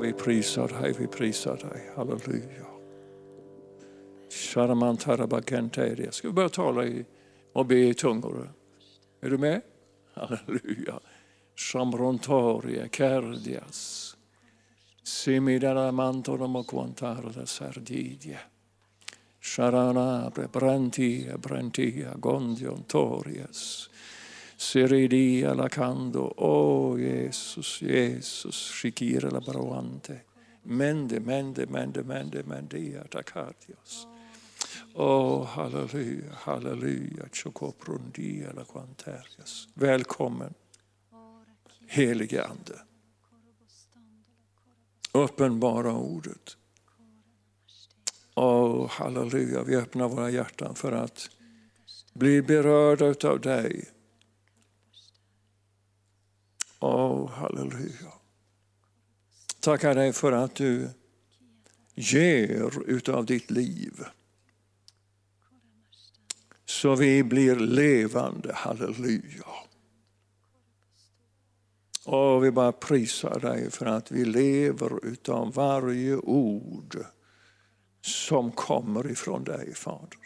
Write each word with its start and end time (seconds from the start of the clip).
vi 0.00 0.12
prisar 0.12 0.68
dig, 0.68 0.94
vi 0.98 1.06
prisar 1.06 1.56
dig. 1.56 1.90
Halleluja. 1.96 2.66
Sharamantarabakenteri. 4.30 6.08
Ska 6.10 6.28
vi 6.28 6.34
börja 6.34 6.48
tala 6.48 6.84
i, 6.84 7.04
och 7.52 7.66
be 7.66 7.78
i 7.78 7.94
tungor? 7.94 8.52
Är 9.20 9.30
du 9.30 9.38
med? 9.38 9.60
Halleluja. 10.14 11.00
Shamrontoria, 11.56 12.88
Kerdias. 12.88 14.16
Simidara 15.02 15.92
mantorum 15.92 16.64
quantara 16.64 17.46
sardidia. 17.46 18.38
Sharana, 19.40 20.32
Brantia, 20.52 21.38
Brantia, 21.38 22.14
Gondion, 22.16 22.82
Torias. 22.82 23.90
Seredi 24.60 25.40
Siridia, 25.40 25.54
Lacando, 25.54 26.34
oh 26.36 26.94
Jesus, 26.98 27.80
Jesus, 27.80 28.70
shikir 28.70 29.32
la 29.32 29.40
Baruante. 29.40 30.20
Mende, 30.64 31.18
mende, 31.18 31.66
mende, 31.66 32.02
mende, 32.02 32.42
mende, 32.42 33.02
takatios. 33.08 34.06
Oh, 34.96 35.44
halleluja, 35.44 36.34
halleluja, 36.44 37.28
chokoprondia 37.32 38.52
la 38.52 38.64
quanterias. 38.64 39.66
Välkommen, 39.74 40.54
helige 41.86 42.44
Ande. 42.44 42.80
Uppenbara 45.12 45.92
ordet. 45.92 46.56
Oh, 48.34 48.88
halleluja, 48.88 49.62
vi 49.62 49.76
öppnar 49.76 50.08
våra 50.08 50.30
hjärtan 50.30 50.74
för 50.74 50.92
att 50.92 51.30
bli 52.12 52.42
berörda 52.42 53.28
av 53.28 53.40
dig. 53.40 53.90
Oh, 56.80 57.30
halleluja. 57.30 58.12
Tackar 59.60 59.94
dig 59.94 60.12
för 60.12 60.32
att 60.32 60.54
du 60.54 60.90
ger 61.94 62.88
utav 62.90 63.26
ditt 63.26 63.50
liv. 63.50 64.04
Så 66.64 66.94
vi 66.94 67.24
blir 67.24 67.56
levande, 67.56 68.54
halleluja. 68.54 69.46
Och 72.04 72.44
vi 72.44 72.50
bara 72.50 72.72
prisar 72.72 73.40
dig 73.40 73.70
för 73.70 73.86
att 73.86 74.10
vi 74.10 74.24
lever 74.24 75.06
utav 75.06 75.54
varje 75.54 76.16
ord 76.16 77.04
som 78.00 78.52
kommer 78.52 79.10
ifrån 79.10 79.44
dig, 79.44 79.74
Fader. 79.74 80.18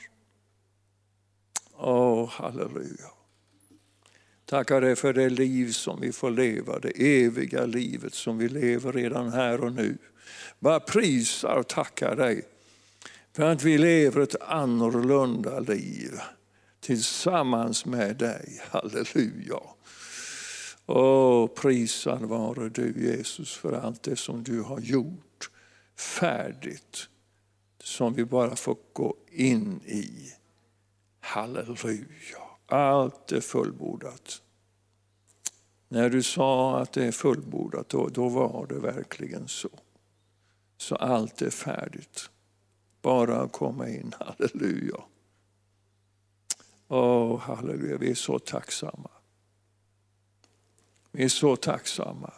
Åh, 1.77 2.25
oh, 2.25 2.31
halleluja. 2.31 3.11
Tackar 4.47 4.81
dig 4.81 4.97
för 4.97 5.13
det 5.13 5.29
liv 5.29 5.73
som 5.73 6.01
vi 6.01 6.13
får 6.13 6.31
leva, 6.31 6.79
det 6.79 7.23
eviga 7.25 7.67
livet 7.67 8.15
som 8.15 8.39
vi 8.39 8.49
lever 8.49 8.93
redan 8.93 9.33
här 9.33 9.65
och 9.65 9.73
nu. 9.73 9.99
Bara 10.59 10.81
prisar 10.81 11.57
och 11.57 11.69
tackar 11.69 12.17
dig 12.17 12.43
för 13.33 13.43
att 13.43 13.63
vi 13.63 13.79
lever 13.79 14.21
ett 14.21 14.43
annorlunda 14.43 15.61
liv 15.61 16.13
tillsammans 16.81 17.87
med 17.87 18.17
dig. 18.17 18.63
Halleluja. 18.71 19.61
Åh, 20.87 21.47
prisad 21.47 22.23
vare 22.23 22.69
du 22.69 22.95
Jesus 22.97 23.55
för 23.55 23.73
allt 23.73 24.03
det 24.03 24.17
som 24.17 24.43
du 24.43 24.61
har 24.61 24.81
gjort 24.81 25.51
färdigt 25.99 27.09
som 27.83 28.15
vi 28.15 28.25
bara 28.25 28.57
får 28.57 28.77
gå 28.93 29.17
in 29.31 29.81
i. 29.87 30.33
Halleluja. 31.21 32.44
Allt 32.67 33.33
är 33.33 33.41
fullbordat. 33.41 34.43
När 35.89 36.11
du 36.11 36.23
sa 36.23 36.81
att 36.81 36.93
det 36.93 37.07
är 37.07 37.13
fullbordat, 37.13 37.89
då, 37.89 38.09
då 38.09 38.29
var 38.29 38.67
det 38.67 38.79
verkligen 38.79 39.49
så. 39.49 39.69
Så 40.77 40.97
allt 40.97 41.43
är 41.43 41.51
färdigt. 41.51 42.31
Bara 43.03 43.41
att 43.41 43.53
komma 43.53 43.89
in. 43.89 44.13
Halleluja. 44.21 45.05
Åh, 46.89 47.41
halleluja. 47.41 47.99
Vi 47.99 48.11
är 48.11 48.15
så 48.15 48.39
tacksamma. 48.39 49.11
Vi 51.11 51.25
är 51.25 51.29
så 51.29 51.57
tacksamma. 51.57 52.33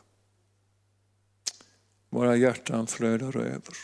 Våra 2.08 2.37
hjärtan 2.37 2.87
flödar 2.87 3.37
över. 3.37 3.75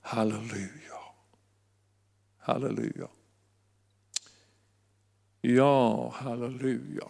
Halleluja. 0.00 1.00
Halleluja. 2.38 3.08
Ja, 5.40 6.08
halleluja. 6.14 7.08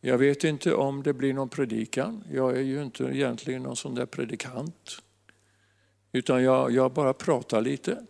Jag 0.00 0.18
vet 0.18 0.44
inte 0.44 0.74
om 0.74 1.02
det 1.02 1.12
blir 1.12 1.34
någon 1.34 1.48
predikan. 1.48 2.24
Jag 2.32 2.56
är 2.56 2.62
ju 2.62 2.82
inte 2.82 3.04
egentligen 3.04 3.62
någon 3.62 3.76
sån 3.76 3.94
där 3.94 4.06
predikant. 4.06 5.02
Utan 6.12 6.42
jag, 6.42 6.70
jag 6.70 6.92
bara 6.92 7.12
pratar 7.12 7.60
lite. 7.60 8.06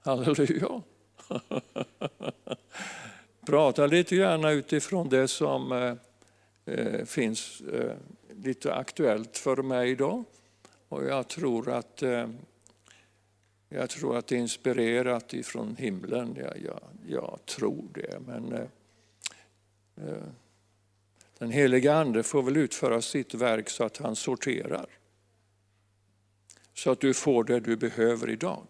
Halleluja. 0.00 0.82
Pratar 3.46 3.88
lite 3.88 4.16
grann 4.16 4.44
utifrån 4.44 5.08
det 5.08 5.28
som 5.28 5.72
eh, 5.72 5.94
eh, 6.74 7.04
finns 7.04 7.60
eh, 7.60 7.96
lite 8.42 8.74
aktuellt 8.74 9.38
för 9.38 9.56
mig 9.56 9.90
idag. 9.90 10.24
Och 10.88 11.04
jag 11.04 11.28
tror 11.28 11.70
att 11.70 12.02
eh, 12.02 12.28
jag 13.68 13.90
tror 13.90 14.16
att 14.16 14.26
det 14.26 14.36
är 14.36 14.40
inspirerat 14.40 15.34
ifrån 15.34 15.76
himlen. 15.76 16.36
Jag, 16.36 16.58
jag, 16.64 16.80
jag 17.06 17.38
tror 17.44 17.84
det. 17.94 18.18
Men 18.26 18.52
eh, 18.52 18.60
eh 19.96 20.22
den 21.38 21.50
heliga 21.50 21.94
Ande 21.94 22.22
får 22.22 22.42
väl 22.42 22.56
utföra 22.56 23.02
sitt 23.02 23.34
verk 23.34 23.70
så 23.70 23.84
att 23.84 23.96
han 23.96 24.16
sorterar. 24.16 24.86
Så 26.74 26.90
att 26.90 27.00
du 27.00 27.14
får 27.14 27.44
det 27.44 27.60
du 27.60 27.76
behöver 27.76 28.30
idag. 28.30 28.66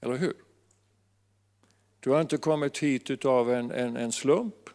Eller 0.00 0.16
hur? 0.16 0.34
Du 2.00 2.10
har 2.10 2.20
inte 2.20 2.36
kommit 2.36 2.78
hit 2.78 3.24
av 3.24 3.52
en, 3.52 3.70
en, 3.70 3.96
en 3.96 4.12
slump. 4.12 4.70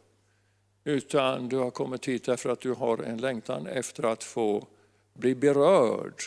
Utan 0.84 1.50
du 1.50 1.58
har 1.58 1.72
kommit 1.72 2.08
hit 2.08 2.24
därför 2.24 2.50
att 2.50 2.60
du 2.60 2.72
har 2.72 2.98
en 2.98 3.18
längtan 3.18 3.68
efter 3.68 4.04
att 4.04 4.24
få 4.24 4.68
bli 5.14 5.36
berörd 5.36 6.22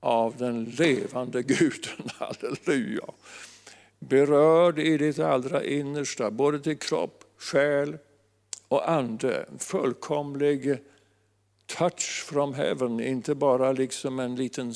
av 0.00 0.36
den 0.36 0.64
levande 0.64 1.42
guden. 1.42 2.08
Halleluja. 2.18 3.04
Berörd 3.98 4.78
i 4.78 4.96
ditt 4.96 5.18
allra 5.18 5.64
innersta, 5.64 6.30
både 6.30 6.60
till 6.60 6.78
kropp, 6.78 7.24
själ 7.38 7.98
och 8.68 8.90
ande. 8.90 9.46
Fullkomlig 9.58 10.78
touch 11.66 12.24
from 12.26 12.54
heaven, 12.54 13.00
inte 13.00 13.34
bara 13.34 13.72
liksom 13.72 14.18
en 14.18 14.36
liten 14.36 14.74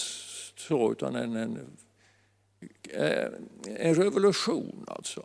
så, 0.56 0.92
utan 0.92 1.16
en, 1.16 1.36
en, 1.36 1.76
eh, 2.90 3.28
en 3.76 3.94
revolution 3.94 4.84
alltså. 4.88 5.24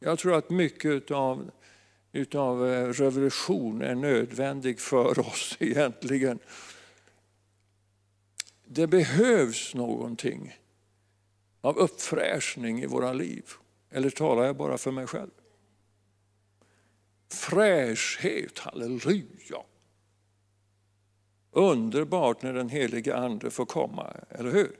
Jag 0.00 0.18
tror 0.18 0.34
att 0.34 0.50
mycket 0.50 1.10
av 1.10 1.50
utav 2.12 2.68
eh, 2.68 2.88
revolution 2.88 3.82
är 3.82 3.94
nödvändig 3.94 4.80
för 4.80 5.18
oss 5.18 5.56
egentligen. 5.60 6.38
Det 8.68 8.86
behövs 8.86 9.74
någonting 9.74 10.56
av 11.60 11.78
uppfräschning 11.78 12.82
i 12.82 12.86
våra 12.86 13.12
liv. 13.12 13.44
Eller 13.90 14.10
talar 14.10 14.44
jag 14.44 14.56
bara 14.56 14.78
för 14.78 14.90
mig 14.90 15.06
själv? 15.06 15.30
Fräschhet, 17.32 18.58
halleluja. 18.58 19.62
Underbart 21.50 22.42
när 22.42 22.52
den 22.52 22.68
helige 22.68 23.16
Ande 23.16 23.50
får 23.50 23.66
komma, 23.66 24.14
eller 24.28 24.50
hur? 24.50 24.76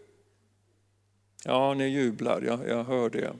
Ja, 1.45 1.75
ni 1.75 1.89
jublar, 1.89 2.43
jag, 2.43 2.69
jag 2.69 2.85
hör 2.85 3.11
det. 3.11 3.35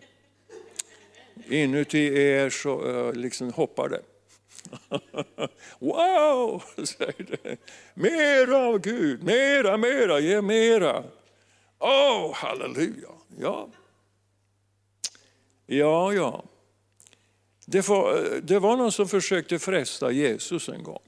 Inuti 1.49 1.99
er 1.99 2.51
så 2.51 2.89
eh, 2.89 3.13
liksom 3.13 3.53
hoppar 3.53 3.89
det. 3.89 4.03
wow, 5.79 6.63
säger 6.85 7.39
det. 7.43 7.57
Mera 7.95 8.59
av 8.59 8.79
Gud, 8.79 9.23
mera, 9.23 9.77
mera, 9.77 10.21
ge 10.21 10.43
mera. 10.43 11.05
Åh, 11.79 12.27
oh, 12.27 12.35
halleluja. 12.35 13.09
Ja, 13.39 13.69
ja. 15.67 16.13
ja. 16.13 16.45
Det, 17.67 17.89
var, 17.89 18.41
det 18.43 18.59
var 18.59 18.77
någon 18.77 18.93
som 18.93 19.09
försökte 19.09 19.59
fresta 19.59 20.11
Jesus 20.11 20.69
en 20.69 20.83
gång. 20.83 21.03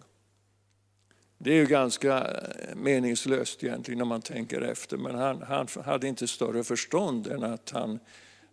Det 1.39 1.51
är 1.51 1.57
ju 1.57 1.67
ganska 1.67 2.19
eh, 2.19 2.75
meningslöst 2.77 3.65
egentligen 3.65 3.99
när 3.99 4.05
man 4.05 4.23
tänker 4.23 4.61
efter, 4.61 4.97
men 4.97 5.15
han, 5.15 5.43
han 5.43 5.69
hade 5.85 6.09
inte 6.09 6.29
större 6.29 6.65
förstånd 6.65 7.27
än 7.27 7.43
att 7.43 7.71
han 7.71 7.99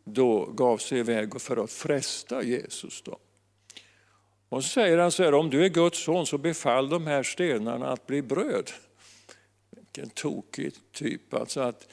då 0.04 0.46
gav 0.46 0.78
sig 0.78 1.00
iväg 1.00 1.42
för 1.42 1.64
att 1.64 1.72
fresta 1.72 2.44
Jesus. 2.44 3.02
Då. 3.02 3.18
Och 4.50 4.64
så 4.64 4.70
säger 4.70 4.98
han 4.98 5.12
så 5.12 5.24
här, 5.24 5.34
om 5.34 5.50
du 5.50 5.66
är 5.66 5.70
Guds 5.70 6.04
son 6.04 6.26
så 6.26 6.38
befall 6.38 6.90
de 6.90 7.08
här 7.08 7.24
stenarna 7.24 7.88
att 7.88 8.08
bli 8.08 8.22
bröd. 8.22 8.72
Vilken 9.70 10.10
tokig 10.10 10.74
typ, 10.92 11.34
alltså 11.34 11.62
att, 11.62 11.88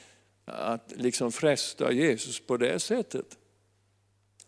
att 0.44 0.92
liksom 0.96 1.32
fresta 1.32 1.92
Jesus 1.92 2.40
på 2.40 2.56
det 2.56 2.78
sättet. 2.78 3.38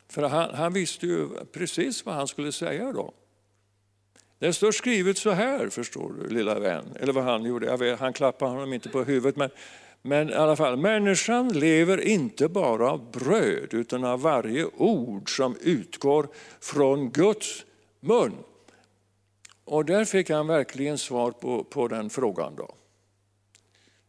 För 0.09 0.23
han, 0.23 0.55
han 0.55 0.73
visste 0.73 1.06
ju 1.06 1.29
precis 1.53 2.06
vad 2.06 2.15
han 2.15 2.29
skulle 2.29 2.53
säga 2.53 2.93
då. 2.93 3.12
Det 4.39 4.53
står 4.53 4.73
skrivet 4.73 5.19
så 5.19 5.31
här, 5.31 5.69
förstår 5.69 6.12
du, 6.12 6.35
lilla 6.35 6.59
vän. 6.59 6.97
Eller 7.01 7.12
vad 7.12 7.25
han 7.25 7.45
gjorde, 7.45 7.77
vet, 7.77 8.01
han 8.01 8.12
klappade 8.12 8.51
honom 8.51 8.73
inte 8.73 8.89
på 8.89 9.05
huvudet. 9.05 9.37
Men, 9.37 9.51
men 10.03 10.31
i 10.31 10.35
alla 10.35 10.56
fall, 10.56 10.77
människan 10.77 11.49
lever 11.49 12.01
inte 12.01 12.49
bara 12.49 12.91
av 12.91 13.11
bröd 13.11 13.75
utan 13.75 14.05
av 14.05 14.21
varje 14.21 14.65
ord 14.77 15.37
som 15.37 15.56
utgår 15.61 16.29
från 16.61 17.11
Guds 17.11 17.65
mun. 18.05 18.33
Och 19.65 19.85
där 19.85 20.05
fick 20.05 20.31
han 20.31 20.47
verkligen 20.47 20.99
svar 20.99 21.31
på, 21.31 21.65
på 21.65 21.89
den 21.89 22.11
frågan. 22.11 22.56
då. 22.56 22.75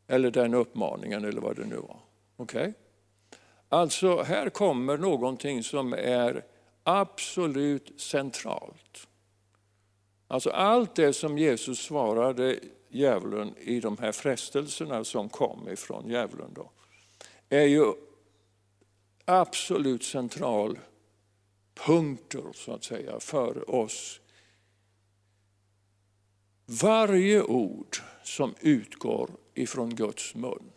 Eller 0.08 0.32
den 0.32 0.54
uppmaningen 0.54 1.26
eller 1.26 1.42
vad 1.42 1.56
det 1.56 1.66
nu 1.66 1.76
var. 1.76 2.00
Okay? 2.38 2.74
Alltså 3.70 4.22
här 4.22 4.50
kommer 4.50 4.98
någonting 4.98 5.64
som 5.64 5.94
är 5.94 6.44
absolut 6.84 8.02
centralt. 8.02 9.08
Alltså 10.28 10.50
allt 10.50 10.96
det 10.96 11.14
som 11.14 11.38
Jesus 11.38 11.80
svarade 11.80 12.60
djävulen 12.90 13.56
i 13.58 13.80
de 13.80 13.98
här 13.98 14.12
frestelserna 14.12 15.04
som 15.04 15.30
kom 15.30 15.70
ifrån 15.70 16.10
djävulen 16.10 16.54
då, 16.54 16.70
är 17.50 17.66
ju 17.66 17.94
absolut 19.26 20.04
central 20.04 20.80
punkter 21.75 22.44
så 22.54 22.72
att 22.72 22.83
säga 22.83 23.19
för 23.19 23.75
oss. 23.75 24.19
Varje 26.66 27.42
ord 27.42 27.98
som 28.24 28.56
utgår 28.62 29.30
ifrån 29.54 29.95
Guds 29.95 30.36
mun. 30.36 30.72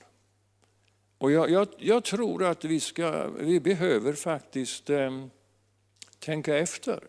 Och 1.19 1.33
jag, 1.33 1.51
jag, 1.51 1.69
jag 1.79 2.05
tror 2.05 2.45
att 2.45 2.65
vi, 2.65 2.81
ska, 2.81 3.29
vi 3.29 3.61
behöver 3.61 4.13
faktiskt 4.13 4.91
eh, 4.91 5.27
tänka 6.19 6.57
efter. 6.57 7.05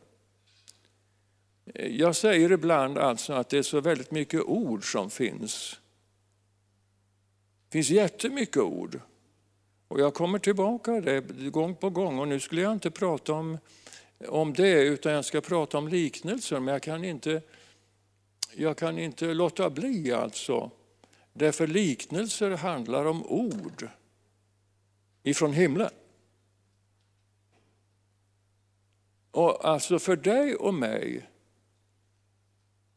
Jag 1.74 2.16
säger 2.16 2.52
ibland 2.52 2.98
alltså 2.98 3.34
att 3.34 3.50
det 3.50 3.58
är 3.58 3.64
så 3.64 3.82
väldigt 3.82 4.12
mycket 4.12 4.42
ord 4.42 4.92
som 4.92 5.10
finns. 5.10 5.80
Det 7.70 7.72
finns 7.72 7.90
jättemycket 7.90 8.58
ord. 8.58 9.00
Och 9.88 10.00
jag 10.00 10.14
kommer 10.14 10.40
tillbaka 10.40 10.92
det 10.92 11.22
gång 11.50 11.76
på 11.76 11.90
gång 11.90 12.20
och 12.20 12.28
nu 12.28 12.40
skulle 12.40 12.62
jag 12.62 12.74
inte 12.74 12.92
prata 12.92 13.34
om, 13.34 13.58
om 14.28 14.54
det 14.54 14.84
utan 14.84 15.12
jag 15.12 15.26
ska 15.26 15.42
prata 15.42 15.78
om 15.78 15.88
liknelser 15.88 16.60
men 16.60 16.72
jag 16.72 16.84
kan 16.84 17.04
inte, 17.04 17.42
jag 18.56 18.78
kan 18.78 19.00
inte 19.00 19.34
låta 19.34 19.70
bli 19.70 20.12
alltså. 20.12 20.72
Därför 21.34 21.68
liknelser 21.68 22.52
handlar 22.52 23.06
om 23.06 23.26
ord 23.26 23.88
ifrån 25.24 25.54
himlen. 25.54 25.90
Och 29.32 29.66
alltså 29.66 30.00
för 30.00 30.16
dig 30.16 30.56
och 30.56 30.74
mig 30.74 31.30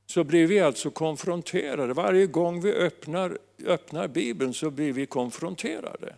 så 0.06 0.24
blir 0.24 0.46
vi 0.46 0.60
alltså 0.60 0.90
konfronterade. 0.90 1.94
Varje 1.94 2.26
gång 2.26 2.60
vi 2.60 2.72
öppnar, 2.72 3.38
öppnar 3.64 4.08
Bibeln 4.08 4.54
så 4.54 4.70
blir 4.70 4.92
vi 4.92 5.06
konfronterade. 5.06 6.16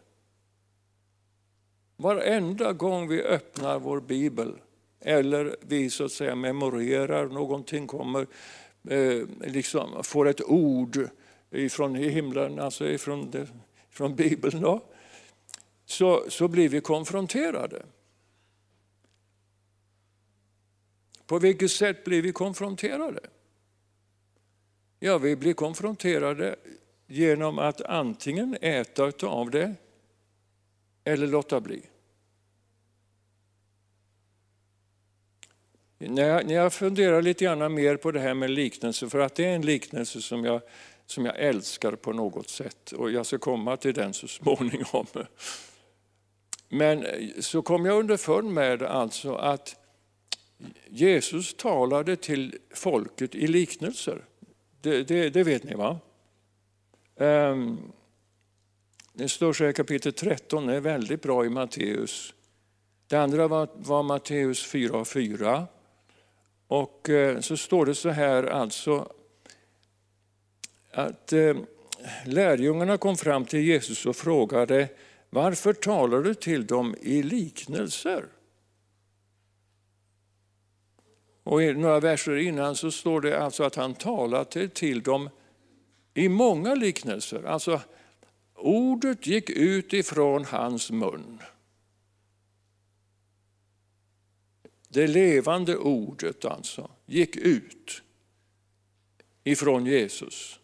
Varenda 1.96 2.72
gång 2.72 3.08
vi 3.08 3.22
öppnar 3.22 3.78
vår 3.78 4.00
bibel 4.00 4.58
eller 5.04 5.56
vi 5.60 5.90
så 5.90 6.04
att 6.04 6.12
säga 6.12 6.34
memorerar 6.34 7.26
någonting, 7.26 7.86
kommer, 7.86 8.26
eh, 8.88 9.22
liksom, 9.40 10.04
får 10.04 10.28
ett 10.28 10.42
ord 10.42 11.08
ifrån 11.50 11.94
himlen, 11.94 12.58
alltså 12.58 12.88
ifrån, 12.88 13.30
det, 13.30 13.48
från 13.90 14.16
bibeln, 14.16 14.60
då, 14.60 14.80
så, 15.86 16.24
så 16.28 16.48
blir 16.48 16.68
vi 16.68 16.80
konfronterade. 16.80 17.82
På 21.26 21.38
vilket 21.38 21.70
sätt 21.70 22.04
blir 22.04 22.22
vi 22.22 22.32
konfronterade? 22.32 23.20
Ja, 25.00 25.18
vi 25.18 25.36
blir 25.36 25.54
konfronterade 25.54 26.56
genom 27.06 27.58
att 27.58 27.80
antingen 27.80 28.56
äta 28.60 29.12
av 29.22 29.50
det 29.50 29.74
eller 31.04 31.26
låta 31.26 31.60
bli. 31.60 31.82
När 36.08 36.28
jag, 36.28 36.46
när 36.46 36.54
jag 36.54 36.72
funderar 36.72 37.22
lite 37.22 37.44
grann 37.44 37.74
mer 37.74 37.96
på 37.96 38.10
det 38.10 38.20
här 38.20 38.34
med 38.34 38.50
liknelse, 38.50 39.08
för 39.08 39.18
att 39.18 39.34
det 39.34 39.44
är 39.44 39.54
en 39.54 39.66
liknelse 39.66 40.22
som 40.22 40.44
jag, 40.44 40.60
som 41.06 41.26
jag 41.26 41.38
älskar 41.38 41.92
på 41.92 42.12
något 42.12 42.48
sätt 42.48 42.92
och 42.92 43.10
jag 43.10 43.26
ska 43.26 43.38
komma 43.38 43.76
till 43.76 43.94
den 43.94 44.14
så 44.14 44.28
småningom. 44.28 45.06
Men 46.68 47.06
eh, 47.06 47.28
så 47.40 47.62
kom 47.62 47.84
jag 47.84 47.98
underfund 47.98 48.50
med 48.50 48.82
alltså 48.82 49.34
att 49.34 49.76
Jesus 50.88 51.54
talade 51.54 52.16
till 52.16 52.58
folket 52.74 53.34
i 53.34 53.46
liknelser. 53.46 54.24
Det, 54.80 55.02
det, 55.02 55.30
det 55.30 55.42
vet 55.42 55.64
ni 55.64 55.74
va? 55.74 55.98
Ehm, 57.16 57.78
det 59.12 59.28
står 59.28 59.52
så 59.52 59.64
här 59.64 59.72
kapitel 59.72 60.12
13, 60.12 60.66
det 60.66 60.76
är 60.76 60.80
väldigt 60.80 61.22
bra 61.22 61.44
i 61.44 61.48
Matteus. 61.48 62.34
Det 63.06 63.16
andra 63.16 63.48
var, 63.48 63.68
var 63.74 64.02
Matteus 64.02 64.66
4 64.66 64.96
och 64.96 65.08
4. 65.08 65.66
Och 66.74 67.10
eh, 67.10 67.40
så 67.40 67.56
står 67.56 67.86
det 67.86 67.94
så 67.94 68.08
här 68.08 68.42
alltså 68.42 69.12
att 70.90 71.32
eh, 71.32 71.56
lärjungarna 72.26 72.98
kom 72.98 73.16
fram 73.16 73.44
till 73.44 73.60
Jesus 73.60 74.06
och 74.06 74.16
frågade 74.16 74.88
varför 75.30 75.72
talar 75.72 76.20
du 76.20 76.34
till 76.34 76.66
dem 76.66 76.96
i 77.00 77.22
liknelser? 77.22 78.24
Och 81.42 81.62
i 81.62 81.72
några 81.72 82.00
verser 82.00 82.36
innan 82.36 82.76
så 82.76 82.90
står 82.90 83.20
det 83.20 83.40
alltså 83.40 83.64
att 83.64 83.74
han 83.74 83.94
talade 83.94 84.68
till 84.68 85.02
dem 85.02 85.30
i 86.14 86.28
många 86.28 86.74
liknelser. 86.74 87.42
Alltså 87.42 87.80
ordet 88.54 89.26
gick 89.26 89.50
ut 89.50 89.92
ifrån 89.92 90.44
hans 90.44 90.90
mun. 90.90 91.38
Det 94.94 95.06
levande 95.06 95.76
ordet 95.76 96.44
alltså 96.44 96.90
gick 97.06 97.36
ut 97.36 98.02
ifrån 99.44 99.86
Jesus. 99.86 100.60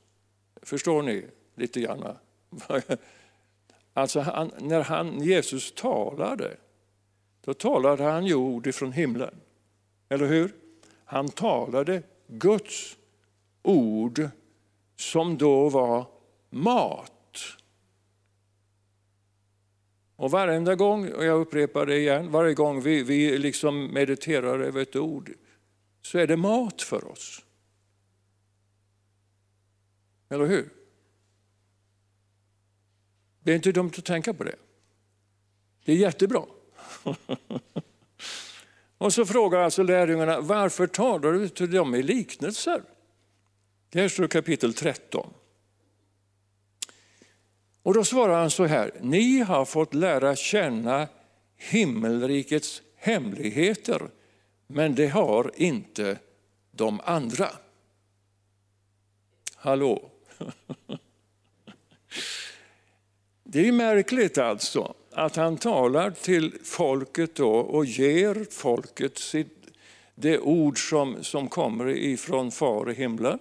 Förstår 0.63 1.03
ni 1.03 1.27
lite 1.55 1.81
grann? 1.81 2.17
Alltså 3.93 4.21
han, 4.21 4.51
när 4.59 4.81
han, 4.81 5.23
Jesus 5.23 5.73
talade, 5.73 6.57
då 7.45 7.55
talade 7.55 8.05
han 8.05 8.27
ju 8.27 8.35
ord 8.35 8.67
ifrån 8.67 8.93
himlen. 8.93 9.35
Eller 10.09 10.27
hur? 10.27 10.55
Han 11.05 11.29
talade 11.29 12.03
Guds 12.27 12.97
ord 13.63 14.29
som 14.97 15.39
då 15.39 15.69
var 15.69 16.07
mat. 16.51 17.13
Och 20.21 20.31
varenda 20.31 20.75
gång, 20.75 21.13
och 21.13 21.25
jag 21.25 21.41
upprepar 21.41 21.87
det 21.87 21.99
igen, 21.99 22.31
varje 22.31 22.55
gång 22.55 22.81
vi, 22.81 23.03
vi 23.03 23.39
liksom 23.39 23.87
mediterar 23.87 24.61
över 24.61 24.83
ett 24.83 24.97
ord 24.97 25.33
så 26.03 26.19
är 26.19 26.27
det 26.27 26.37
mat 26.37 26.83
för 26.83 27.11
oss. 27.11 27.45
Eller 30.29 30.47
hur? 30.47 30.69
Det 33.41 33.51
är 33.51 33.57
inte 33.57 33.73
dumt 33.73 33.93
att 33.99 34.05
tänka 34.05 34.35
på 34.35 34.45
det. 34.45 34.57
Det 35.85 35.93
är 35.93 35.97
jättebra. 35.97 36.45
Och 38.99 39.13
så 39.13 39.27
frågar 39.27 39.59
alltså 39.59 39.83
lärjungarna, 39.83 40.41
varför 40.41 40.87
talar 40.87 41.33
du 41.33 41.49
till 41.49 41.71
dem 41.71 41.95
i 41.95 42.03
liknelser? 42.03 42.83
Det 43.91 44.01
här 44.01 44.09
står 44.09 44.29
kapitel 44.29 44.75
13. 44.75 45.33
Och 47.83 47.95
då 47.95 48.05
svarar 48.05 48.41
han 48.41 48.51
så 48.51 48.65
här, 48.65 48.91
ni 49.01 49.41
har 49.41 49.65
fått 49.65 49.95
lära 49.95 50.37
känna 50.37 51.09
himmelrikets 51.57 52.83
hemligheter, 52.97 54.11
men 54.67 54.95
det 54.95 55.07
har 55.07 55.53
inte 55.57 56.19
de 56.71 57.01
andra. 57.05 57.49
Hallå? 59.55 60.11
Det 63.53 63.69
är 63.69 63.73
märkligt 63.73 64.39
alltså 64.39 64.95
att 65.13 65.37
han 65.37 65.57
talar 65.57 66.11
till 66.11 66.59
folket 66.65 67.35
då 67.35 67.51
och 67.51 67.85
ger 67.85 68.47
folket 68.51 69.19
sitt, 69.19 69.57
det 70.15 70.39
ord 70.39 70.91
som, 70.91 71.25
som 71.25 71.49
kommer 71.49 71.89
ifrån 71.89 72.51
Far 72.51 72.91
i 72.91 72.95
himlen. 72.95 73.39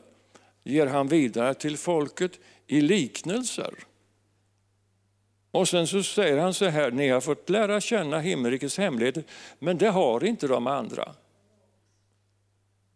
Ger 0.64 0.88
han 0.88 1.08
vidare 1.08 1.54
till 1.54 1.78
folket 1.78 2.40
i 2.68 2.82
liknelser. 2.82 3.74
Och 5.52 5.68
sen 5.68 5.88
så 5.88 6.04
säger 6.04 6.38
han 6.38 6.54
så 6.54 6.66
här, 6.66 6.92
ni 6.92 7.10
har 7.10 7.22
fått 7.22 7.50
lära 7.50 7.82
känna 7.82 8.20
himmelrikets 8.20 8.78
hemligheter, 8.78 9.24
men 9.60 9.78
det 9.78 9.90
har 9.90 10.24
inte 10.24 10.48
de 10.48 10.68
andra. 10.68 11.16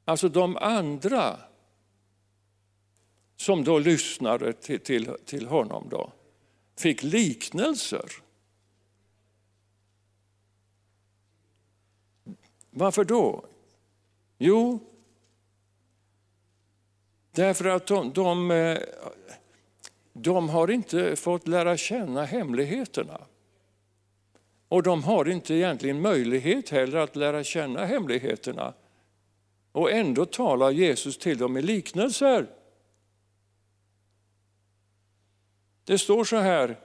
Alltså 0.06 0.30
de 0.30 0.58
andra 0.58 1.40
som 3.36 3.64
då 3.64 3.80
lyssnade 3.80 4.54
till, 4.54 4.80
till, 4.80 5.16
till 5.26 5.48
honom 5.48 5.88
då, 5.90 6.12
fick 6.78 7.04
liknelser. 7.04 8.06
Varför 12.70 13.04
då? 13.04 13.46
Jo, 14.38 14.94
Därför 17.36 17.66
att 17.66 17.88
de, 17.88 18.14
de, 18.14 18.52
eh, 18.52 18.78
de 20.14 20.50
har 20.50 20.72
inte 20.72 21.16
fått 21.16 21.48
lära 21.48 21.78
känna 21.78 22.26
hemligheterna. 22.26 23.22
Och 24.68 24.84
de 24.84 25.04
har 25.04 25.30
inte 25.30 25.54
egentligen 25.54 26.02
möjlighet 26.02 26.70
heller 26.70 26.98
att 26.98 27.16
lära 27.16 27.44
känna 27.44 27.86
hemligheterna. 27.86 28.74
Och 29.72 29.92
ändå 29.92 30.26
talar 30.26 30.72
Jesus 30.72 31.18
till 31.18 31.38
dem 31.38 31.58
i 31.58 31.62
liknelser. 31.62 32.48
Det 35.84 35.98
står 35.98 36.24
så 36.24 36.38
här 36.38 36.80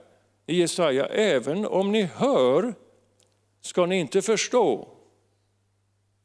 i 0.47 0.61
Jesaja, 0.61 1.07
även 1.07 1.67
om 1.67 1.93
ni 1.93 2.03
hör 2.03 2.75
ska 3.61 3.87
ni 3.87 3.97
inte 3.97 4.23
förstå. 4.23 4.89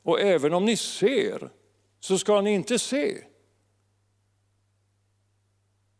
Och 0.03 0.21
även 0.21 0.53
om 0.53 0.65
ni 0.65 0.77
ser 0.77 1.49
så 1.99 2.17
ska 2.17 2.41
ni 2.41 2.51
inte 2.51 2.79
se. 2.79 3.23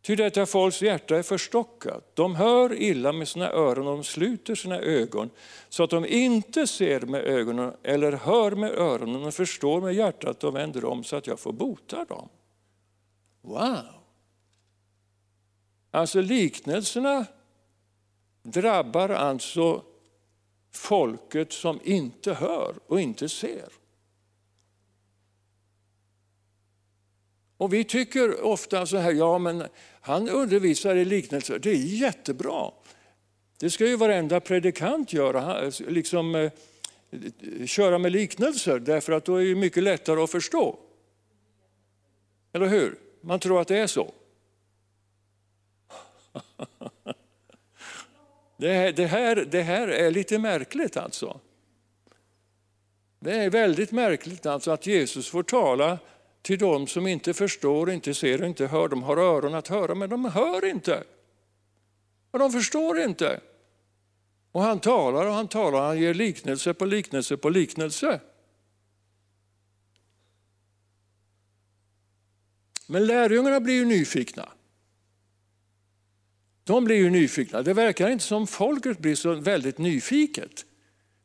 Ty 0.04 0.16
detta 0.16 0.46
folks 0.46 0.82
hjärta 0.82 1.18
är 1.18 1.24
förstockat. 1.24 2.16
De 2.16 2.36
hör 2.36 2.74
illa 2.74 3.12
med 3.12 3.28
sina 3.28 3.52
öron 3.52 3.88
och 3.88 3.94
de 3.94 4.04
sluter 4.04 4.56
sina 4.56 4.80
ögon 4.80 5.30
så 5.70 5.84
att 5.84 5.90
de 5.90 6.06
inte 6.06 6.68
ser 6.68 7.02
med 7.02 7.22
ögonen 7.22 7.74
eller 7.84 8.12
hör 8.12 8.52
med 8.52 8.72
öronen 8.72 9.24
och 9.24 9.34
förstår 9.34 9.82
med 9.82 9.94
hjärtat 9.94 10.44
och 10.44 10.56
vänder 10.56 10.86
om 10.86 11.04
så 11.04 11.16
att 11.16 11.28
jag 11.28 11.40
får 11.40 11.54
bota 11.54 12.06
dem. 12.06 12.30
Wow! 13.42 14.04
Alltså 15.92 16.22
liknelserna 16.22 17.26
drabbar 18.44 19.10
alltså 19.10 19.84
folket 20.72 21.52
som 21.52 21.80
inte 21.84 22.34
hör 22.34 22.76
och 22.88 23.02
inte 23.02 23.30
ser. 23.30 23.70
Och 27.58 27.74
vi 27.74 27.84
tycker 27.84 28.42
ofta 28.42 28.86
så 28.86 28.98
här, 28.98 29.12
ja 29.12 29.38
men 29.38 29.64
han 30.06 30.30
undervisar 30.30 30.96
i 30.96 31.06
liknelser, 31.06 31.60
det 31.60 31.70
är 31.70 31.76
jättebra. 31.76 32.72
Det 33.60 33.70
ska 33.70 33.88
ju 33.88 33.96
varenda 33.96 34.40
predikant 34.40 35.14
göra, 35.14 35.66
eh, 35.66 35.72
liksom 35.88 36.36
eh, 36.36 36.52
köra 37.66 37.98
med 37.98 38.12
liknelser, 38.12 38.80
därför 38.80 39.14
att 39.14 39.26
då 39.26 39.36
är 39.36 39.46
det 39.46 39.56
mycket 39.56 39.84
lättare 39.84 40.22
att 40.22 40.32
förstå. 40.32 40.80
Eller 42.54 42.68
hur? 42.68 43.00
Man 43.22 43.40
tror 43.40 43.62
att 43.62 43.68
det 43.68 43.78
är 43.78 43.88
så. 43.88 44.14
Det 48.58 48.74
här, 48.74 48.92
det, 48.92 49.06
här, 49.06 49.36
det 49.36 49.62
här 49.62 49.88
är 49.88 50.12
lite 50.12 50.40
märkligt 50.40 50.98
alltså. 50.98 51.40
Det 53.20 53.36
är 53.36 53.50
väldigt 53.50 53.92
märkligt 53.92 54.46
alltså 54.46 54.72
att 54.72 54.88
Jesus 54.88 55.30
får 55.30 55.44
tala 55.44 56.00
till 56.44 56.60
dem 56.60 56.88
som 56.88 57.08
inte 57.08 57.34
förstår, 57.34 57.92
inte 57.92 58.14
ser 58.14 58.42
och 58.42 58.48
inte 58.48 58.68
hör. 58.68 58.88
De 58.88 59.04
har 59.04 59.18
öron 59.18 59.56
att 59.56 59.68
höra 59.68 59.96
men 59.96 60.10
de 60.10 60.26
hör 60.26 60.66
inte. 60.66 61.04
Och 62.32 62.40
de 62.40 62.52
förstår 62.52 63.00
inte. 63.00 63.42
Och 64.52 64.62
han 64.62 64.80
talar 64.80 65.26
och 65.26 65.34
han 65.34 65.48
talar, 65.48 65.88
han 65.88 66.00
ger 66.00 66.14
liknelse 66.14 66.74
på 66.74 66.86
liknelse 66.86 67.38
på 67.38 67.50
liknelse. 67.50 68.22
Men 72.88 73.06
lärjungarna 73.06 73.60
blir 73.60 73.74
ju 73.74 73.86
nyfikna. 73.86 74.50
De 76.64 76.86
blir 76.86 76.96
ju 76.96 77.10
nyfikna. 77.10 77.62
Det 77.62 77.74
verkar 77.74 78.10
inte 78.10 78.24
som 78.24 78.48
folket 78.48 79.00
blir 79.00 79.16
så 79.16 79.34
väldigt 79.34 79.78
nyfiket. 79.78 80.66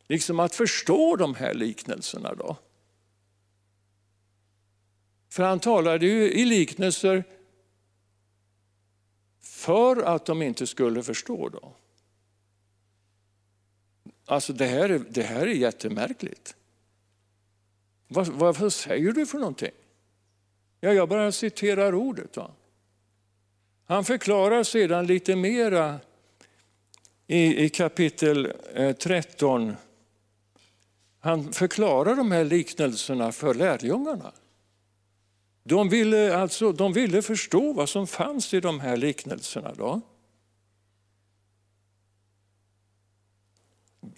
Liksom 0.09 0.41
att 0.41 0.55
förstå 0.55 1.17
de 1.17 1.35
här 1.35 1.55
liknelserna. 1.55 2.35
då. 2.35 2.57
För 5.38 5.45
han 5.45 5.61
talade 5.61 6.07
ju 6.07 6.33
i 6.33 6.45
liknelser 6.45 7.25
för 9.40 10.02
att 10.02 10.26
de 10.26 10.42
inte 10.42 10.66
skulle 10.66 11.02
förstå. 11.02 11.49
Då. 11.49 11.73
Alltså 14.25 14.52
det 14.52 14.66
här, 14.66 14.88
är, 14.88 14.99
det 14.99 15.23
här 15.23 15.40
är 15.40 15.54
jättemärkligt. 15.54 16.57
Vad, 18.09 18.26
vad 18.26 18.73
säger 18.73 19.12
du 19.12 19.26
för 19.26 19.38
någonting? 19.38 19.71
Ja, 20.80 20.92
jag 20.92 21.09
bara 21.09 21.33
citerar 21.33 21.95
ordet. 21.95 22.37
Va? 22.37 22.50
Han 23.85 24.04
förklarar 24.04 24.62
sedan 24.62 25.07
lite 25.07 25.37
mera 25.37 26.00
i, 27.26 27.64
i 27.64 27.68
kapitel 27.68 28.52
eh, 28.75 28.97
13. 28.97 29.76
Han 31.21 31.52
förklarar 31.52 32.16
de 32.16 32.33
här 32.33 32.45
liknelserna 32.45 33.33
för 33.33 33.54
lärjungarna. 33.54 34.33
De 35.69 35.89
ville, 35.89 36.37
alltså, 36.37 36.73
de 36.73 36.93
ville 36.93 37.23
förstå 37.23 37.73
vad 37.73 37.89
som 37.89 38.07
fanns 38.07 38.55
i 38.55 38.61
de 38.61 38.81
här 38.81 38.97
liknelserna. 38.97 39.75
Då. 39.75 40.01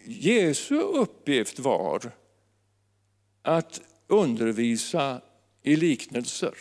Jesu 0.04 0.80
uppgift 0.80 1.58
var 1.58 2.12
att 3.42 3.80
undervisa 4.06 5.22
i 5.62 5.76
liknelser. 5.76 6.54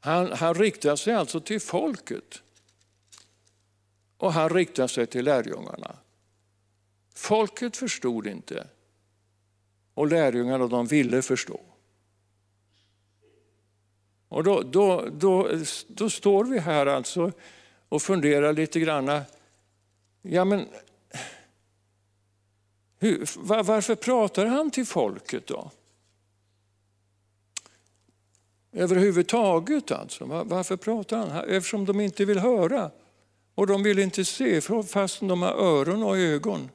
Han, 0.00 0.32
han 0.32 0.54
riktar 0.54 0.96
sig 0.96 1.14
alltså 1.14 1.40
till 1.40 1.60
folket 1.60 2.42
och 4.16 4.32
han 4.32 4.50
riktar 4.50 4.86
sig 4.86 5.06
till 5.06 5.24
lärjungarna. 5.24 5.98
Folket 7.14 7.76
förstod 7.76 8.26
inte 8.26 8.68
och 9.94 10.06
lärjungarna 10.06 10.66
de 10.66 10.86
ville 10.86 11.22
förstå. 11.22 11.73
Och 14.34 14.44
då, 14.44 14.62
då, 14.62 15.08
då, 15.12 15.48
då 15.88 16.10
står 16.10 16.44
vi 16.44 16.58
här 16.58 16.86
alltså 16.86 17.32
och 17.88 18.02
funderar 18.02 18.52
lite 18.52 18.80
grann. 18.80 19.20
Ja, 20.22 20.44
men, 20.44 20.66
hur, 22.98 23.30
varför 23.62 23.94
pratar 23.94 24.46
han 24.46 24.70
till 24.70 24.86
folket 24.86 25.46
då? 25.46 25.70
Överhuvudtaget 28.72 29.90
alltså. 29.90 30.24
Varför 30.24 30.76
pratar 30.76 31.18
han? 31.18 31.48
Eftersom 31.48 31.84
de 31.84 32.00
inte 32.00 32.24
vill 32.24 32.38
höra. 32.38 32.90
Och 33.54 33.66
de 33.66 33.82
vill 33.82 33.98
inte 33.98 34.24
se 34.24 34.60
fastän 34.86 35.28
de 35.28 35.42
har 35.42 35.52
öron 35.52 36.02
och 36.02 36.18
ögon. 36.18 36.70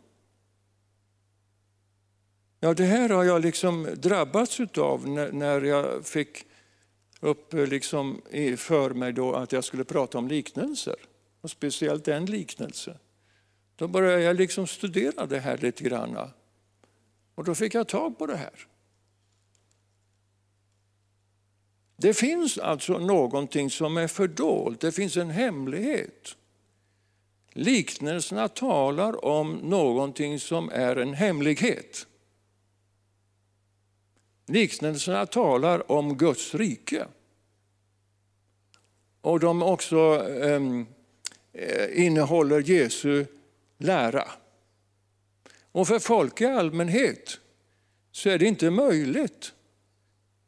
Ja, 2.59 2.73
det 2.73 2.85
här 2.85 3.09
har 3.09 3.23
jag 3.23 3.41
liksom 3.41 3.87
drabbats 3.95 4.59
av 4.77 5.09
när 5.33 5.61
jag 5.61 6.05
fick 6.05 6.45
upp 7.19 7.53
eh, 7.53 7.67
liksom 7.67 8.21
för 8.57 8.89
mig 8.89 9.13
då 9.13 9.33
att 9.33 9.51
jag 9.51 9.63
skulle 9.63 9.83
prata 9.83 10.17
om 10.17 10.27
liknelser. 10.27 10.95
Och 11.41 11.49
speciellt 11.49 12.07
en 12.07 12.25
liknelse. 12.25 12.97
Då 13.75 13.87
började 13.87 14.21
jag 14.21 14.35
liksom 14.35 14.67
studera 14.67 15.25
det 15.25 15.39
här 15.39 15.57
lite 15.57 15.83
grann. 15.83 16.17
Och 17.35 17.43
då 17.43 17.55
fick 17.55 17.73
jag 17.73 17.87
tag 17.87 18.17
på 18.17 18.25
det 18.25 18.35
här. 18.35 18.67
Det 21.95 22.13
finns 22.13 22.57
alltså 22.57 22.97
någonting 22.97 23.69
som 23.69 23.97
är 23.97 24.07
fördolt, 24.07 24.81
det 24.81 24.91
finns 24.91 25.17
en 25.17 25.29
hemlighet. 25.29 26.35
Liknelserna 27.53 28.47
talar 28.47 29.25
om 29.25 29.53
någonting 29.53 30.39
som 30.39 30.69
är 30.69 30.95
en 30.95 31.13
hemlighet. 31.13 32.07
Liknelserna 34.49 35.25
talar 35.25 35.91
om 35.91 36.17
Guds 36.17 36.55
rike. 36.55 37.07
Och 39.21 39.39
de 39.39 39.63
också 39.63 39.97
ehm, 40.41 40.85
eh, 41.53 42.05
innehåller 42.05 42.59
Jesu 42.59 43.25
lära. 43.77 44.31
Och 45.71 45.87
för 45.87 45.99
folk 45.99 46.41
i 46.41 46.45
allmänhet 46.45 47.39
så 48.11 48.29
är 48.29 48.39
det 48.39 48.45
inte 48.45 48.69
möjligt 48.69 49.53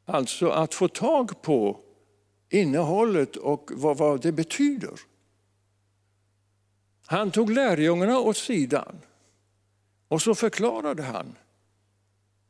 alltså 0.05 0.49
att 0.49 0.73
få 0.73 0.87
tag 0.87 1.41
på 1.41 1.79
innehållet 2.49 3.35
och 3.35 3.71
vad, 3.73 3.97
vad 3.97 4.21
det 4.21 4.31
betyder. 4.31 4.99
Han 7.05 7.31
tog 7.31 7.49
lärjungarna 7.49 8.19
åt 8.19 8.37
sidan 8.37 9.01
och 10.07 10.21
så 10.21 10.35
förklarade 10.35 11.03
han 11.03 11.35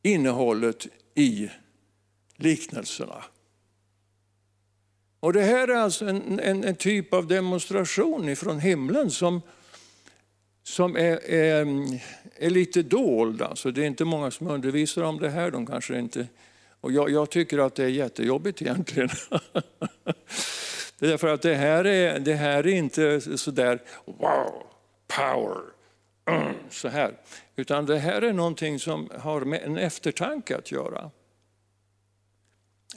innehållet 0.01 0.87
i 1.15 1.49
liknelserna. 2.35 3.23
Och 5.19 5.33
Det 5.33 5.41
här 5.41 5.67
är 5.67 5.75
alltså 5.75 6.05
en, 6.05 6.39
en, 6.39 6.63
en 6.63 6.75
typ 6.75 7.13
av 7.13 7.27
demonstration 7.27 8.35
från 8.35 8.59
himlen 8.59 9.11
som, 9.11 9.41
som 10.63 10.95
är, 10.95 11.29
är, 11.29 11.67
är, 12.35 12.49
lite 12.49 12.81
dold. 12.83 13.41
Alltså 13.41 13.71
det 13.71 13.81
är 13.81 13.85
inte 13.85 14.05
många 14.05 14.31
som 14.31 14.47
undervisar 14.47 15.03
om 15.03 15.19
det 15.19 15.29
här. 15.29 15.51
De 15.51 15.65
kanske 15.65 15.99
inte, 15.99 16.27
och 16.81 16.91
jag, 16.91 17.09
jag 17.09 17.29
tycker 17.29 17.59
att 17.59 17.75
det 17.75 17.83
är 17.83 17.89
jättejobbigt 17.89 18.61
egentligen. 18.61 19.09
Därför 20.99 21.27
att 21.27 21.41
det 21.41 21.55
här 21.55 21.87
är, 21.87 22.19
det 22.19 22.33
här 22.33 22.67
är 22.67 22.73
inte 22.73 23.21
sådär 23.37 23.81
wow, 24.05 24.63
power, 25.07 25.61
mm, 26.25 26.53
så 26.69 26.87
här. 26.87 27.13
Utan 27.61 27.85
det 27.85 27.97
här 27.97 28.21
är 28.21 28.33
någonting 28.33 28.79
som 28.79 29.09
har 29.19 29.41
med 29.41 29.63
en 29.63 29.77
eftertanke 29.77 30.57
att 30.57 30.71
göra. 30.71 31.11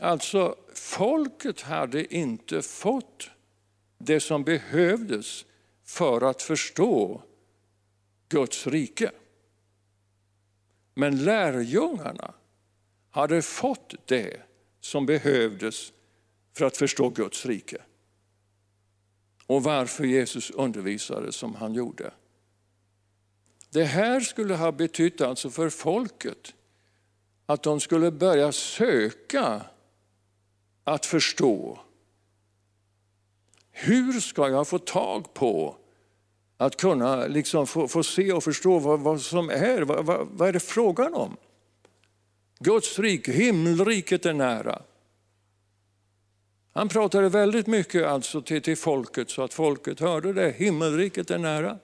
Alltså, 0.00 0.56
folket 0.74 1.60
hade 1.60 2.14
inte 2.14 2.62
fått 2.62 3.30
det 3.98 4.20
som 4.20 4.44
behövdes 4.44 5.46
för 5.84 6.20
att 6.20 6.42
förstå 6.42 7.22
Guds 8.28 8.66
rike. 8.66 9.10
Men 10.94 11.24
lärjungarna 11.24 12.34
hade 13.10 13.42
fått 13.42 13.94
det 14.04 14.40
som 14.80 15.06
behövdes 15.06 15.92
för 16.56 16.64
att 16.64 16.76
förstå 16.76 17.08
Guds 17.08 17.46
rike. 17.46 17.82
Och 19.46 19.62
varför 19.62 20.04
Jesus 20.04 20.50
undervisade 20.50 21.32
som 21.32 21.54
han 21.54 21.74
gjorde. 21.74 22.12
Det 23.74 23.84
här 23.84 24.20
skulle 24.20 24.54
ha 24.54 24.72
betytt 24.72 25.20
alltså 25.20 25.50
för 25.50 25.70
folket 25.70 26.54
att 27.46 27.62
de 27.62 27.80
skulle 27.80 28.10
börja 28.10 28.52
söka 28.52 29.62
att 30.84 31.06
förstå. 31.06 31.78
Hur 33.70 34.20
ska 34.20 34.48
jag 34.48 34.68
få 34.68 34.78
tag 34.78 35.34
på 35.34 35.76
att 36.56 36.76
kunna 36.76 37.26
liksom 37.26 37.66
få, 37.66 37.88
få 37.88 38.02
se 38.02 38.32
och 38.32 38.44
förstå 38.44 38.78
vad, 38.78 39.00
vad 39.00 39.20
som 39.20 39.50
är, 39.50 39.82
vad, 39.82 40.06
vad, 40.06 40.28
vad 40.30 40.48
är 40.48 40.52
det 40.52 40.60
frågan 40.60 41.14
om? 41.14 41.36
Guds 42.58 42.98
rike, 42.98 43.32
himmelriket 43.32 44.26
är 44.26 44.32
nära. 44.32 44.82
Han 46.72 46.88
pratade 46.88 47.28
väldigt 47.28 47.66
mycket 47.66 48.06
alltså 48.06 48.42
till, 48.42 48.62
till 48.62 48.76
folket 48.76 49.30
så 49.30 49.42
att 49.42 49.54
folket 49.54 50.00
hörde 50.00 50.32
det. 50.32 50.50
Himmelriket 50.50 51.30
är 51.30 51.38
nära. 51.38 51.78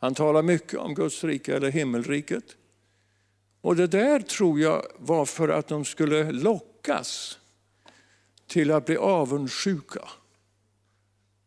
Han 0.00 0.14
talar 0.14 0.42
mycket 0.42 0.78
om 0.78 0.94
Guds 0.94 1.24
rike 1.24 1.56
eller 1.56 1.70
himmelriket. 1.70 2.44
Och 3.60 3.76
det 3.76 3.86
där 3.86 4.20
tror 4.20 4.60
jag 4.60 4.82
var 4.98 5.26
för 5.26 5.48
att 5.48 5.68
de 5.68 5.84
skulle 5.84 6.32
lockas 6.32 7.38
till 8.46 8.70
att 8.70 8.86
bli 8.86 8.96
avundsjuka. 8.96 10.08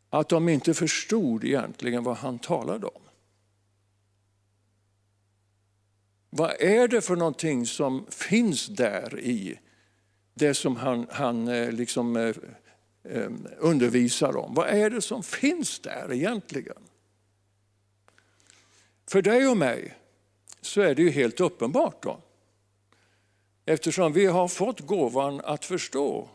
Att 0.10 0.30
de 0.30 0.50
inte 0.50 0.74
förstod 0.74 1.44
egentligen 1.44 2.04
vad 2.04 2.18
han 2.18 2.40
talade 2.40 2.88
om. 2.88 3.02
Vad 6.30 6.62
är 6.62 6.88
det 6.88 7.02
för 7.02 7.16
någonting 7.16 7.66
som 7.66 8.06
finns 8.10 8.68
där 8.68 9.20
i 9.20 9.60
det 10.34 10.54
som 10.54 10.76
han, 10.76 11.08
han 11.12 11.48
eh, 11.48 11.72
liksom 11.72 12.16
eh, 12.16 12.36
eh, 13.04 13.32
undervisar 13.58 14.38
om? 14.38 14.54
Vad 14.54 14.68
är 14.68 14.90
det 14.90 15.02
som 15.02 15.24
finns 15.24 15.80
där 15.80 16.14
egentligen? 16.14 16.78
För 19.08 19.22
dig 19.22 19.48
och 19.48 19.58
mig 19.58 19.98
så 20.62 20.82
är 20.82 20.96
det 20.96 21.02
ju 21.02 21.10
helt 21.10 21.40
uppenbart 21.40 22.04
då. 22.04 22.20
Eftersom 23.66 24.14
vi 24.14 24.26
har 24.26 24.48
fått 24.48 24.80
gåvan 24.80 25.42
att 25.44 25.66
förstå 25.66 26.30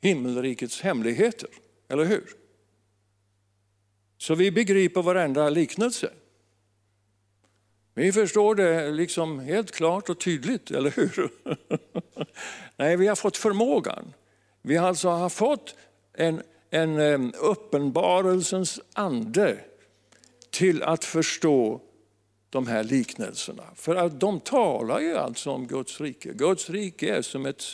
himmelrikets 0.00 0.80
hemligheter, 0.80 1.48
eller 1.88 2.04
hur? 2.04 2.24
Så 4.18 4.34
vi 4.34 4.50
begriper 4.50 5.02
varenda 5.02 5.50
liknelse. 5.50 6.10
Vi 7.94 8.12
förstår 8.12 8.54
det 8.54 8.90
liksom 8.90 9.38
helt 9.38 9.72
klart 9.72 10.08
och 10.08 10.20
tydligt, 10.20 10.70
eller 10.70 10.90
hur? 10.90 11.30
Nej, 12.76 12.96
vi 12.96 13.06
har 13.06 13.16
fått 13.16 13.36
förmågan. 13.36 14.14
Vi 14.62 14.76
alltså 14.76 15.08
har 15.08 15.28
fått 15.28 15.74
en, 16.12 16.42
en 16.70 16.98
eh, 16.98 17.40
uppenbarelsens 17.40 18.80
ande 18.92 19.58
till 20.50 20.82
att 20.82 21.04
förstå 21.04 21.80
de 22.50 22.66
här 22.66 22.84
liknelserna. 22.84 23.64
För 23.74 23.96
att 23.96 24.20
de 24.20 24.40
talar 24.40 25.00
ju 25.00 25.16
alltså 25.16 25.50
om 25.50 25.66
Guds 25.66 26.00
rike. 26.00 26.32
Guds 26.32 26.70
rike 26.70 27.16
är 27.16 27.22
som 27.22 27.46
ett, 27.46 27.64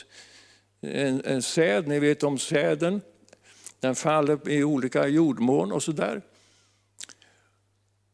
en, 0.81 1.21
en 1.25 1.41
säd, 1.41 1.87
ni 1.87 1.99
vet 1.99 2.23
om 2.23 2.37
säden. 2.37 3.01
Den 3.79 3.95
faller 3.95 4.49
i 4.49 4.63
olika 4.63 5.07
jordmån 5.07 5.71
och 5.71 5.83
sådär. 5.83 6.21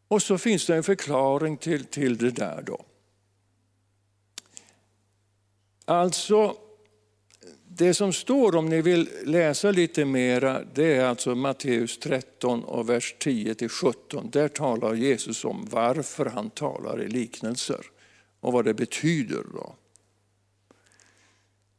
Och 0.07 0.21
så 0.21 0.37
finns 0.37 0.65
det 0.65 0.75
en 0.75 0.83
förklaring 0.83 1.57
till, 1.57 1.85
till 1.85 2.17
det 2.17 2.31
där. 2.31 2.61
då. 2.61 2.85
Alltså, 5.85 6.57
det 7.81 7.93
som 7.93 8.13
står 8.13 8.55
om 8.55 8.65
ni 8.65 8.81
vill 8.81 9.09
läsa 9.25 9.71
lite 9.71 10.05
mera, 10.05 10.63
det 10.73 10.95
är 10.95 11.05
alltså 11.05 11.35
Matteus 11.35 11.97
13 11.97 12.63
och 12.63 12.89
vers 12.89 13.15
10 13.19 13.69
17. 13.69 14.29
Där 14.29 14.47
talar 14.47 14.93
Jesus 14.93 15.45
om 15.45 15.67
varför 15.71 16.25
han 16.25 16.49
talar 16.49 17.01
i 17.01 17.07
liknelser 17.07 17.85
och 18.39 18.53
vad 18.53 18.65
det 18.65 18.73
betyder. 18.73 19.43
Då. 19.53 19.75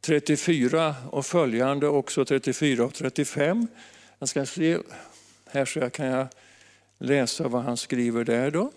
34 0.00 0.94
och 1.10 1.26
följande, 1.26 1.88
också 1.88 2.24
34 2.24 2.84
och 2.84 2.94
35. 2.94 3.66
Jag 4.18 4.28
ska 4.28 4.46
se, 4.46 4.78
här 5.46 5.64
så 5.64 5.90
kan 5.90 6.06
jag 6.06 6.26
läsa 6.98 7.48
vad 7.48 7.62
han 7.62 7.76
skriver 7.76 8.24
där 8.24 8.50
då. 8.50 8.72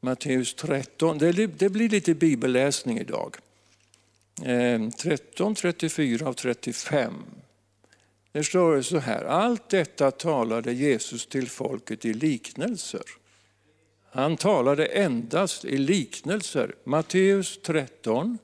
Matteus 0.00 0.54
13, 0.54 1.18
det 1.18 1.68
blir 1.72 1.88
lite 1.88 2.14
bibelläsning 2.14 2.98
idag. 2.98 3.36
13, 4.98 5.54
34 5.54 6.28
och 6.28 6.36
35. 6.36 7.12
Det 8.32 8.44
står 8.44 8.82
så 8.82 8.98
här, 8.98 9.24
allt 9.24 9.68
detta 9.68 10.10
talade 10.10 10.72
Jesus 10.72 11.26
till 11.26 11.48
folket 11.48 12.04
i 12.04 12.12
liknelser. 12.12 13.02
Han 14.10 14.36
talade 14.36 14.86
endast 14.86 15.64
i 15.64 15.76
liknelser. 15.76 16.74
Matteus 16.84 17.58
13, 17.62 18.38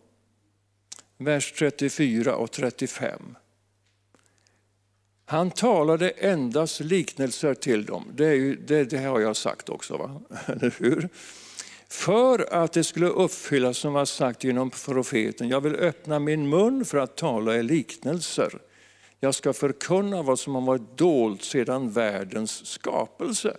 vers 1.18 1.52
34 1.52 2.36
och 2.36 2.50
35. 2.50 3.36
Han 5.24 5.50
talade 5.50 6.10
endast 6.10 6.80
liknelser 6.80 7.54
till 7.54 7.84
dem. 7.84 8.12
Det, 8.14 8.34
ju, 8.34 8.56
det, 8.56 8.84
det 8.84 8.98
har 8.98 9.20
jag 9.20 9.36
sagt 9.36 9.68
också, 9.68 9.96
va? 9.96 10.20
eller 10.46 10.74
hur? 10.78 11.08
För 11.92 12.54
att 12.54 12.72
det 12.72 12.84
skulle 12.84 13.06
uppfyllas 13.06 13.78
som 13.78 13.92
var 13.92 14.04
sagt 14.04 14.44
genom 14.44 14.70
profeten. 14.70 15.48
Jag 15.48 15.60
vill 15.60 15.74
öppna 15.74 16.18
min 16.18 16.48
mun 16.48 16.84
för 16.84 16.98
att 16.98 17.16
tala 17.16 17.56
i 17.56 17.62
liknelser. 17.62 18.58
Jag 19.20 19.34
ska 19.34 19.52
förkunna 19.52 20.22
vad 20.22 20.38
som 20.38 20.54
har 20.54 20.62
varit 20.62 20.98
dolt 20.98 21.42
sedan 21.42 21.90
världens 21.90 22.66
skapelse. 22.66 23.56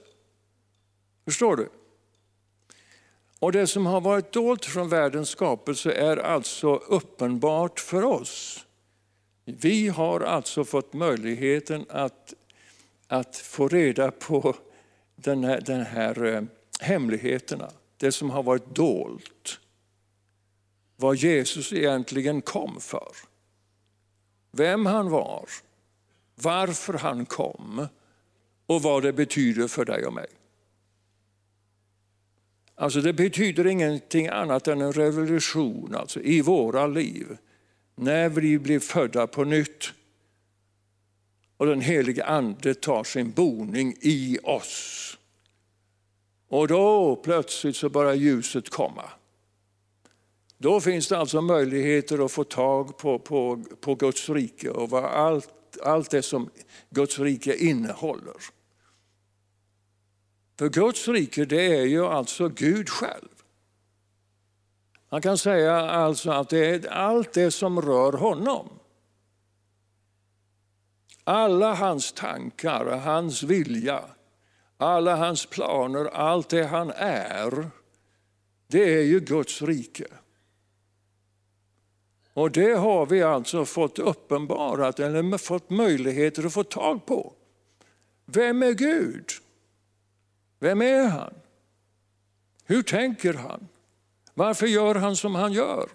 Förstår 1.25 1.55
du? 1.55 1.69
Och 3.39 3.51
det 3.51 3.67
som 3.67 3.85
har 3.85 4.01
varit 4.01 4.31
dolt 4.31 4.65
från 4.65 4.89
världens 4.89 5.29
skapelse 5.29 5.91
är 5.91 6.17
alltså 6.17 6.75
uppenbart 6.75 7.79
för 7.79 8.03
oss. 8.03 8.65
Vi 9.45 9.87
har 9.87 10.21
alltså 10.21 10.65
fått 10.65 10.93
möjligheten 10.93 11.85
att, 11.89 12.33
att 13.07 13.35
få 13.35 13.67
reda 13.67 14.11
på 14.11 14.55
den 15.15 15.43
här, 15.43 15.61
den 15.61 15.85
här 15.85 16.23
eh, 16.25 16.43
hemligheterna 16.81 17.69
det 18.03 18.11
som 18.11 18.29
har 18.29 18.43
varit 18.43 18.75
dolt. 18.75 19.59
Vad 20.95 21.15
Jesus 21.15 21.73
egentligen 21.73 22.41
kom 22.41 22.79
för. 22.79 23.15
Vem 24.51 24.85
han 24.85 25.09
var, 25.09 25.49
varför 26.35 26.93
han 26.93 27.25
kom 27.25 27.87
och 28.65 28.81
vad 28.81 29.03
det 29.03 29.13
betyder 29.13 29.67
för 29.67 29.85
dig 29.85 30.05
och 30.05 30.13
mig. 30.13 30.27
Alltså 32.75 33.01
det 33.01 33.13
betyder 33.13 33.67
ingenting 33.67 34.27
annat 34.27 34.67
än 34.67 34.81
en 34.81 34.93
revolution 34.93 35.95
alltså, 35.95 36.21
i 36.21 36.41
våra 36.41 36.87
liv. 36.87 37.37
När 37.95 38.29
vi 38.29 38.59
blir 38.59 38.79
födda 38.79 39.27
på 39.27 39.43
nytt 39.43 39.93
och 41.57 41.65
den 41.65 41.81
helige 41.81 42.25
ande 42.25 42.73
tar 42.73 43.03
sin 43.03 43.31
boning 43.31 43.95
i 44.01 44.37
oss. 44.43 45.17
Och 46.53 46.67
då 46.67 47.15
plötsligt 47.15 47.75
så 47.75 47.89
börjar 47.89 48.13
ljuset 48.13 48.69
komma. 48.69 49.09
Då 50.57 50.81
finns 50.81 51.07
det 51.07 51.17
alltså 51.17 51.41
möjligheter 51.41 52.25
att 52.25 52.31
få 52.31 52.43
tag 52.43 52.97
på, 52.97 53.19
på, 53.19 53.63
på 53.81 53.95
Guds 53.95 54.29
rike 54.29 54.69
och 54.69 54.89
vad 54.89 55.05
allt, 55.05 55.77
allt 55.83 56.11
det 56.11 56.21
som 56.21 56.49
Guds 56.89 57.19
rike 57.19 57.55
innehåller. 57.55 58.35
För 60.59 60.69
Guds 60.69 61.07
rike 61.07 61.45
det 61.45 61.77
är 61.77 61.85
ju 61.85 62.05
alltså 62.05 62.49
Gud 62.49 62.89
själv. 62.89 63.29
Man 65.09 65.21
kan 65.21 65.37
säga 65.37 65.75
alltså 65.75 66.31
att 66.31 66.49
det 66.49 66.65
är 66.65 66.87
allt 66.87 67.33
det 67.33 67.51
som 67.51 67.81
rör 67.81 68.13
honom. 68.13 68.69
Alla 71.23 71.73
hans 71.73 72.13
tankar, 72.13 72.85
hans 72.85 73.43
vilja, 73.43 74.03
alla 74.83 75.15
hans 75.15 75.45
planer, 75.45 76.05
allt 76.05 76.49
det 76.49 76.63
han 76.63 76.91
är, 76.95 77.69
det 78.67 78.93
är 78.97 79.03
ju 79.03 79.19
Guds 79.19 79.61
rike. 79.61 80.07
Och 82.33 82.51
det 82.51 82.73
har 82.73 83.05
vi 83.05 83.23
alltså 83.23 83.65
fått 83.65 83.99
uppenbarat, 83.99 84.99
eller 84.99 85.37
fått 85.37 85.69
möjligheter 85.69 86.45
att 86.45 86.53
få 86.53 86.63
tag 86.63 87.05
på. 87.05 87.33
Vem 88.25 88.63
är 88.63 88.71
Gud? 88.71 89.25
Vem 90.59 90.81
är 90.81 91.07
han? 91.07 91.33
Hur 92.65 92.83
tänker 92.83 93.33
han? 93.33 93.67
Varför 94.33 94.67
gör 94.67 94.95
han 94.95 95.15
som 95.15 95.35
han 95.35 95.53
gör? 95.53 95.89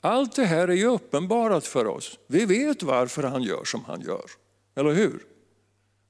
Allt 0.00 0.36
det 0.36 0.44
här 0.44 0.68
är 0.68 0.76
ju 0.76 0.86
uppenbarat 0.86 1.66
för 1.66 1.86
oss. 1.86 2.18
Vi 2.26 2.44
vet 2.44 2.82
varför 2.82 3.22
han 3.22 3.42
gör 3.42 3.64
som 3.64 3.84
han 3.84 4.00
gör. 4.00 4.30
Eller 4.74 4.92
hur? 4.92 5.26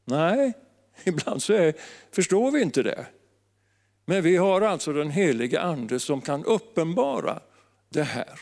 Nej, 0.05 0.53
ibland 1.05 1.43
så 1.43 1.53
är, 1.53 1.75
förstår 2.11 2.51
vi 2.51 2.63
inte 2.63 2.83
det. 2.83 3.07
Men 4.05 4.23
vi 4.23 4.37
har 4.37 4.61
alltså 4.61 4.93
den 4.93 5.11
heliga 5.11 5.61
ande 5.61 6.01
som 6.01 6.21
kan 6.21 6.45
uppenbara 6.45 7.43
det 7.89 8.03
här. 8.03 8.41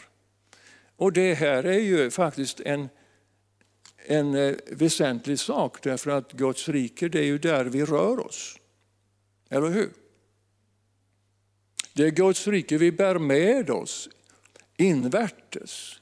Och 0.97 1.13
det 1.13 1.35
här 1.35 1.65
är 1.65 1.79
ju 1.79 2.11
faktiskt 2.11 2.61
en, 2.61 2.89
en 4.07 4.35
eh, 4.35 4.55
väsentlig 4.71 5.39
sak 5.39 5.83
därför 5.83 6.11
att 6.11 6.33
Guds 6.33 6.69
rike 6.69 7.09
det 7.09 7.19
är 7.19 7.25
ju 7.25 7.39
där 7.39 7.65
vi 7.65 7.85
rör 7.85 8.27
oss. 8.27 8.57
Eller 9.51 9.69
hur? 9.69 9.91
Det 11.93 12.03
är 12.03 12.11
Guds 12.11 12.47
rike 12.47 12.79
vi 12.79 12.93
bär 12.93 13.19
med 13.19 13.71
oss 13.71 14.09
invärtes. 14.77 16.01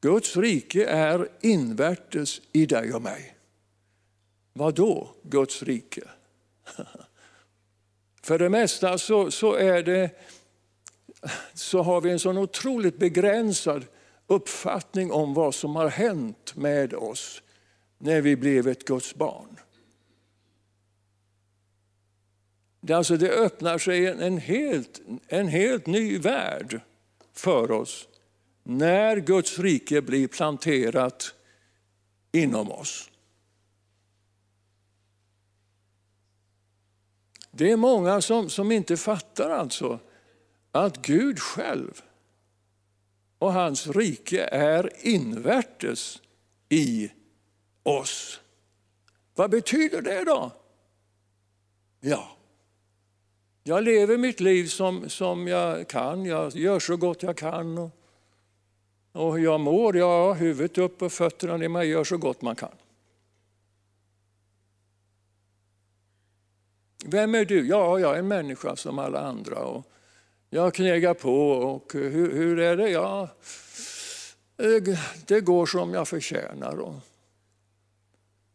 Guds 0.00 0.36
rike 0.36 0.84
är 0.84 1.28
invärtes 1.40 2.40
i 2.52 2.66
dig 2.66 2.92
och 2.92 3.02
mig. 3.02 3.37
Vad 4.52 4.74
då 4.74 5.14
Guds 5.22 5.62
rike? 5.62 6.02
För 8.22 8.38
det 8.38 8.48
mesta 8.48 8.98
så, 8.98 9.30
så, 9.30 9.54
är 9.54 9.82
det, 9.82 10.10
så 11.54 11.82
har 11.82 12.00
vi 12.00 12.10
en 12.10 12.18
sån 12.18 12.38
otroligt 12.38 12.98
begränsad 12.98 13.84
uppfattning 14.26 15.12
om 15.12 15.34
vad 15.34 15.54
som 15.54 15.76
har 15.76 15.88
hänt 15.88 16.56
med 16.56 16.94
oss 16.94 17.42
när 17.98 18.20
vi 18.20 18.36
blev 18.36 18.68
ett 18.68 18.84
Guds 18.84 19.14
barn. 19.14 19.60
Det, 22.80 22.94
alltså, 22.94 23.16
det 23.16 23.30
öppnar 23.30 23.78
sig 23.78 24.06
en, 24.06 24.20
en, 24.20 24.38
helt, 24.38 25.00
en 25.28 25.48
helt 25.48 25.86
ny 25.86 26.18
värld 26.18 26.80
för 27.32 27.70
oss 27.70 28.08
när 28.62 29.16
Guds 29.16 29.58
rike 29.58 30.02
blir 30.02 30.28
planterat 30.28 31.34
inom 32.32 32.72
oss. 32.72 33.10
Det 37.58 37.70
är 37.70 37.76
många 37.76 38.20
som, 38.20 38.50
som 38.50 38.72
inte 38.72 38.96
fattar 38.96 39.50
alltså 39.50 39.98
att 40.72 41.02
Gud 41.02 41.38
själv 41.38 42.02
och 43.38 43.52
hans 43.52 43.86
rike 43.86 44.44
är 44.44 44.90
invärtes 45.06 46.22
i 46.68 47.10
oss. 47.82 48.40
Vad 49.34 49.50
betyder 49.50 50.02
det 50.02 50.24
då? 50.24 50.50
Ja, 52.00 52.28
jag 53.62 53.84
lever 53.84 54.16
mitt 54.18 54.40
liv 54.40 54.66
som, 54.66 55.08
som 55.08 55.48
jag 55.48 55.88
kan, 55.88 56.24
jag 56.24 56.56
gör 56.56 56.80
så 56.80 56.96
gott 56.96 57.22
jag 57.22 57.36
kan. 57.36 57.78
Och, 57.78 57.90
och 59.12 59.40
jag 59.40 59.60
mår, 59.60 59.96
ja, 59.96 60.32
huvudet 60.32 60.78
upp 60.78 61.02
och 61.02 61.12
fötterna 61.12 61.56
ner, 61.56 61.68
man 61.68 61.88
gör 61.88 62.04
så 62.04 62.16
gott 62.16 62.42
man 62.42 62.56
kan. 62.56 62.74
Vem 67.04 67.34
är 67.34 67.44
du? 67.44 67.66
Ja, 67.66 67.98
jag 67.98 68.14
är 68.14 68.18
en 68.18 68.28
människa 68.28 68.76
som 68.76 68.98
alla 68.98 69.20
andra. 69.20 69.58
Och 69.58 69.86
jag 70.50 70.74
knegar 70.74 71.14
på 71.14 71.50
och 71.50 71.92
hur, 71.92 72.32
hur 72.32 72.58
är 72.58 72.76
det? 72.76 72.90
Ja, 72.90 73.28
eh, 74.56 74.98
det 75.26 75.40
går 75.40 75.66
som 75.66 75.94
jag 75.94 76.08
förtjänar. 76.08 77.00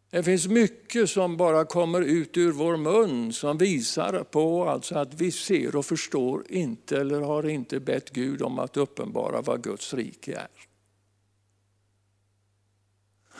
Det 0.09 0.23
finns 0.23 0.47
mycket 0.47 1.09
som 1.09 1.37
bara 1.37 1.65
kommer 1.65 2.01
ut 2.01 2.37
ur 2.37 2.51
vår 2.51 2.77
mun 2.77 3.33
som 3.33 3.57
visar 3.57 4.23
på 4.23 4.69
alltså 4.69 4.95
att 4.95 5.13
vi 5.13 5.31
ser 5.31 5.75
och 5.75 5.85
förstår 5.85 6.43
inte 6.49 6.99
eller 6.99 7.21
har 7.21 7.49
inte 7.49 7.79
bett 7.79 8.09
Gud 8.09 8.41
om 8.41 8.59
att 8.59 8.77
uppenbara 8.77 9.41
vad 9.41 9.63
Guds 9.63 9.93
rike 9.93 10.35
är. 10.35 10.47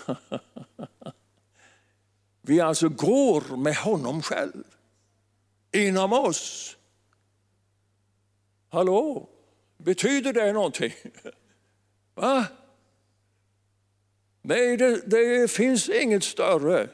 Vi 2.42 2.62
alltså 2.62 2.90
går 2.90 3.58
med 3.58 3.76
honom 3.76 4.22
själv, 4.22 4.64
inom 5.74 6.14
oss. 6.14 6.78
Hallå, 8.70 9.30
betyder 9.78 10.34
det 10.34 10.54
någonting? 10.54 10.94
Va? 12.16 12.46
Nej, 14.42 14.78
det, 14.78 15.02
det 15.06 15.52
finns 15.52 15.90
inget 15.90 16.24
större 16.24 16.88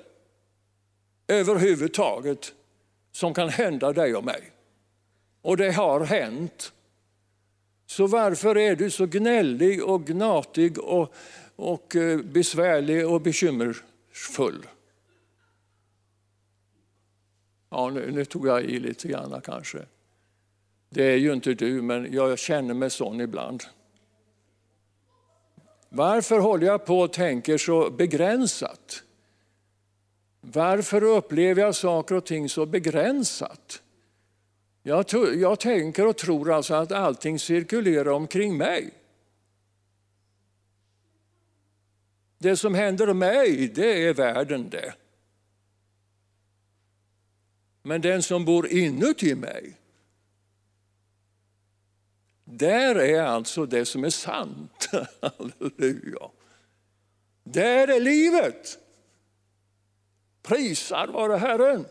överhuvudtaget 1.27 2.53
som 3.11 3.33
kan 3.33 3.49
hända 3.49 3.93
dig 3.93 4.15
och 4.15 4.23
mig. 4.23 4.51
Och 5.41 5.57
det 5.57 5.71
har 5.71 5.99
hänt. 5.99 6.73
Så 7.85 8.07
varför 8.07 8.57
är 8.57 8.75
du 8.75 8.89
så 8.89 9.05
gnällig 9.05 9.83
och 9.83 10.05
gnatig 10.05 10.79
och, 10.79 11.13
och 11.55 11.95
eh, 11.95 12.19
besvärlig 12.19 13.07
och 13.07 13.21
bekymmersfull? 13.21 14.67
Ja, 17.69 17.89
nu, 17.89 18.11
nu, 18.11 18.25
tog 18.25 18.47
jag 18.47 18.63
i 18.63 18.79
lite 18.79 19.07
grann 19.07 19.41
kanske. 19.43 19.85
Det 20.89 21.03
är 21.03 21.17
ju 21.17 21.33
inte 21.33 21.53
du, 21.53 21.81
men 21.81 22.13
jag 22.13 22.39
känner 22.39 22.73
mig 22.73 22.89
sån 22.89 23.21
ibland. 23.21 23.63
Varför 25.89 26.39
håller 26.39 26.67
jag 26.67 26.85
på 26.85 26.99
och 26.99 27.13
tänker 27.13 27.57
så 27.57 27.89
begränsat? 27.89 29.03
Varför 30.41 31.03
upplever 31.03 31.61
jag 31.61 31.75
saker 31.75 32.15
och 32.15 32.25
ting 32.25 32.49
så 32.49 32.65
begränsat? 32.65 33.81
Jag, 34.83 35.05
jag 35.35 35.59
tänker 35.59 36.07
och 36.07 36.17
tror 36.17 36.51
alltså 36.51 36.73
att 36.73 36.91
allting 36.91 37.39
cirkulerar 37.39 38.11
omkring 38.11 38.57
mig. 38.57 38.93
Det 42.37 42.57
som 42.57 42.75
händer 42.75 43.13
mig, 43.13 43.67
det 43.67 44.07
är 44.07 44.13
världen 44.13 44.69
det. 44.69 44.93
Men 47.83 48.01
den 48.01 48.23
som 48.23 48.45
bor 48.45 48.67
inuti 48.67 49.35
mig, 49.35 49.73
där 52.43 52.95
är 52.95 53.21
alltså 53.21 53.65
det 53.65 53.85
som 53.85 54.03
är 54.03 54.09
sant. 54.09 54.89
Halleluja. 55.21 56.29
Där 57.43 57.87
är 57.87 57.99
livet. 57.99 58.77
Prisad 60.41 61.09
vare 61.09 61.37
Herren. 61.37 61.85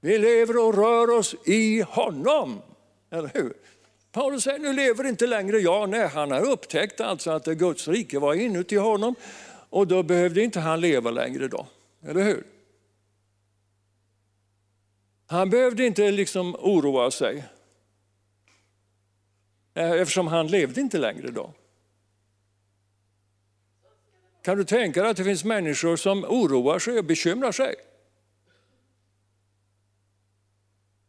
Vi 0.00 0.18
lever 0.18 0.58
och 0.58 0.74
rör 0.74 1.10
oss 1.10 1.34
i 1.44 1.80
honom. 1.80 2.62
Eller 3.10 3.30
hur? 3.34 3.52
Paulus 4.12 4.44
säger, 4.44 4.58
nu 4.58 4.72
lever 4.72 5.06
inte 5.06 5.26
längre 5.26 5.58
jag. 5.58 5.88
Nej, 5.88 6.08
han 6.08 6.30
har 6.30 6.50
upptäckt 6.50 7.00
alltså 7.00 7.30
att 7.30 7.44
Guds 7.44 7.88
rike 7.88 8.18
var 8.18 8.34
inuti 8.34 8.76
honom 8.76 9.14
och 9.70 9.86
då 9.86 10.02
behövde 10.02 10.42
inte 10.42 10.60
han 10.60 10.80
leva 10.80 11.10
längre 11.10 11.48
då. 11.48 11.66
Eller 12.06 12.22
hur? 12.22 12.44
Han 15.30 15.50
behövde 15.50 15.86
inte 15.86 16.10
liksom 16.10 16.56
oroa 16.58 17.10
sig. 17.10 17.44
Eh, 19.74 19.90
eftersom 19.90 20.26
han 20.26 20.46
levde 20.46 20.80
inte 20.80 20.98
längre 20.98 21.30
då. 21.30 21.52
Kan 24.42 24.58
du 24.58 24.64
tänka 24.64 25.02
dig 25.02 25.10
att 25.10 25.16
det 25.16 25.24
finns 25.24 25.44
människor 25.44 25.96
som 25.96 26.24
oroar 26.24 26.78
sig 26.78 26.98
och 26.98 27.04
bekymrar 27.04 27.52
sig? 27.52 27.74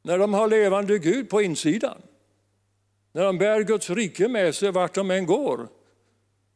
När 0.02 0.18
de 0.18 0.34
har 0.34 0.48
levande 0.48 1.00
Gud 1.00 1.30
på 1.30 1.42
insidan. 1.42 2.02
När 3.12 3.24
de 3.24 3.38
bär 3.38 3.62
Guds 3.62 3.90
rike 3.90 4.28
med 4.28 4.56
sig 4.56 4.72
vart 4.72 4.94
de 4.94 5.12
än 5.12 5.26
går. 5.26 5.68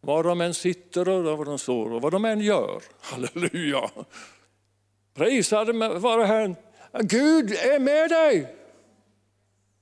Var 0.01 0.23
de 0.23 0.41
än 0.41 0.53
sitter 0.53 1.09
och 1.09 1.37
var 1.37 1.45
de 1.45 1.59
står 1.59 1.93
och 1.93 2.01
vad 2.01 2.11
de 2.11 2.25
än 2.25 2.39
gör. 2.39 2.83
Halleluja! 2.99 3.89
Prisade 5.13 5.73
vare 5.99 6.23
Herren. 6.23 6.55
Gud 6.99 7.51
är 7.51 7.79
med 7.79 8.09
dig! 8.09 8.55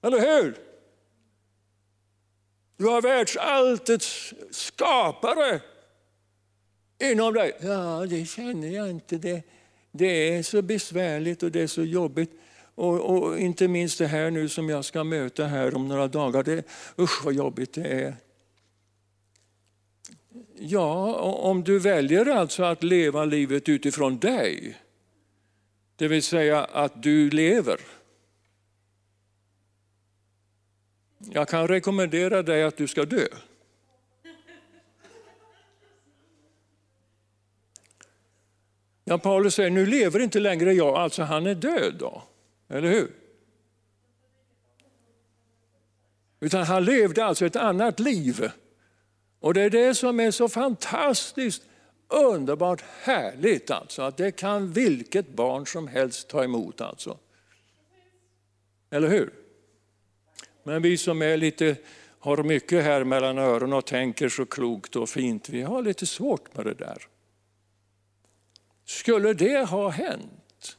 Eller 0.02 0.20
hur? 0.20 0.58
Du 2.78 2.86
har 2.86 3.02
världsalltets 3.02 4.34
skapare 4.52 5.62
inom 7.12 7.34
dig. 7.34 7.52
Ja, 7.62 8.06
det 8.10 8.26
känner 8.26 8.68
jag 8.68 8.90
inte. 8.90 9.18
Det, 9.18 9.44
det 9.92 10.38
är 10.38 10.44
så 10.44 10.62
besvärligt 10.62 11.44
och 11.44 11.52
det 11.52 11.62
är 11.62 11.68
så 11.68 11.84
jobbigt. 11.84 12.32
Och, 12.76 13.00
och, 13.00 13.40
inte 13.40 13.68
minst 13.68 14.00
det 14.00 14.08
här 14.08 14.32
nu 14.32 14.50
som 14.50 14.70
jag 14.70 14.86
ska 14.86 15.04
möta 15.04 15.46
här 15.46 15.76
om 15.76 15.88
några 15.88 16.08
dagar. 16.08 16.44
Det, 16.44 16.64
usch 17.00 17.26
vad 17.26 17.34
jobbigt 17.34 17.74
det 17.74 17.88
är. 17.88 18.16
Ja, 20.56 21.16
om 21.22 21.64
du 21.64 21.80
väljer 21.80 22.26
alltså 22.26 22.64
att 22.64 22.84
leva 22.84 23.26
livet 23.26 23.70
utifrån 23.70 24.18
dig, 24.18 24.78
det 25.96 26.08
vill 26.08 26.24
säga 26.24 26.64
att 26.64 27.04
du 27.04 27.30
lever 27.30 27.80
Jag 31.18 31.48
kan 31.48 31.68
rekommendera 31.68 32.44
dig 32.44 32.64
att 32.64 32.78
du 32.78 32.88
ska 32.88 33.06
dö. 33.06 33.28
Ja, 39.04 39.18
Paulus 39.18 39.56
säger, 39.56 39.70
nu 39.70 39.86
lever 39.86 40.20
inte 40.20 40.40
längre 40.40 40.74
jag, 40.74 40.96
alltså 40.96 41.24
han 41.24 41.48
är 41.48 41.56
död 41.56 41.96
då. 42.00 42.24
Eller 42.68 42.90
hur? 42.90 43.12
Utan 46.40 46.64
han 46.64 46.86
levde 46.86 47.26
alltså 47.26 47.46
ett 47.46 47.56
annat 47.56 48.00
liv 48.00 48.52
Och 49.40 49.54
det 49.54 49.62
är 49.62 49.70
det 49.70 49.96
som 49.96 50.20
är 50.20 50.32
så 50.32 50.50
fantastiskt 50.50 51.64
underbart 52.14 52.84
härligt 53.02 53.72
alltså, 53.72 54.02
att 54.02 54.18
det 54.18 54.32
kan 54.32 54.72
vilket 54.72 55.30
barn 55.30 55.68
som 55.68 55.88
helst 55.88 56.28
ta 56.28 56.44
emot 56.44 56.82
alltså. 56.82 57.18
Eller 58.90 59.08
hur? 59.08 59.34
Men 60.64 60.82
vi 60.82 60.98
som 60.98 61.22
är 61.22 61.38
lite, 61.38 61.76
har 62.20 62.44
mycket 62.44 62.84
här 62.84 63.04
mellan 63.04 63.38
öronen 63.38 63.74
och 63.74 63.86
tänker 63.86 64.30
så 64.30 64.46
klokt 64.46 64.96
och 64.96 65.10
fint, 65.10 65.50
vi 65.50 65.62
har 65.62 65.82
lite 65.82 66.06
svårt 66.06 66.56
med 66.56 66.66
det 66.66 66.74
där. 66.74 67.08
Skulle 68.86 69.34
det 69.34 69.70
ha 69.70 69.90
hänt 69.90 70.78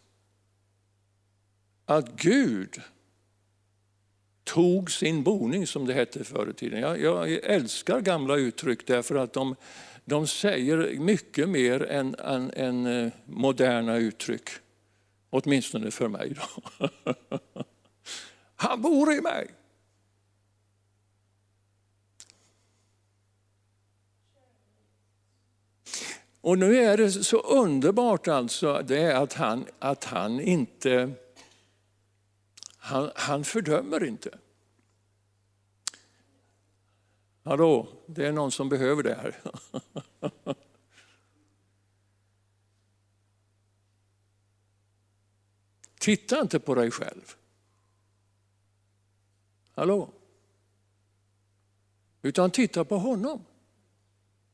att 1.85 2.17
Gud 2.17 2.81
tog 4.45 4.91
sin 4.91 5.23
boning 5.23 5.67
som 5.67 5.87
det 5.87 5.95
hette 5.95 6.25
förr 6.25 6.51
i 6.51 6.53
tiden. 6.53 6.81
Jag, 6.81 7.01
jag 7.01 7.33
älskar 7.33 8.01
gamla 8.01 8.37
uttryck 8.37 8.87
därför 8.87 9.15
att 9.15 9.33
de, 9.33 9.57
de 10.05 10.27
säger 10.27 10.99
mycket 10.99 11.49
mer 11.49 11.83
än, 11.83 12.15
än, 12.15 12.51
än 12.57 12.87
eh, 12.87 13.13
moderna 13.25 13.97
uttryck. 13.97 14.49
Åtminstone 15.31 15.91
för 15.91 16.09
mig. 16.09 16.35
Då. 16.35 16.89
Han 18.57 18.83
bor 18.83 19.13
i 19.13 19.21
mig. 19.21 19.51
Och 26.41 26.59
nu 26.59 26.77
är 26.77 26.97
det 26.97 27.13
så 27.13 27.41
underbart 27.41 28.29
alltså 28.29 28.83
det 28.87 29.13
att 29.13 29.33
han, 29.33 29.67
att 29.79 30.05
han 30.05 30.41
inte 30.41 31.13
han, 32.85 33.11
han 33.15 33.45
fördömer 33.45 34.05
inte. 34.05 34.31
Hallå, 37.45 37.89
det 38.07 38.27
är 38.27 38.33
någon 38.33 38.53
som 38.53 38.69
behöver 38.69 39.03
det 39.03 39.15
här. 39.15 39.41
Titta 45.99 46.41
inte 46.41 46.61
på 46.61 46.75
dig 46.75 46.91
själv. 46.91 47.35
Hallå? 49.73 50.11
Utan 52.23 52.51
titta 52.51 52.85
på 52.85 52.99
honom 52.99 53.45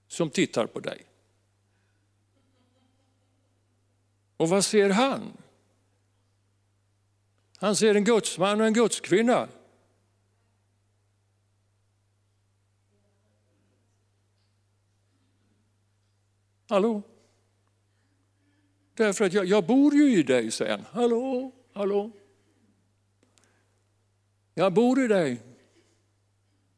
som 0.09 0.31
tittar 0.31 0.66
på 0.66 0.81
dig. 0.81 1.07
Och 4.37 4.48
vad 4.48 4.64
ser 4.64 4.90
han? 4.90 5.33
Han 7.57 7.76
ser 7.76 7.94
en 7.94 8.05
gudsman 8.05 8.61
och 8.61 8.66
en 8.66 8.72
gudskvinna. 8.72 9.48
Hallå? 16.70 17.02
Därför 18.94 19.24
att 19.24 19.33
jag, 19.33 19.44
jag 19.44 19.66
bor 19.66 19.94
ju 19.94 20.18
i 20.18 20.22
dig, 20.22 20.50
säger 20.50 20.70
han. 20.76 20.87
Hallå, 20.90 21.52
hallå? 21.72 22.11
Jag 24.54 24.72
bor 24.72 25.04
i 25.04 25.09
dig. 25.09 25.42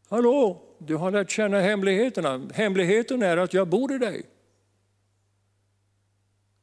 Hallå, 0.08 0.62
du 0.78 0.96
har 0.96 1.10
lärt 1.10 1.30
känna 1.30 1.60
hemligheterna. 1.60 2.48
Hemligheten 2.54 3.22
är 3.22 3.36
att 3.36 3.54
jag 3.54 3.68
bor 3.68 3.92
i 3.92 3.98
dig. 3.98 4.26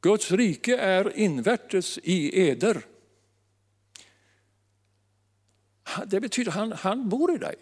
Guds 0.00 0.30
rike 0.30 0.76
är 0.76 1.16
invärtes 1.16 1.98
i 2.02 2.48
eder. 2.48 2.84
Det 6.06 6.20
betyder 6.20 6.50
att 6.50 6.56
han, 6.56 6.72
han 6.72 7.08
bor 7.08 7.34
i 7.34 7.38
dig. 7.38 7.56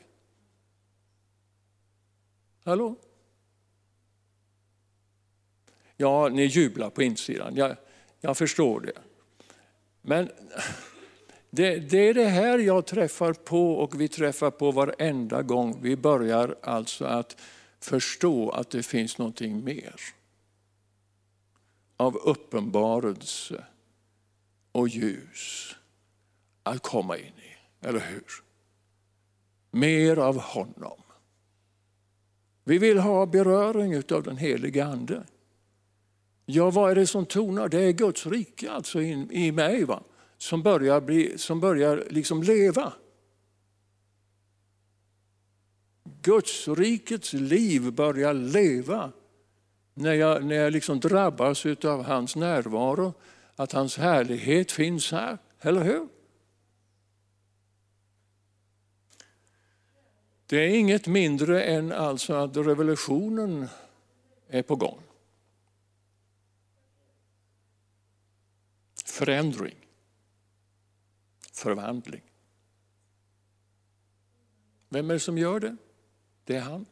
Hallå? 2.64 2.96
Ja, 6.00 6.28
ni 6.28 6.44
jublar 6.44 6.90
på 6.90 7.02
insidan, 7.02 7.56
jag, 7.56 7.76
jag 8.20 8.36
förstår 8.36 8.80
det. 8.80 8.98
Men 10.02 10.30
det, 11.50 11.78
det, 11.78 12.08
är 12.08 12.14
det 12.14 12.24
här 12.24 12.58
jag 12.58 12.86
träffar 12.86 13.32
på 13.32 13.72
och 13.72 14.00
vi 14.00 14.08
träffar 14.08 14.50
på 14.50 14.70
varenda 14.70 15.42
gång 15.42 15.78
vi 15.82 15.96
börjar 15.96 16.56
alltså 16.62 17.04
att 17.04 17.40
förstå 17.80 18.50
att 18.50 18.70
det 18.70 18.82
finns 18.82 19.18
någonting 19.18 19.64
mer. 19.64 19.94
Av 21.96 22.16
uppenbarelse 22.16 23.64
och 24.72 24.88
ljus 24.88 25.74
att 26.62 26.82
komma 26.82 27.16
in 27.16 27.24
i. 27.24 27.86
Eller 27.86 28.00
hur? 28.00 28.24
Mer 29.70 30.16
av 30.16 30.40
honom. 30.40 31.02
Vi 32.64 32.78
vill 32.78 32.98
ha 32.98 33.26
beröring 33.26 33.96
av 33.96 34.22
den 34.22 34.36
helige 34.36 34.84
Ande. 34.84 35.22
Ja, 36.50 36.70
vad 36.70 36.90
är 36.90 36.94
det 36.94 37.06
som 37.06 37.26
tonar? 37.26 37.68
Det 37.68 37.80
är 37.80 37.92
Guds 37.92 38.26
rike 38.26 38.70
alltså 38.70 39.00
in, 39.00 39.32
i 39.32 39.52
mig 39.52 39.84
va? 39.84 40.02
som 40.38 40.62
börjar, 40.62 41.00
bli, 41.00 41.38
som 41.38 41.60
börjar 41.60 42.06
liksom 42.10 42.42
leva. 42.42 42.92
Guds 46.22 46.68
rikets 46.68 47.32
liv 47.32 47.92
börjar 47.92 48.34
leva 48.34 49.12
när 49.94 50.12
jag, 50.12 50.44
när 50.44 50.56
jag 50.56 50.72
liksom 50.72 51.00
drabbas 51.00 51.66
av 51.66 52.02
hans 52.02 52.36
närvaro, 52.36 53.14
att 53.56 53.72
hans 53.72 53.96
härlighet 53.96 54.72
finns 54.72 55.12
här. 55.12 55.38
Eller 55.60 55.82
hur? 55.82 56.08
Det 60.46 60.56
är 60.56 60.68
inget 60.68 61.06
mindre 61.06 61.62
än 61.62 61.92
alltså 61.92 62.34
att 62.34 62.56
revolutionen 62.56 63.68
är 64.48 64.62
på 64.62 64.76
gång. 64.76 65.07
Förändring, 69.18 69.76
förvandling. 71.52 72.22
Vem 74.88 75.10
är 75.10 75.14
det 75.14 75.20
som 75.20 75.38
gör 75.38 75.60
det? 75.60 75.76
Det 76.44 76.56
är 76.56 76.60
han. 76.60 76.86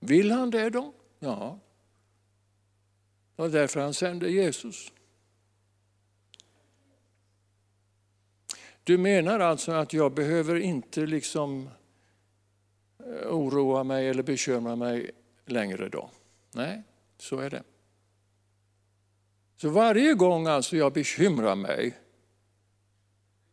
Vill 0.00 0.30
han 0.30 0.50
det 0.50 0.70
då? 0.70 0.92
Ja. 1.18 1.58
Det 3.36 3.42
var 3.42 3.48
därför 3.48 3.80
han 3.80 3.94
sände 3.94 4.30
Jesus. 4.30 4.92
Du 8.84 8.98
menar 8.98 9.40
alltså 9.40 9.72
att 9.72 9.92
jag 9.92 10.14
behöver 10.14 10.56
inte 10.56 11.06
liksom 11.06 11.68
eh, 12.98 13.28
oroa 13.28 13.84
mig 13.84 14.08
eller 14.08 14.22
bekymra 14.22 14.76
mig 14.76 15.10
längre 15.44 15.88
då? 15.88 16.10
Nej, 16.52 16.82
så 17.18 17.38
är 17.38 17.50
det. 17.50 17.62
Så 19.62 19.68
varje 19.68 20.14
gång 20.14 20.46
alltså 20.46 20.76
jag 20.76 20.92
bekymrar 20.92 21.56
mig, 21.56 21.98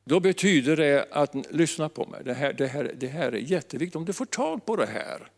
då 0.06 0.20
betyder 0.20 0.78
det 0.78 1.08
att, 1.12 1.52
lyssna 1.52 1.90
på 1.90 2.06
mig, 2.06 2.22
det 2.24 2.34
här, 2.34 2.54
det 2.54 2.68
här, 2.68 2.96
det 2.98 3.08
här 3.08 3.32
är 3.32 3.38
jätteviktigt. 3.38 3.96
Om 3.96 4.06
du 4.06 4.14
får 4.14 4.26
tag 4.26 4.66
på 4.66 4.76
det 4.76 4.86
här, 4.86 5.32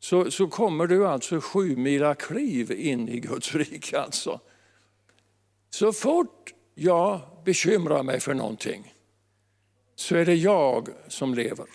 så, 0.00 0.30
så 0.30 0.48
kommer 0.48 0.86
du 0.86 1.06
alltså 1.06 1.40
sju 1.40 1.76
mila 1.76 2.14
kliv 2.14 2.72
in 2.72 3.08
i 3.08 3.20
Guds 3.20 3.54
rike. 3.54 4.00
Alltså. 4.00 4.40
Så 5.70 5.92
fort 5.92 6.54
jag 6.74 7.20
bekymrar 7.44 8.02
mig 8.02 8.20
för 8.20 8.34
någonting 8.34 8.94
så 9.94 10.16
är 10.16 10.24
det 10.24 10.34
jag 10.34 10.88
som 11.08 11.34
lever. 11.34 11.66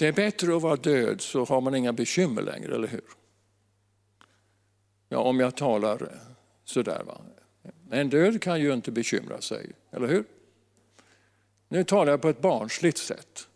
Det 0.00 0.08
är 0.08 0.12
bättre 0.12 0.56
att 0.56 0.62
vara 0.62 0.76
död 0.76 1.20
så 1.20 1.44
har 1.44 1.60
man 1.60 1.74
inga 1.74 1.92
bekymmer 1.92 2.42
längre, 2.42 2.74
eller 2.74 2.88
hur? 2.88 3.04
Ja, 5.08 5.18
om 5.18 5.40
jag 5.40 5.56
talar 5.56 6.12
sådär. 6.64 7.02
Va? 7.06 7.20
En 7.90 8.10
död 8.10 8.42
kan 8.42 8.60
ju 8.60 8.72
inte 8.72 8.92
bekymra 8.92 9.40
sig, 9.40 9.72
eller 9.90 10.06
hur? 10.06 10.24
Nu 11.68 11.84
talar 11.84 12.12
jag 12.12 12.22
på 12.22 12.28
ett 12.28 12.40
barnsligt 12.40 12.98
sätt. 12.98 13.48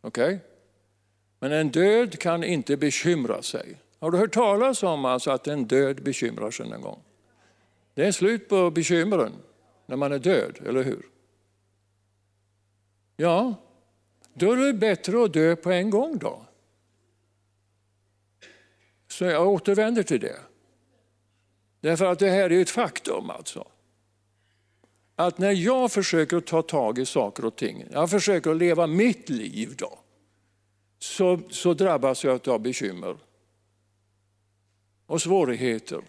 Okej? 0.00 0.24
Okay? 0.24 0.38
Men 1.38 1.52
en 1.52 1.70
död 1.70 2.18
kan 2.18 2.44
inte 2.44 2.76
bekymra 2.76 3.42
sig. 3.42 3.76
Har 3.98 4.10
du 4.10 4.18
hört 4.18 4.34
talas 4.34 4.82
om 4.82 5.04
alltså 5.04 5.30
att 5.30 5.46
en 5.46 5.64
död 5.64 6.02
bekymrar 6.02 6.50
sig 6.50 6.68
någon 6.68 6.80
gång? 6.80 7.02
Det 7.94 8.06
är 8.06 8.12
slut 8.12 8.48
på 8.48 8.70
bekymren 8.70 9.32
när 9.86 9.96
man 9.96 10.12
är 10.12 10.18
död, 10.18 10.58
eller 10.66 10.82
hur? 10.82 11.02
Ja, 13.16 13.54
då 14.34 14.52
är 14.52 14.56
det 14.56 14.72
bättre 14.72 15.24
att 15.24 15.32
dö 15.32 15.56
på 15.56 15.70
en 15.70 15.90
gång 15.90 16.18
då. 16.18 16.46
Så 19.08 19.24
jag 19.24 19.48
återvänder 19.48 20.02
till 20.02 20.20
det. 20.20 20.40
Därför 21.80 22.06
att 22.06 22.18
det 22.18 22.30
här 22.30 22.52
är 22.52 22.62
ett 22.62 22.70
faktum 22.70 23.30
alltså. 23.30 23.68
Att 25.16 25.38
när 25.38 25.52
jag 25.52 25.92
försöker 25.92 26.40
ta 26.40 26.62
tag 26.62 26.98
i 26.98 27.06
saker 27.06 27.44
och 27.44 27.56
ting, 27.56 27.84
jag 27.90 28.10
försöker 28.10 28.54
leva 28.54 28.86
mitt 28.86 29.28
liv 29.28 29.74
då, 29.76 29.98
så, 30.98 31.40
så 31.50 31.74
drabbas 31.74 32.24
jag 32.24 32.48
av 32.48 32.60
bekymmer 32.60 33.16
och 35.06 35.22
svårigheter 35.22 36.00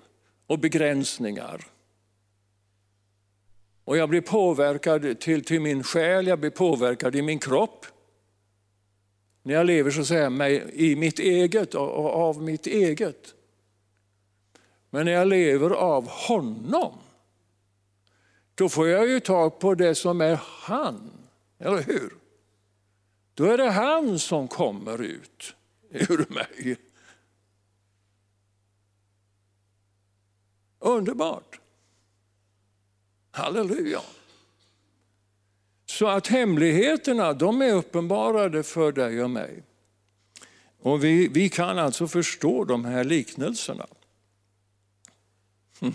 och 0.47 0.59
begränsningar. 0.59 1.65
Och 3.83 3.97
jag 3.97 4.09
blir 4.09 4.21
påverkad 4.21 5.19
till, 5.19 5.43
till 5.43 5.61
min 5.61 5.83
själ, 5.83 6.27
jag 6.27 6.39
blir 6.39 6.49
påverkad 6.49 7.15
i 7.15 7.21
min 7.21 7.39
kropp. 7.39 7.85
När 9.43 9.53
jag 9.53 9.65
lever 9.65 9.91
så 9.91 10.05
säger 10.05 10.29
mig 10.29 10.71
i 10.73 10.95
mitt 10.95 11.19
eget 11.19 11.75
och 11.75 12.15
av 12.15 12.41
mitt 12.41 12.67
eget. 12.67 13.35
Men 14.89 15.05
när 15.05 15.11
jag 15.11 15.27
lever 15.27 15.69
av 15.69 16.07
honom, 16.09 16.93
då 18.55 18.69
får 18.69 18.87
jag 18.87 19.07
ju 19.07 19.19
tag 19.19 19.59
på 19.59 19.75
det 19.75 19.95
som 19.95 20.21
är 20.21 20.39
han. 20.43 21.11
Eller 21.59 21.83
hur? 21.83 22.13
Då 23.33 23.45
är 23.45 23.57
det 23.57 23.69
han 23.69 24.19
som 24.19 24.47
kommer 24.47 25.01
ut 25.01 25.55
ur 25.89 26.33
mig. 26.33 26.77
Underbart! 30.79 31.59
Halleluja! 33.31 34.01
Så 36.01 36.07
att 36.07 36.27
hemligheterna 36.27 37.33
de 37.33 37.61
är 37.61 37.73
uppenbarade 37.73 38.63
för 38.63 38.91
dig 38.91 39.23
och 39.23 39.29
mig. 39.29 39.63
Och 40.79 41.03
vi, 41.03 41.27
vi 41.27 41.49
kan 41.49 41.79
alltså 41.79 42.07
förstå 42.07 42.63
de 42.65 42.85
här 42.85 43.03
liknelserna. 43.03 43.87
Hm. 45.79 45.93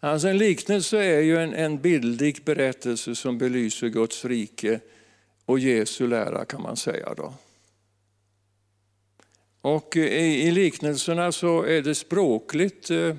Alltså 0.00 0.28
en 0.28 0.38
liknelse 0.38 0.98
är 1.04 1.20
ju 1.20 1.36
en, 1.36 1.54
en 1.54 1.80
bildlig 1.80 2.44
berättelse 2.44 3.14
som 3.14 3.38
belyser 3.38 3.88
Guds 3.88 4.24
rike 4.24 4.80
och 5.44 5.58
Jesu 5.58 6.06
lära 6.06 6.44
kan 6.44 6.62
man 6.62 6.76
säga. 6.76 7.14
Då. 7.14 7.34
Och 9.60 9.96
i, 9.96 10.00
i 10.48 10.50
liknelserna 10.50 11.32
så 11.32 11.62
är 11.62 11.82
det 11.82 11.94
språkligt 11.94 12.90
eh, 12.90 13.16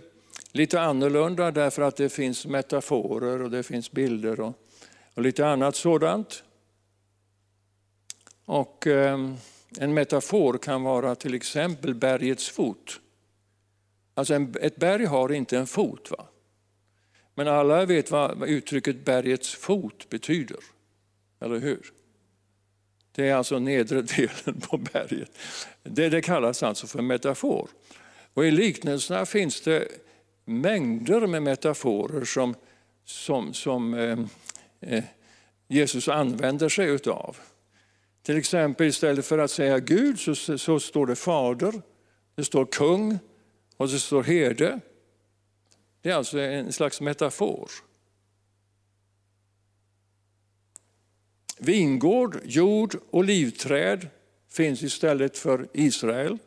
lite 0.52 0.82
annorlunda 0.82 1.52
därför 1.52 1.82
att 1.82 1.96
det 1.96 2.10
finns 2.10 2.46
metaforer 2.46 3.42
och 3.42 3.52
det 3.52 3.64
finns 3.64 3.92
bilder 3.92 4.40
och, 4.40 4.62
och 5.16 5.22
lite 5.22 5.48
annat 5.48 5.76
sådant. 5.76 6.44
Och 8.46 8.88
eh, 8.88 9.20
en 9.80 9.94
metafor 9.94 10.58
kan 10.58 10.84
vara 10.84 11.16
till 11.16 11.34
exempel 11.34 11.96
bergets 11.96 12.50
fot. 12.50 13.00
Alltså 14.14 14.34
en, 14.34 14.56
ett 14.62 14.76
berg 14.76 15.06
har 15.06 15.32
inte 15.32 15.58
en 15.58 15.68
fot. 15.68 16.12
Va? 16.12 16.26
Men 17.34 17.48
alla 17.48 17.86
vet 17.86 18.12
vad 18.12 18.44
uttrycket 18.44 19.06
bergets 19.06 19.56
fot 19.56 20.10
betyder. 20.10 20.60
Eller 21.40 21.60
hur? 21.60 21.92
Det 23.12 23.30
är 23.30 23.36
alltså 23.36 23.60
nedre 23.60 24.02
delen 24.18 24.62
på 24.62 24.78
berget. 24.78 25.38
Det, 25.84 26.10
det 26.10 26.22
kallas 26.22 26.64
alltså 26.64 26.88
för 26.88 27.02
metafor. 27.02 27.70
Och 28.34 28.46
I 28.46 28.52
liknelserna 28.52 29.26
finns 29.26 29.62
det 29.62 29.88
mängder 30.46 31.28
med 31.28 31.44
metaforer 31.44 32.26
som, 32.26 32.56
som, 33.06 33.54
som 33.54 33.94
eh, 33.94 34.20
Eh, 34.86 35.04
Jesus 35.68 36.08
använder 36.08 36.70
sig 36.70 36.88
utav. 36.88 37.38
Till 38.22 38.38
exempel 38.38 38.88
istället 38.88 39.26
för 39.26 39.38
att 39.38 39.52
säga 39.52 39.80
Gud 39.80 40.20
så, 40.20 40.58
så 40.58 40.80
står 40.80 41.06
det 41.06 41.16
fader, 41.16 41.82
det 42.36 42.44
står 42.44 42.66
kung 42.66 43.20
och 43.78 43.88
det 43.88 44.00
står 44.00 44.24
herde. 44.24 44.80
Det 46.02 46.10
är 46.10 46.16
alltså 46.16 46.40
en 46.40 46.74
slags 46.74 47.02
metafor. 47.02 47.72
Vingård, 51.60 52.40
jord 52.44 52.96
och 53.10 53.24
livträd 53.24 54.08
finns 54.50 54.84
istället 54.84 55.38
för 55.38 55.68
Israel. 55.74 56.38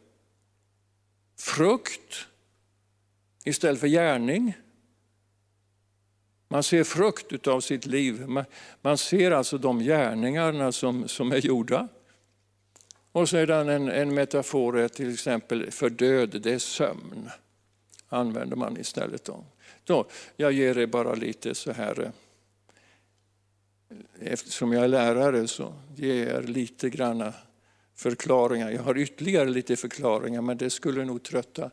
Frukt 1.38 2.27
istället 3.44 3.81
för 3.81 3.87
gärning. 3.87 4.55
Man 6.48 6.62
ser 6.62 6.84
frukt 6.84 7.46
av 7.46 7.61
sitt 7.61 7.87
liv. 7.87 8.24
Man, 8.80 8.98
ser 8.98 9.30
alltså 9.30 9.58
de 9.58 9.78
gärningarna 9.78 10.72
som, 10.72 11.08
som 11.08 11.32
är 11.32 11.46
gjorda. 11.46 11.88
Och 13.12 13.28
sedan 13.28 13.68
en, 13.68 13.88
en 13.88 14.14
metafor 14.14 14.78
är 14.78 14.88
till 14.88 15.12
exempel 15.12 15.70
för 15.70 15.90
död, 15.90 16.40
det 16.42 16.52
är 16.52 16.58
sömn. 16.58 17.30
använder 18.08 18.56
man 18.56 18.76
istället. 18.76 19.24
Då. 19.24 19.44
Då, 19.84 20.06
jag 20.37 20.52
ger 20.52 20.78
er 20.78 20.87
bara 20.87 21.14
lite 21.14 21.54
så 21.54 21.72
här 21.72 22.00
eh, 22.02 22.11
Eftersom 24.20 24.72
jag 24.72 24.84
är 24.84 24.88
lärare 24.88 25.48
så 25.48 25.74
ger 25.96 26.26
jag 26.26 26.44
er 26.44 26.48
lite 26.48 26.90
granna 26.90 27.32
förklaringar. 27.94 28.70
Jag 28.70 28.82
har 28.82 28.98
ytterligare 28.98 29.48
lite 29.48 29.76
förklaringar 29.76 30.42
men 30.42 30.56
det 30.56 30.70
skulle 30.70 31.04
nog 31.04 31.22
trötta, 31.22 31.70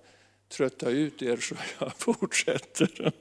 trötta 0.50 0.90
ut 0.90 1.22
er 1.22 1.38
så 1.38 1.56
jag 1.80 1.94
fortsätter. 1.98 3.12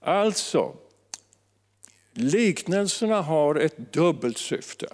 Alltså, 0.00 0.76
liknelserna 2.12 3.22
har 3.22 3.54
ett 3.54 3.92
dubbelt 3.92 4.38
syfte. 4.38 4.86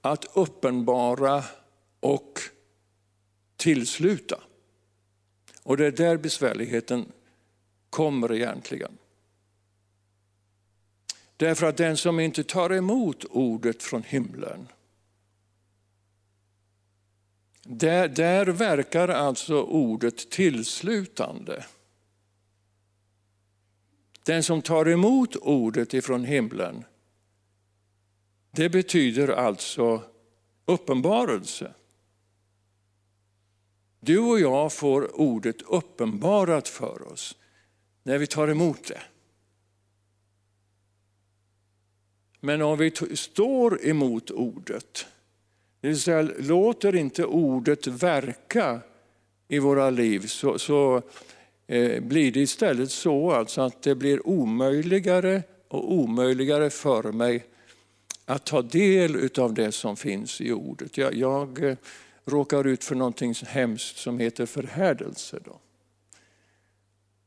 Att 0.00 0.36
uppenbara 0.36 1.44
och 2.00 2.40
tillsluta. 3.56 4.40
Och 5.62 5.76
det 5.76 5.86
är 5.86 5.90
där 5.90 6.16
besvärligheten 6.16 7.12
kommer 7.90 8.32
egentligen. 8.32 8.98
Därför 11.36 11.66
att 11.66 11.76
den 11.76 11.96
som 11.96 12.20
inte 12.20 12.44
tar 12.44 12.72
emot 12.72 13.24
ordet 13.24 13.82
från 13.82 14.02
himlen, 14.02 14.68
där, 17.68 18.08
där 18.08 18.46
verkar 18.46 19.08
alltså 19.08 19.62
ordet 19.62 20.30
tillslutande. 20.30 21.66
Den 24.22 24.42
som 24.42 24.62
tar 24.62 24.88
emot 24.88 25.36
ordet 25.36 25.94
ifrån 25.94 26.24
himlen, 26.24 26.84
det 28.50 28.68
betyder 28.68 29.28
alltså 29.28 30.02
uppenbarelse. 30.64 31.74
Du 34.00 34.18
och 34.18 34.40
jag 34.40 34.72
får 34.72 35.20
ordet 35.20 35.62
uppenbarat 35.62 36.68
för 36.68 37.12
oss 37.12 37.36
när 38.02 38.18
vi 38.18 38.26
tar 38.26 38.48
emot 38.48 38.84
det. 38.88 39.02
Men 42.40 42.62
om 42.62 42.78
vi 42.78 42.90
står 43.16 43.86
emot 43.86 44.30
ordet, 44.30 45.06
det 45.86 45.90
vill 45.90 46.00
säga 46.00 46.22
låter 46.38 46.96
inte 46.96 47.24
ordet 47.24 47.86
verka 47.86 48.80
i 49.48 49.58
våra 49.58 49.90
liv, 49.90 50.26
så, 50.26 50.58
så 50.58 51.02
eh, 51.66 52.02
blir 52.02 52.32
det 52.32 52.40
istället 52.40 52.90
så 52.90 53.30
alltså 53.30 53.60
att 53.60 53.82
det 53.82 53.94
blir 53.94 54.26
omöjligare 54.26 55.42
och 55.68 55.92
omöjligare 55.92 56.70
för 56.70 57.12
mig 57.12 57.44
att 58.24 58.44
ta 58.44 58.62
del 58.62 59.30
av 59.38 59.54
det 59.54 59.72
som 59.72 59.96
finns 59.96 60.40
i 60.40 60.52
ordet. 60.52 60.98
Jag, 60.98 61.14
jag 61.14 61.64
eh, 61.64 61.76
råkar 62.24 62.66
ut 62.66 62.84
för 62.84 62.94
någonting 62.94 63.34
hemskt 63.46 63.96
som 63.96 64.18
heter 64.18 64.46
förhärdelse. 64.46 65.38
Då. 65.44 65.58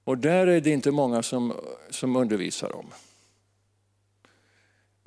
Och 0.04 0.18
där 0.18 0.48
är 0.48 0.62
det 0.62 0.70
inte 0.70 0.92
många 0.92 1.24
som, 1.24 1.54
som 1.90 2.16
undervisar 2.16 2.76
om. 2.76 2.86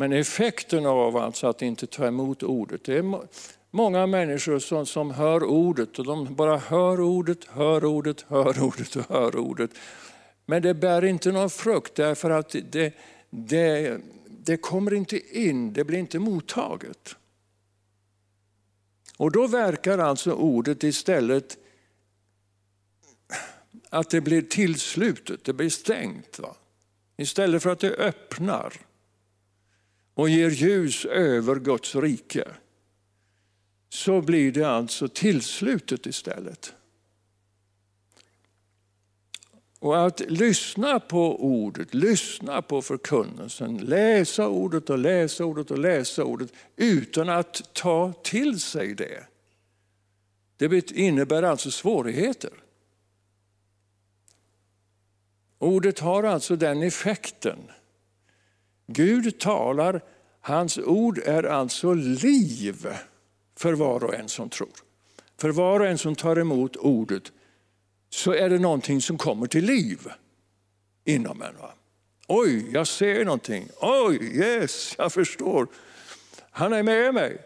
Men 0.03 0.13
effekten 0.13 0.87
av 0.87 1.17
alltså 1.17 1.47
att 1.47 1.63
inte 1.63 1.87
ta 1.87 2.07
emot 2.07 2.43
ordet, 2.43 2.85
det 2.85 2.99
är 2.99 3.21
många 3.71 4.07
människor 4.07 4.59
som, 4.59 4.87
som 4.87 5.11
hör 5.11 5.45
ordet 5.45 5.99
och 5.99 6.05
de 6.05 6.35
bara 6.35 6.57
hör 6.57 7.01
ordet, 7.01 7.45
hör 7.45 7.85
ordet, 7.85 8.25
hör 8.29 8.63
ordet 8.63 8.97
och 8.97 9.09
hör 9.09 9.37
ordet. 9.37 9.71
Men 10.47 10.63
det 10.63 10.75
bär 10.75 11.05
inte 11.05 11.33
någon 11.33 11.51
frukt 11.51 11.95
därför 11.95 12.31
att 12.31 12.57
det, 12.71 12.95
det, 13.31 14.01
det 14.27 14.57
kommer 14.57 14.95
inte 14.95 15.39
in, 15.39 15.73
det 15.73 15.85
blir 15.85 15.99
inte 15.99 16.19
mottaget. 16.19 17.17
Och 19.17 19.33
då 19.33 19.47
verkar 19.47 19.99
alltså 19.99 20.33
ordet 20.33 20.85
istället 20.85 21.57
att 23.91 24.11
det 24.11 24.21
blir 24.21 24.43
tillslutet, 24.43 25.45
det 25.45 25.53
blir 25.53 25.71
stängt. 25.71 26.39
Va? 26.39 26.57
Istället 27.17 27.63
för 27.63 27.71
att 27.71 27.81
det 27.81 27.95
öppnar 27.95 28.73
och 30.15 30.29
ger 30.29 30.51
ljus 30.51 31.05
över 31.05 31.57
Guds 31.57 31.95
rike 31.95 32.49
så 33.89 34.21
blir 34.21 34.53
det 34.53 34.65
alltså 34.65 35.09
tillslutet 35.09 36.07
istället. 36.07 36.75
Och 39.79 40.07
att 40.07 40.21
lyssna 40.21 41.01
på 41.01 41.45
ordet, 41.45 41.95
lyssna 41.95 42.63
på 42.63 42.83
förkunnelsen, 42.83 43.77
läsa 43.77 44.49
ordet 44.49 44.91
och 44.91 44.99
läsa 44.99 45.45
ordet 45.45 45.71
och 45.71 45.79
läsa 45.79 46.25
ordet 46.25 46.53
utan 46.77 47.29
att 47.29 47.75
ta 47.75 48.13
till 48.23 48.61
sig 48.61 48.95
det. 48.95 49.27
Det 50.57 50.91
innebär 50.91 51.43
alltså 51.43 51.71
svårigheter. 51.71 52.53
Ordet 55.59 55.99
har 55.99 56.25
alltså 56.25 56.57
den 56.57 56.83
effekten 56.83 57.59
Gud 58.87 59.39
talar, 59.39 60.01
hans 60.41 60.79
ord 60.79 61.19
är 61.19 61.43
alltså 61.43 61.95
liv 61.95 62.87
för 63.57 63.73
var 63.73 64.05
och 64.05 64.15
en 64.15 64.29
som 64.29 64.49
tror. 64.49 64.73
För 65.41 65.51
var 65.51 65.81
och 65.81 65.87
en 65.87 65.99
som 65.99 66.15
tar 66.15 66.39
emot 66.39 66.77
ordet 66.77 67.33
så 68.11 68.33
är 68.33 68.51
det 68.51 68.59
någonting 68.59 69.01
som 69.01 69.19
kommer 69.19 69.47
till 69.47 69.65
liv 69.65 69.99
inom 71.05 71.43
en. 71.43 71.57
Va? 71.57 71.75
Oj, 72.29 72.71
jag 72.73 72.87
ser 72.87 73.25
någonting. 73.25 73.69
Oj, 73.81 74.39
yes, 74.39 74.95
jag 74.99 75.13
förstår. 75.13 75.67
Han 76.51 76.73
är 76.73 76.83
med 76.83 77.15
mig. 77.15 77.39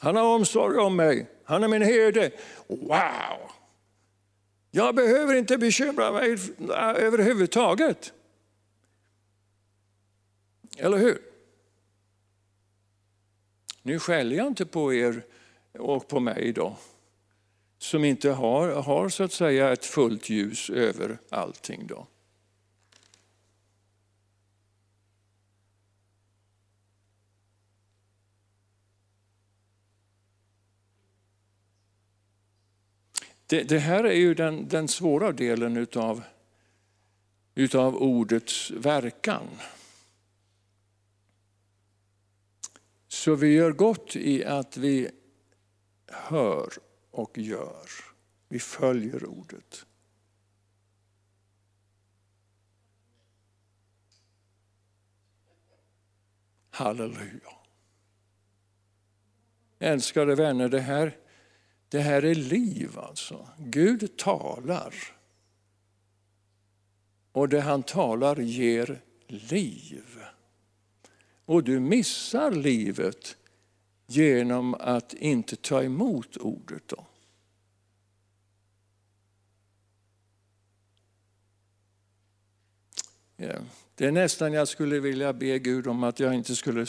Han 0.00 0.16
har 0.16 0.24
omsorg 0.24 0.78
om 0.78 0.96
mig. 0.96 1.26
Han 1.44 1.64
är 1.64 1.68
min 1.68 1.82
herde. 1.82 2.30
Wow! 2.66 3.50
Jag 4.70 4.94
behöver 4.94 5.34
inte 5.34 5.58
bekymra 5.58 6.12
mig 6.12 6.32
äh, 6.32 7.04
överhuvudtaget. 7.04 8.12
Eller 10.80 10.98
hur? 10.98 11.18
Nu 13.82 13.98
skäller 13.98 14.36
jag 14.36 14.46
inte 14.46 14.66
på 14.66 14.94
er 14.94 15.26
och 15.72 16.08
på 16.08 16.20
mig 16.20 16.52
då, 16.52 16.76
som 17.78 18.04
inte 18.04 18.30
har, 18.30 18.68
har 18.68 19.08
så 19.08 19.22
att 19.22 19.32
säga 19.32 19.72
ett 19.72 19.84
fullt 19.84 20.30
ljus 20.30 20.70
över 20.70 21.18
allting. 21.28 21.86
Då. 21.86 22.06
Det, 33.46 33.62
det, 33.62 33.78
här 33.78 34.04
är 34.04 34.14
ju 34.14 34.34
den, 34.34 34.68
den 34.68 34.88
svåra 34.88 35.32
delen 35.32 35.76
utav, 35.76 36.22
utav 37.54 37.96
ordets 37.96 38.70
verkan. 38.70 39.46
Så 43.20 43.34
vi 43.34 43.54
gör 43.54 43.72
gott 43.72 44.16
i 44.16 44.44
att 44.44 44.76
vi 44.76 45.10
hör 46.06 46.68
och 47.10 47.38
gör. 47.38 47.88
Vi 48.48 48.58
följer 48.58 49.24
ordet. 49.26 49.86
Halleluja. 56.70 57.52
Älskade 59.78 60.34
vänner, 60.34 60.68
det 60.68 60.80
här, 60.80 61.18
det 61.88 62.00
här 62.00 62.24
är 62.24 62.34
liv 62.34 62.98
alltså. 62.98 63.48
Gud 63.58 64.16
talar. 64.16 64.94
Och 67.32 67.48
det 67.48 67.60
han 67.60 67.82
talar 67.82 68.36
ger 68.36 69.02
liv. 69.26 70.20
Och 71.50 71.64
du 71.64 71.80
missar 71.80 72.50
livet 72.50 73.36
genom 74.06 74.74
att 74.74 75.14
inte 75.14 75.56
ta 75.56 75.82
emot 75.82 76.36
ordet. 76.36 76.82
Då. 76.88 77.06
Ja, 83.36 83.52
det 83.94 84.06
är 84.06 84.12
nästan 84.12 84.52
jag 84.52 84.68
skulle 84.68 85.00
vilja 85.00 85.32
be 85.32 85.58
Gud 85.58 85.86
om 85.86 86.04
att 86.04 86.20
jag 86.20 86.34
inte 86.34 86.56
skulle 86.56 86.86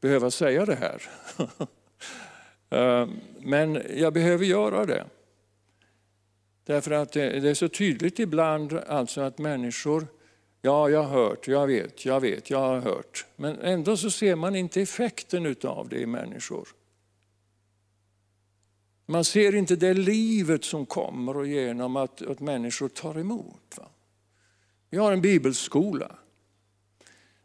behöva 0.00 0.30
säga 0.30 0.66
det 0.66 0.76
här. 0.76 1.02
Eh, 2.70 3.08
men 3.40 3.82
jag 3.96 4.12
behöver 4.12 4.44
göra 4.44 4.86
det. 4.86 5.06
Därför 6.64 6.90
att 6.90 7.12
det 7.12 7.48
är 7.48 7.54
så 7.54 7.68
tydligt 7.68 8.18
ibland 8.18 8.72
alltså 8.72 9.20
att 9.20 9.38
människor 9.38 10.06
Ja, 10.66 10.90
jag 10.90 11.02
har 11.02 11.10
hört, 11.10 11.48
jag 11.48 11.66
vet, 11.66 12.04
jag 12.04 12.20
vet, 12.20 12.50
jag 12.50 12.58
har 12.58 12.80
hört. 12.80 13.26
Men 13.36 13.58
ändå 13.60 13.96
så 13.96 14.10
ser 14.10 14.36
man 14.36 14.56
inte 14.56 14.82
effekten 14.82 15.56
av 15.64 15.88
det 15.88 15.98
i 15.98 16.06
människor. 16.06 16.68
Man 19.06 19.24
ser 19.24 19.54
inte 19.54 19.76
det 19.76 19.94
livet 19.94 20.64
som 20.64 20.86
kommer 20.86 21.36
och 21.36 21.46
genom 21.46 21.96
att, 21.96 22.22
att 22.22 22.40
människor 22.40 22.88
tar 22.88 23.18
emot. 23.18 23.74
Va? 23.76 23.88
Vi 24.90 24.98
har 24.98 25.12
en 25.12 25.20
bibelskola 25.20 26.16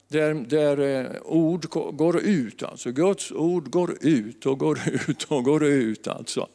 där, 0.07 0.33
där 0.33 0.79
eh, 0.79 1.21
ord 1.21 1.65
går 1.97 2.19
ut, 2.19 2.63
alltså 2.63 2.91
Guds 2.91 3.31
ord 3.31 3.69
går 3.69 3.97
ut 4.01 4.45
och 4.45 4.59
går 4.59 4.79
ut 4.87 5.23
och 5.23 5.43
går 5.43 5.63
ut. 5.63 6.07
Alltså. 6.07 6.47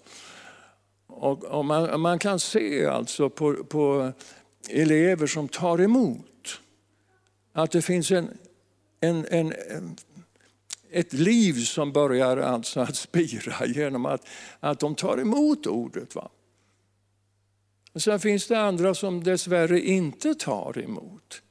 Och, 1.06 1.44
och 1.44 1.64
man, 1.64 2.00
man, 2.00 2.18
kan 2.18 2.40
se 2.40 2.86
alltså 2.86 3.30
på, 3.30 3.64
på 3.64 4.12
elever 4.70 5.26
som 5.26 5.48
tar 5.48 5.80
emot 5.80 6.30
att 7.54 7.70
det 7.70 7.82
finns 7.82 8.10
en, 8.10 8.28
en, 9.00 9.26
en, 9.30 9.54
ett 10.90 11.12
liv 11.12 11.52
som 11.52 11.92
börjar 11.92 12.36
alltså 12.36 12.80
att 12.80 12.96
spira 12.96 13.66
genom 13.66 14.06
att, 14.06 14.26
att 14.60 14.80
de 14.80 14.94
tar 14.94 15.20
emot 15.20 15.66
ordet. 15.66 16.14
Va? 16.14 16.28
Och 17.92 18.02
sen 18.02 18.20
finns 18.20 18.46
det 18.46 18.60
andra 18.60 18.94
som 18.94 19.24
dessvärre 19.24 19.80
inte 19.80 20.34
tar 20.34 20.78
emot. 20.78 21.42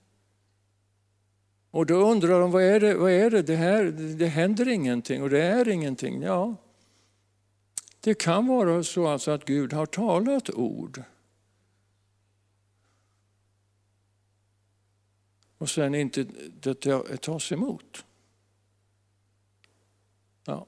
Och 1.71 1.85
då 1.85 1.95
undrar 1.95 2.39
de, 2.39 2.51
vad 2.51 2.63
är 2.63 2.79
det, 2.79 2.95
vad 2.95 3.11
är 3.11 3.29
det? 3.29 3.41
Det, 3.41 3.55
här, 3.55 3.83
det 4.17 4.27
händer 4.27 4.67
ingenting 4.67 5.23
och 5.23 5.29
det 5.29 5.43
är 5.43 5.67
ingenting. 5.67 6.21
Ja, 6.21 6.55
det 7.99 8.13
kan 8.13 8.47
vara 8.47 8.83
så 8.83 9.07
alltså 9.07 9.31
att 9.31 9.45
Gud 9.45 9.73
har 9.73 9.85
talat 9.85 10.49
ord 10.49 11.03
och 15.63 15.69
sen 15.69 15.95
inte 15.95 16.23
det 16.59 17.17
tas 17.17 17.51
emot. 17.51 18.05
Ja. 20.45 20.65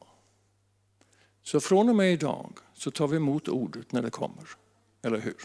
Så 1.41 1.59
från 1.59 1.89
och 1.89 1.95
med 1.95 2.13
idag 2.13 2.57
så 2.73 2.91
tar 2.91 3.07
vi 3.07 3.17
emot 3.17 3.47
ordet 3.47 3.91
när 3.91 4.01
det 4.01 4.09
kommer. 4.09 4.49
Eller 5.01 5.19
hur? 5.19 5.35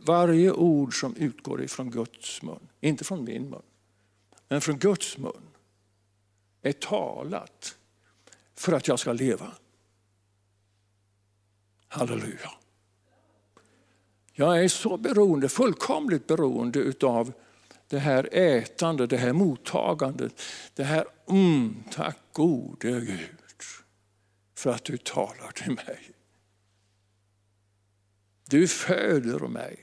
Varje 0.00 0.52
ord 0.52 1.00
som 1.00 1.16
utgår 1.16 1.62
ifrån 1.62 1.90
Guds 1.90 2.42
mun, 2.42 2.68
inte 2.80 3.04
från 3.04 3.24
min 3.24 3.50
mun, 3.50 3.62
men 4.48 4.60
från 4.60 4.78
Guds 4.78 5.18
mun, 5.18 5.48
är 6.62 6.72
talat 6.72 7.78
för 8.54 8.72
att 8.72 8.88
jag 8.88 8.98
ska 8.98 9.12
leva. 9.12 9.52
Halleluja. 11.88 12.50
Jag 14.32 14.64
är 14.64 14.68
så 14.68 14.96
beroende, 14.96 15.48
fullkomligt 15.48 16.26
beroende 16.26 16.78
utav 16.78 17.32
det 17.88 17.98
här 17.98 18.28
ätandet, 18.32 19.10
det 19.10 19.16
här 19.16 19.32
mottagandet. 19.32 20.42
Det 20.74 20.84
här, 20.84 21.04
mm, 21.28 21.84
tack 21.90 22.18
gode 22.32 23.00
Gud 23.00 23.18
för 24.54 24.70
att 24.70 24.84
du 24.84 24.96
talar 24.96 25.50
till 25.50 25.72
mig. 25.72 25.98
Du 28.48 28.68
föder 28.68 29.38
mig. 29.38 29.78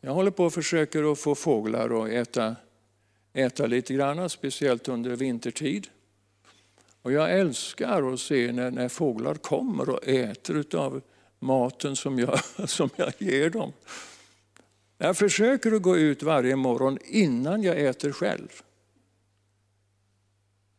Jag 0.00 0.14
håller 0.14 0.30
på 0.30 0.44
och 0.44 0.54
försöker 0.54 1.12
att 1.12 1.18
få 1.18 1.34
fåglar 1.34 2.04
att 2.04 2.10
äta, 2.10 2.56
äta 3.32 3.66
lite 3.66 3.94
grann, 3.94 4.30
speciellt 4.30 4.88
under 4.88 5.16
vintertid. 5.16 5.88
Och 7.02 7.12
jag 7.12 7.32
älskar 7.32 8.12
att 8.12 8.20
se 8.20 8.52
när, 8.52 8.70
när 8.70 8.88
fåglar 8.88 9.34
kommer 9.34 9.88
och 9.88 10.08
äter 10.08 10.64
av 10.76 11.02
maten 11.38 11.96
som 11.96 12.18
jag, 12.18 12.40
som 12.68 12.90
jag 12.96 13.12
ger 13.18 13.50
dem. 13.50 13.72
Jag 14.98 15.16
försöker 15.16 15.72
att 15.72 15.82
gå 15.82 15.96
ut 15.96 16.22
varje 16.22 16.56
morgon 16.56 16.98
innan 17.04 17.62
jag 17.62 17.80
äter 17.80 18.12
själv. 18.12 18.62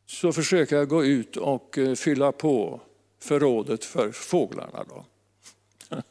Så 0.06 0.34
försöker 0.34 0.76
jag 0.76 0.88
gå 0.88 1.06
ut 1.06 1.38
och 1.38 1.78
eh, 1.78 1.96
fylla 1.96 2.32
på 2.32 2.82
förrådet 3.20 3.86
för 3.86 4.12
fåglarna. 4.12 4.86
Då. 4.90 5.06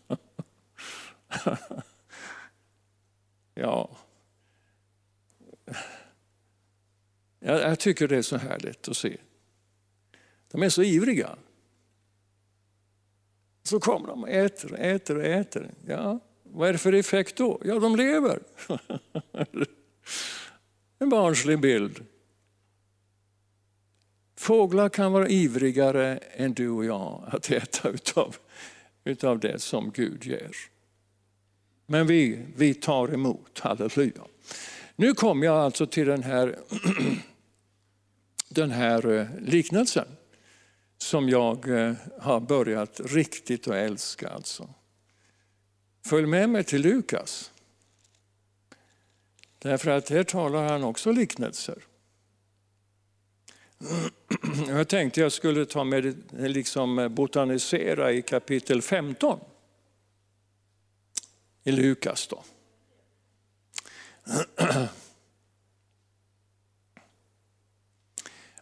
ja. 3.55 3.91
Jag 7.39 7.79
tycker 7.79 8.09
det 8.09 8.17
är 8.17 8.23
så 8.23 8.37
härligt 8.37 8.89
att 8.89 8.97
se. 8.97 9.17
De 10.51 10.63
är 10.63 10.69
så 10.69 10.83
ivriga. 10.83 11.37
Så 13.63 13.81
kommer 13.81 14.09
de 14.09 14.23
och 14.23 14.31
äter 14.31 14.73
och 14.73 14.79
äter 14.79 15.17
och 15.17 15.25
äter. 15.25 15.75
Ja. 15.87 16.21
Vad 16.53 16.69
är 16.69 16.73
det 16.73 16.79
för 16.79 16.93
effekt 16.93 17.37
då? 17.37 17.61
Ja, 17.65 17.79
de 17.79 17.97
lever. 17.97 18.41
en 20.99 21.09
barnslig 21.09 21.61
bild. 21.61 22.05
Fåglar 24.37 24.89
kan 24.89 25.13
vara 25.13 25.29
ivrigare 25.29 26.17
än 26.17 26.55
du 26.55 26.69
och 26.69 26.85
jag 26.85 27.25
att 27.27 27.51
äta 27.51 27.89
utav, 27.89 28.37
utav 29.05 29.39
det 29.39 29.59
som 29.59 29.91
Gud 29.91 30.25
ger. 30.25 30.51
Men 31.87 32.07
vi, 32.07 32.45
vi 32.57 32.75
tar 32.75 33.15
emot, 33.15 33.59
halleluja. 33.59 34.23
Nu 34.97 35.15
kommer 35.15 35.47
jag 35.47 35.57
alltså 35.57 35.87
till 35.87 36.07
den 36.07 36.23
här, 36.23 36.59
den 38.49 38.71
här 38.71 39.11
eh, 39.11 39.27
liknelsen 39.41 40.09
som 40.99 41.29
jag 41.29 41.69
eh, 41.69 41.95
har 42.21 42.41
börjat 42.41 43.01
riktigt 43.05 43.69
att 43.69 43.75
älska. 43.75 44.29
Alltså. 44.29 44.69
Följ 46.09 46.27
med 46.27 46.51
mig 46.51 46.65
till 46.65 46.83
Lukas. 46.83 47.53
Därför 49.59 49.91
att 49.91 50.09
här 50.09 50.25
talar 50.25 50.69
han 50.69 50.85
också 50.85 51.13
liknelser. 51.13 51.85
Jag 54.69 54.89
tänkte 54.89 55.21
jag 55.21 55.33
skulle 55.33 55.67
ta 55.67 55.85
med, 55.85 56.17
liksom 56.33 57.09
botanisera 57.15 58.13
i 58.13 58.23
kapitel 58.23 58.83
15. 58.83 59.41
i 61.65 61.73
Lukas. 61.73 62.27
Då. 62.27 62.45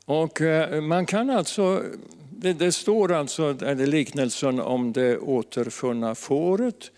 Och 0.05 0.40
eh, 0.40 0.80
man 0.80 1.07
kan 1.07 1.30
alltså, 1.30 1.84
det, 2.30 2.53
det 2.53 2.72
står 2.72 3.12
alltså 3.12 3.53
liknelsen 3.74 4.61
om 4.61 4.92
det 4.92 5.18
återfunna 5.18 6.14
fåret. 6.14 6.90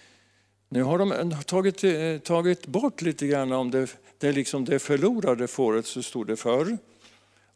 Nu 0.69 0.83
har 0.83 0.99
de 0.99 1.35
tagit, 1.47 1.85
eh, 1.85 2.19
tagit 2.19 2.67
bort 2.67 3.03
lite 3.03 3.27
grann 3.27 3.53
om 3.53 3.71
det, 3.71 3.97
det, 4.19 4.33
liksom 4.33 4.65
det 4.65 4.79
förlorade 4.79 5.49
fåret, 5.49 5.87
så 5.87 6.03
stod 6.03 6.27
det 6.27 6.37
förr. 6.37 6.79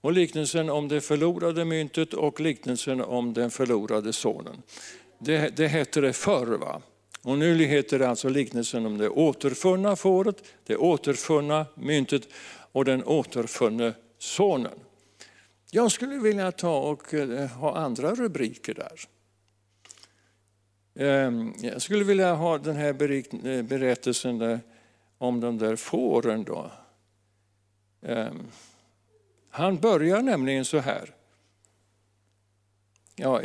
Och 0.00 0.12
liknelsen 0.12 0.70
om 0.70 0.88
det 0.88 1.00
förlorade 1.00 1.64
myntet 1.64 2.14
och 2.14 2.40
liknelsen 2.40 3.00
om 3.00 3.32
den 3.32 3.50
förlorade 3.50 4.12
sonen. 4.12 4.62
Det, 5.18 5.56
det 5.56 5.68
hette 5.68 6.00
det 6.00 6.12
förr. 6.12 6.46
Va? 6.46 6.82
Och 7.22 7.38
nu 7.38 7.64
heter 7.64 7.98
det 7.98 8.08
alltså 8.08 8.28
liknelsen 8.28 8.86
om 8.86 8.98
det 8.98 9.08
återfunna 9.08 9.96
fåret, 9.96 10.44
det 10.66 10.76
återfunna 10.76 11.66
myntet 11.74 12.28
och 12.72 12.84
den 12.84 13.04
återfunne 13.04 13.94
sonen. 14.18 14.78
Jag 15.70 15.92
skulle 15.92 16.18
vilja 16.18 16.52
ta 16.52 16.78
och 16.78 17.14
eh, 17.14 17.48
ha 17.48 17.76
andra 17.76 18.14
rubriker 18.14 18.74
där. 18.74 19.00
Ehm, 20.94 21.54
jag 21.60 21.82
skulle 21.82 22.04
vilja 22.04 22.34
ha 22.34 22.58
den 22.58 22.76
här 22.76 22.88
eh, 23.46 23.62
berättelsen 23.62 24.38
berättelsen 24.38 24.60
om 25.18 25.40
de 25.40 25.58
där 25.58 25.76
fåren. 25.76 26.44
Då. 26.44 26.70
Ehm, 28.02 28.46
han 29.50 29.76
börjar 29.76 30.22
nämligen 30.22 30.64
så 30.64 30.78
här. 30.78 31.14
Ja, 33.16 33.40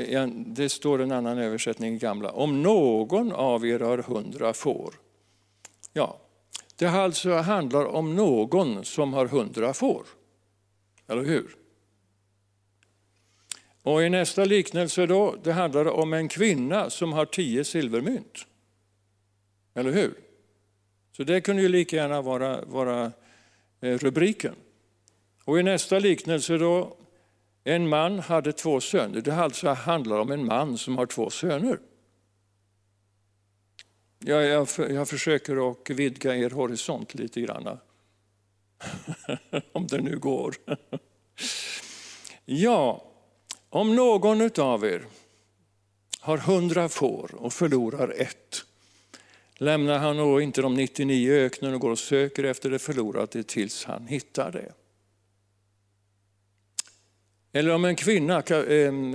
det 0.46 0.70
står 0.70 1.02
en 1.02 1.12
annan 1.12 1.38
översättning 1.38 1.96
i 1.96 1.98
gamla. 1.98 2.32
Om 2.32 2.64
någon 2.64 3.32
av 3.32 3.66
er 3.66 3.80
har 3.80 3.98
hundra 3.98 4.54
får. 4.54 4.94
Ja, 5.94 6.20
det 6.76 6.86
alltså 7.00 7.34
handlar 7.34 7.86
om 7.86 8.16
någon 8.16 8.86
som 8.86 9.14
har 9.14 9.26
hundra 9.26 9.74
får. 9.74 10.06
Eller 11.08 11.24
hur? 11.24 11.56
Och 13.88 14.04
i 14.04 14.10
nästa 14.10 14.46
liknelse 14.46 15.06
då, 15.06 15.36
det 15.44 15.52
handlar 15.52 15.88
om 15.88 16.14
en 16.14 16.28
kvinna 16.28 16.90
som 16.90 17.14
har 17.14 17.26
tio 17.26 17.64
silvermynt. 17.64 18.48
Eller 19.76 19.92
hur? 19.92 20.14
Så 21.12 21.24
det 21.24 21.42
kunde 21.42 21.62
ju 21.62 21.68
lika 21.68 21.96
gärna 21.96 22.22
vara, 22.22 22.66
vara 22.66 23.12
eh, 23.82 23.98
rubriken. 23.98 24.56
Och 25.44 25.60
i 25.60 25.64
nästa 25.64 26.00
liknelse 26.00 26.58
då, 26.58 26.98
en 27.64 27.90
man 27.90 28.20
hade 28.20 28.54
två 28.54 28.82
söner. 28.82 29.22
Det 29.22 29.36
alltså 29.36 29.70
handlar 29.70 30.20
om 30.20 30.32
en 30.32 30.46
man 30.46 30.78
som 30.78 30.98
har 30.98 31.06
två 31.06 31.30
söner. 31.30 31.80
Jag, 34.20 34.46
jag, 34.46 34.68
jag 34.78 35.10
försöker 35.10 35.72
att 35.72 35.90
vidga 35.90 36.36
er 36.36 36.50
horisont 36.50 37.16
lite 37.16 37.42
grann. 37.42 37.80
om 39.72 39.88
det 39.88 40.02
nu 40.02 40.20
går. 40.20 40.56
ja, 42.46 43.04
om 43.70 43.96
någon 43.96 44.50
av 44.60 44.86
er 44.86 45.06
har 46.20 46.38
hundra 46.38 46.90
får 46.90 47.36
och 47.36 47.54
förlorar 47.54 48.14
ett, 48.18 48.66
lämnar 49.58 49.98
han 49.98 50.18
då 50.18 50.42
inte 50.42 50.62
de 50.62 50.74
99 50.74 51.34
i 51.34 51.46
öknen 51.46 51.74
och 51.74 51.80
går 51.80 51.92
och 51.92 52.00
söker 52.00 52.44
efter 52.44 52.70
det 52.70 52.80
förlorade 52.80 53.44
tills 53.44 53.86
han 53.86 54.08
hittar 54.08 54.52
det. 54.52 54.74
Eller 57.54 57.74
om 57.74 57.86
en 57.86 57.96
kvinna, 57.96 58.42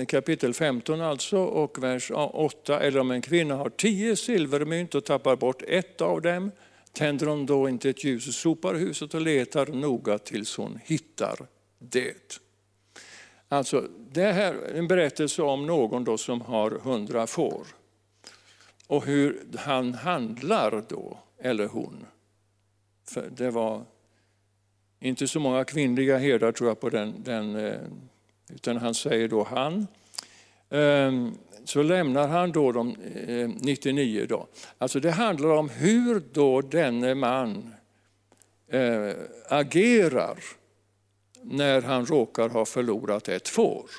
kapitel 0.09 0.55
15 0.55 1.01
alltså, 1.01 1.39
och 1.39 1.83
vers 1.83 2.11
8, 2.15 2.81
eller 2.81 3.01
om 3.01 3.11
en 3.11 3.23
kvinna 3.23 3.55
har 3.55 3.71
tio 3.71 4.17
silvermynt 4.17 4.95
och 4.95 5.05
tappar 5.05 5.37
bort 5.37 5.63
ett 5.63 6.01
av 6.01 6.23
dem, 6.23 6.51
tänder 6.93 7.27
hon 7.27 7.47
då 7.47 7.69
inte 7.69 7.91
ett 7.91 8.05
ljus 8.05 8.29
och 8.29 8.35
sopar 8.35 8.75
huset 8.75 9.15
och 9.15 9.21
letar 9.21 9.67
noga 9.67 10.19
tills 10.19 10.57
hon 10.57 10.79
hittar 10.85 11.47
det. 11.79 12.39
Alltså, 13.53 13.89
det 14.13 14.33
här 14.33 14.55
är 14.55 14.79
en 14.79 14.89
berättelse 14.89 15.43
om 15.43 15.67
någon 15.67 16.05
då 16.05 16.19
som 16.19 16.41
har 16.41 16.71
hundra 16.71 17.27
får. 17.27 17.67
Och 18.87 19.05
hur 19.05 19.43
han 19.57 19.95
handlar 19.95 20.85
då, 20.89 21.19
eller 21.39 21.67
hon. 21.67 22.07
För 23.09 23.31
det 23.37 23.51
var 23.51 23.85
inte 25.01 25.29
så 25.29 25.41
många 25.41 25.65
kvinnliga 25.65 26.19
herdar 26.19 26.53
tror 26.53 26.71
jag 26.71 26.81
på 26.81 26.91
den, 26.91 27.15
den 27.23 27.57
eh, 27.57 27.81
utan 28.55 28.77
han 28.77 28.95
säger 28.95 29.29
då 29.29 29.43
han. 29.43 29.87
Ehm, 30.71 31.35
så 31.65 31.83
lämnar 31.83 32.29
han 32.29 32.53
då 32.53 32.73
de 32.73 32.97
99 33.61 34.23
eh, 34.23 34.29
då. 34.29 34.47
Alltså 34.79 35.01
det 35.01 35.11
handlar 35.11 35.49
om 35.49 35.69
hur 35.69 36.23
då 36.33 36.61
denne 36.61 37.15
man 37.15 37.75
eh, 38.69 39.13
agerar 39.49 40.39
när 41.43 41.83
han 41.83 42.07
råkar 42.07 42.49
ha 42.49 42.65
förlorat 42.65 43.29
ett 43.29 43.49
får. 43.49 43.91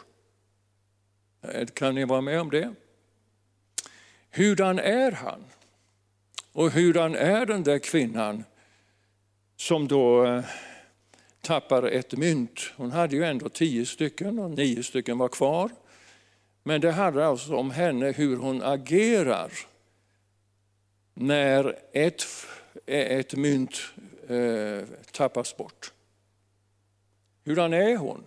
Kan 1.74 1.96
ni 1.96 2.06
vara 2.06 2.22
med 2.22 2.41
om 2.41 2.50
det? 2.50 2.74
Hurdan 4.32 4.80
är 4.80 5.12
han? 5.12 5.44
Och 6.52 6.72
hurdan 6.72 7.16
är 7.16 7.46
den 7.46 7.64
där 7.64 7.80
kvinnan 7.80 8.44
som 9.56 9.88
då 9.88 10.26
eh, 10.26 10.44
tappar 11.41 11.84
ett 11.84 12.18
mynt. 12.18 12.60
Hon 12.76 12.91
hade 12.91 13.16
ju 13.16 13.24
ändå 13.24 13.50
tio 13.50 13.86
stycken 13.86 14.39
och 14.39 14.52
nio 14.52 14.84
stycken 14.84 15.18
var 15.18 15.28
kvar. 15.28 15.72
Men 16.64 16.82
det 16.82 16.91
handlar 16.91 17.24
alltså 17.24 17.56
om 17.56 17.72
henne, 17.72 18.12
hur 18.12 18.38
hon 18.38 18.62
agerar 18.62 19.52
när 21.14 21.80
ett, 21.91 22.24
ett 22.86 23.36
mynt 23.36 23.82
eh, 24.28 24.88
tappas 25.12 25.58
bort. 25.58 25.91
Hurdan 27.46 27.74
är 27.74 27.98
hon? 27.98 28.26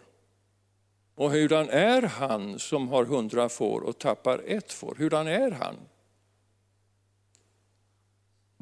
Och 1.15 1.31
hurdan 1.31 1.71
är 1.71 2.03
han 2.03 2.59
som 2.59 2.89
har 2.89 3.05
hundra 3.05 3.49
får 3.49 3.81
och 3.81 3.99
tappar 3.99 4.43
ett 4.47 4.73
får? 4.73 4.95
Hurdan 4.99 5.27
är 5.27 5.51
han? 5.51 5.77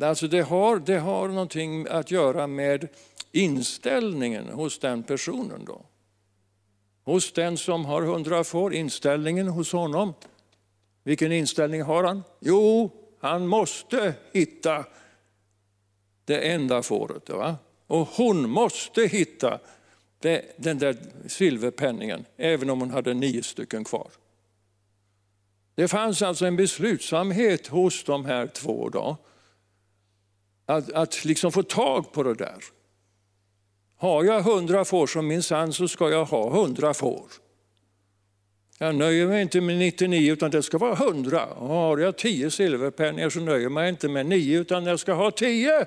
Alltså 0.00 0.28
det, 0.28 0.42
har, 0.42 0.78
det 0.78 0.98
har 0.98 1.28
någonting 1.28 1.86
att 1.88 2.10
göra 2.10 2.46
med 2.46 2.88
inställningen 3.32 4.48
hos 4.48 4.78
den 4.78 5.02
personen 5.02 5.64
då? 5.64 5.82
Hos 7.04 7.32
den 7.32 7.56
som 7.56 7.84
har 7.84 8.02
hundra 8.02 8.44
får, 8.44 8.74
inställningen 8.74 9.48
hos 9.48 9.72
honom. 9.72 10.14
Vilken 11.02 11.32
inställning 11.32 11.82
har 11.82 12.04
han? 12.04 12.22
Jo, 12.40 12.90
han 13.20 13.46
måste 13.46 14.14
hitta 14.32 14.84
det 16.24 16.52
enda 16.52 16.82
fåret. 16.82 17.28
Va? 17.30 17.56
Och 17.86 18.08
hon 18.08 18.50
måste 18.50 19.02
hitta 19.02 19.58
det, 20.24 20.42
den 20.56 20.78
där 20.78 20.96
silverpenningen, 21.26 22.24
även 22.36 22.70
om 22.70 22.80
hon 22.80 22.90
hade 22.90 23.14
nio 23.14 23.42
stycken 23.42 23.84
kvar. 23.84 24.10
Det 25.74 25.88
fanns 25.88 26.22
alltså 26.22 26.46
en 26.46 26.56
beslutsamhet 26.56 27.66
hos 27.66 28.04
de 28.04 28.24
här 28.24 28.46
två 28.46 28.88
då, 28.88 29.16
att, 30.66 30.92
att 30.92 31.24
liksom 31.24 31.52
få 31.52 31.62
tag 31.62 32.12
på 32.12 32.22
det 32.22 32.34
där. 32.34 32.64
Har 33.96 34.24
jag 34.24 34.42
hundra 34.42 34.84
får 34.84 35.06
som 35.06 35.26
min 35.26 35.42
sann 35.42 35.72
så 35.72 35.88
ska 35.88 36.10
jag 36.10 36.24
ha 36.24 36.50
hundra 36.50 36.94
får. 36.94 37.30
Jag 38.78 38.94
nöjer 38.94 39.26
mig 39.26 39.42
inte 39.42 39.60
med 39.60 39.78
99 39.78 40.32
utan 40.32 40.50
det 40.50 40.62
ska 40.62 40.78
vara 40.78 40.92
100. 40.92 41.48
Har 41.56 41.98
jag 41.98 42.16
10 42.16 42.50
silverpenningar 42.50 43.30
så 43.30 43.40
nöjer 43.40 43.62
jag 43.62 43.72
mig 43.72 43.88
inte 43.88 44.08
med 44.08 44.26
9 44.26 44.60
utan 44.60 44.86
jag 44.86 45.00
ska 45.00 45.12
ha 45.12 45.30
10. 45.30 45.86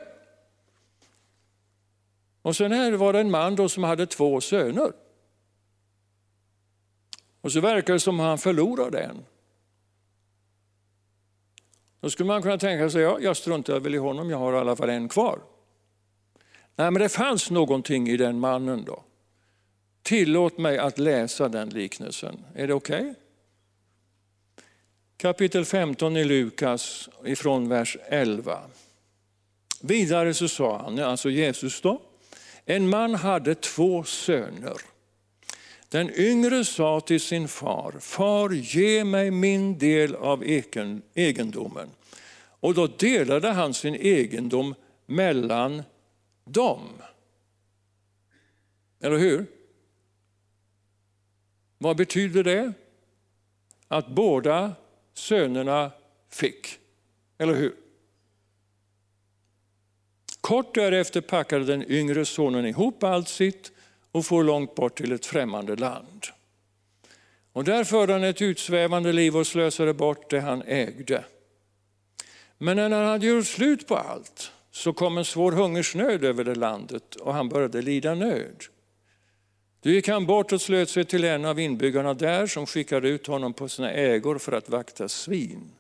Och 2.48 2.56
sen 2.56 2.72
här 2.72 2.92
var 2.92 3.14
det 3.14 3.20
en 3.20 3.32
man 3.32 3.56
då 3.56 3.70
som 3.70 3.84
hade 3.84 4.06
två 4.06 4.42
söner. 4.42 4.92
Och 7.42 7.52
så 7.52 7.62
verkar 7.62 7.94
det 7.94 8.00
som 8.00 8.20
att 8.20 8.26
han 8.26 8.38
förlorade 8.38 9.00
en. 9.00 9.26
Då 12.00 12.10
skulle 12.10 12.28
man 12.28 12.42
kunna 12.42 12.58
tänka 12.58 12.90
sig, 12.90 13.02
ja, 13.02 13.18
jag 13.22 13.38
struntar 13.38 13.80
väl 13.80 13.96
i 13.96 13.98
honom, 13.98 14.30
jag 14.30 14.38
har 14.38 14.54
i 14.54 14.58
alla 14.58 14.76
fall 14.76 14.90
en 14.90 15.10
kvar. 15.10 15.40
Nej, 16.76 16.92
men 16.92 17.02
det 17.02 17.10
fanns 17.10 17.52
någonting 17.52 18.10
i 18.10 18.18
den 18.18 18.40
mannen 18.40 18.84
då. 18.86 19.04
Tillåt 20.02 20.58
mig 20.58 20.78
att 20.78 20.98
läsa 20.98 21.50
den 21.50 21.70
liknelsen. 21.70 22.46
Är 22.56 22.68
det 22.68 22.74
okej? 22.74 23.02
Okay? 23.02 23.14
Kapitel 25.18 25.66
15 25.66 26.18
i 26.18 26.24
Lukas 26.24 27.10
ifrån 27.26 27.70
vers 27.70 27.98
11. 28.06 28.62
Vidare 29.82 30.34
så 30.34 30.48
sa 30.48 30.78
han, 30.78 31.00
alltså 31.00 31.30
Jesus 31.30 31.82
då, 31.82 32.02
en 32.70 32.90
man 32.90 33.16
hade 33.16 33.56
två 33.56 34.04
söner. 34.04 34.78
Den 35.90 36.12
yngre 36.16 36.66
sa 36.66 37.00
till 37.00 37.22
sin 37.22 37.48
far, 37.48 37.96
far 38.00 38.50
ge 38.50 39.04
mig 39.04 39.32
min 39.32 39.78
del 39.78 40.16
av 40.16 40.44
egendomen. 41.14 41.90
Och 42.60 42.74
då 42.74 42.88
delade 42.88 43.52
han 43.52 43.74
sin 43.74 43.96
egendom 43.96 44.76
mellan 45.06 45.84
dem. 46.46 46.82
Eller 49.00 49.18
hur? 49.18 49.46
Vad 51.78 51.98
betyder 51.98 52.44
det? 52.44 52.74
Att 53.88 54.08
båda 54.08 54.76
sönerna 55.14 55.92
fick. 56.30 56.80
Eller 57.38 57.54
hur? 57.54 57.76
Kort 60.48 60.76
därefter 60.76 61.22
packade 61.22 61.66
den 61.66 61.92
yngre 61.92 62.26
sonen 62.26 62.66
ihop 62.66 63.04
allt 63.04 63.30
sitt 63.30 63.72
och 64.12 64.26
for 64.26 64.44
långt 64.44 64.76
bort 64.76 64.98
till 64.98 65.12
ett 65.12 65.26
främmande 65.26 65.76
land. 65.76 66.26
Och 67.54 67.64
där 67.64 67.84
förde 67.84 68.14
han 68.14 68.24
ett 68.24 68.42
utsvävande 68.42 69.14
liv 69.14 69.38
och 69.38 69.48
slösade 69.48 69.94
bort 69.94 70.30
det 70.30 70.40
han 70.40 70.62
ägde. 70.62 71.26
Men 72.58 72.78
när 72.78 72.90
han 72.90 73.06
hade 73.06 73.28
gjort 73.28 73.48
slut 73.48 73.88
på 73.88 73.96
allt 73.96 74.52
så 74.72 74.94
kom 74.94 75.18
en 75.18 75.26
svår 75.26 75.52
hungersnöd 75.52 76.24
över 76.24 76.44
det 76.44 76.56
landet 76.56 77.16
och 77.16 77.34
han 77.34 77.50
började 77.50 77.82
lida 77.82 78.16
nöd. 78.16 78.64
Då 79.82 79.90
gick 79.90 80.08
han 80.08 80.26
bort 80.26 80.52
och 80.52 80.62
slöt 80.62 80.90
sig 80.90 81.06
till 81.06 81.24
en 81.24 81.46
av 81.46 81.60
inbyggarna 81.60 82.14
där 82.14 82.48
som 82.48 82.66
skickade 82.66 83.10
ut 83.10 83.28
honom 83.28 83.54
på 83.54 83.70
sina 83.70 83.92
ägor 83.92 84.38
för 84.38 84.52
att 84.52 84.70
vakta 84.70 85.10
svin. 85.10 85.72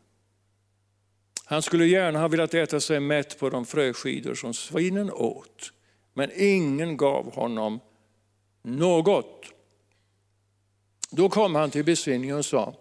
Han 1.49 1.61
skulle 1.61 1.85
gärna 1.85 2.19
ha 2.19 2.27
velat 2.27 2.53
äta 2.53 2.79
sig 2.79 2.99
mätt 2.99 3.39
på 3.39 3.49
de 3.49 3.65
fröskidor 3.65 4.35
som 4.35 4.53
svinen 4.53 5.11
åt, 5.11 5.73
men 6.13 6.31
ingen 6.35 6.97
gav 6.97 7.33
honom 7.33 7.79
något. 8.61 9.45
Då 11.09 11.29
kom 11.29 11.55
han 11.55 11.71
till 11.71 11.85
besinning 11.85 12.35
och 12.35 12.45
sa, 12.45 12.75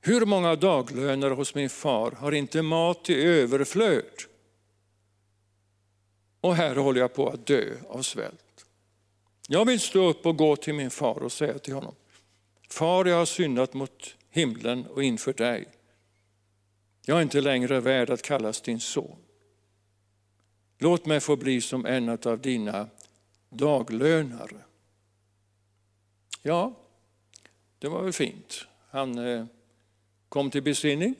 hur 0.00 0.26
många 0.26 0.56
daglöner 0.56 1.30
hos 1.30 1.54
min 1.54 1.70
far 1.70 2.10
har 2.10 2.32
inte 2.32 2.62
mat 2.62 3.10
i 3.10 3.24
överflöd? 3.24 4.04
Och 6.40 6.56
här 6.56 6.76
håller 6.76 7.00
jag 7.00 7.14
på 7.14 7.28
att 7.28 7.46
dö 7.46 7.74
av 7.88 8.02
svält. 8.02 8.66
Jag 9.48 9.64
vill 9.64 9.80
stå 9.80 10.08
upp 10.08 10.26
och 10.26 10.36
gå 10.36 10.56
till 10.56 10.74
min 10.74 10.90
far 10.90 11.22
och 11.22 11.32
säga 11.32 11.58
till 11.58 11.74
honom, 11.74 11.94
Far, 12.70 13.04
jag 13.04 13.16
har 13.16 13.26
syndat 13.26 13.74
mot 13.74 14.16
himlen 14.30 14.86
och 14.86 15.02
inför 15.02 15.32
dig. 15.32 15.68
Jag 17.06 17.18
är 17.18 17.22
inte 17.22 17.40
längre 17.40 17.80
värd 17.80 18.10
att 18.10 18.22
kallas 18.22 18.60
din 18.60 18.80
son. 18.80 19.16
Låt 20.78 21.06
mig 21.06 21.20
få 21.20 21.36
bli 21.36 21.60
som 21.60 21.86
en 21.86 22.08
av 22.08 22.38
dina 22.40 22.88
daglönare. 23.48 24.56
Ja, 26.42 26.74
det 27.78 27.88
var 27.88 28.02
väl 28.02 28.12
fint. 28.12 28.66
Han 28.90 29.18
eh, 29.18 29.46
kom 30.28 30.50
till 30.50 30.62
besinning. 30.62 31.14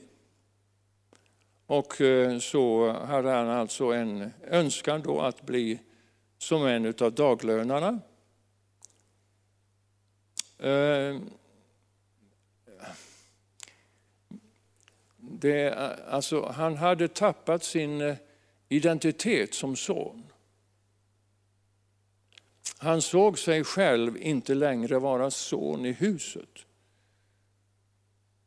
Och 1.65 2.01
eh, 2.01 2.39
så 2.39 2.91
hade 2.91 3.29
han 3.29 3.49
alltså 3.49 3.85
en 3.85 4.31
önskan 4.47 5.01
då 5.01 5.21
att 5.21 5.41
bli 5.41 5.79
som 6.37 6.65
en 6.65 6.93
av 6.99 7.13
daglönarna. 7.13 7.99
Eh, 10.57 11.19
det, 15.45 15.73
alltså, 16.07 16.45
han 16.45 16.75
hade 16.75 17.07
tappat 17.07 17.63
sin 17.63 18.01
eh, 18.01 18.15
identitet 18.69 19.53
som 19.53 19.75
son. 19.75 20.23
Han 22.77 23.01
såg 23.01 23.39
sig 23.39 23.63
själv 23.63 24.17
inte 24.17 24.53
längre 24.53 24.99
vara 24.99 25.31
son 25.31 25.85
i 25.85 25.91
huset. 25.91 26.65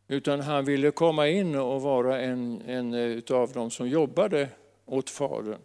Utan 0.09 0.41
han 0.41 0.65
ville 0.65 0.91
komma 0.91 1.29
in 1.29 1.57
och 1.57 1.83
vara 1.83 2.21
en, 2.21 2.63
en 2.63 2.95
eh, 2.95 3.23
av 3.31 3.53
dem 3.53 3.71
som 3.71 3.89
jobbade 3.89 4.49
åt 4.87 5.11
Fadern. 5.11 5.61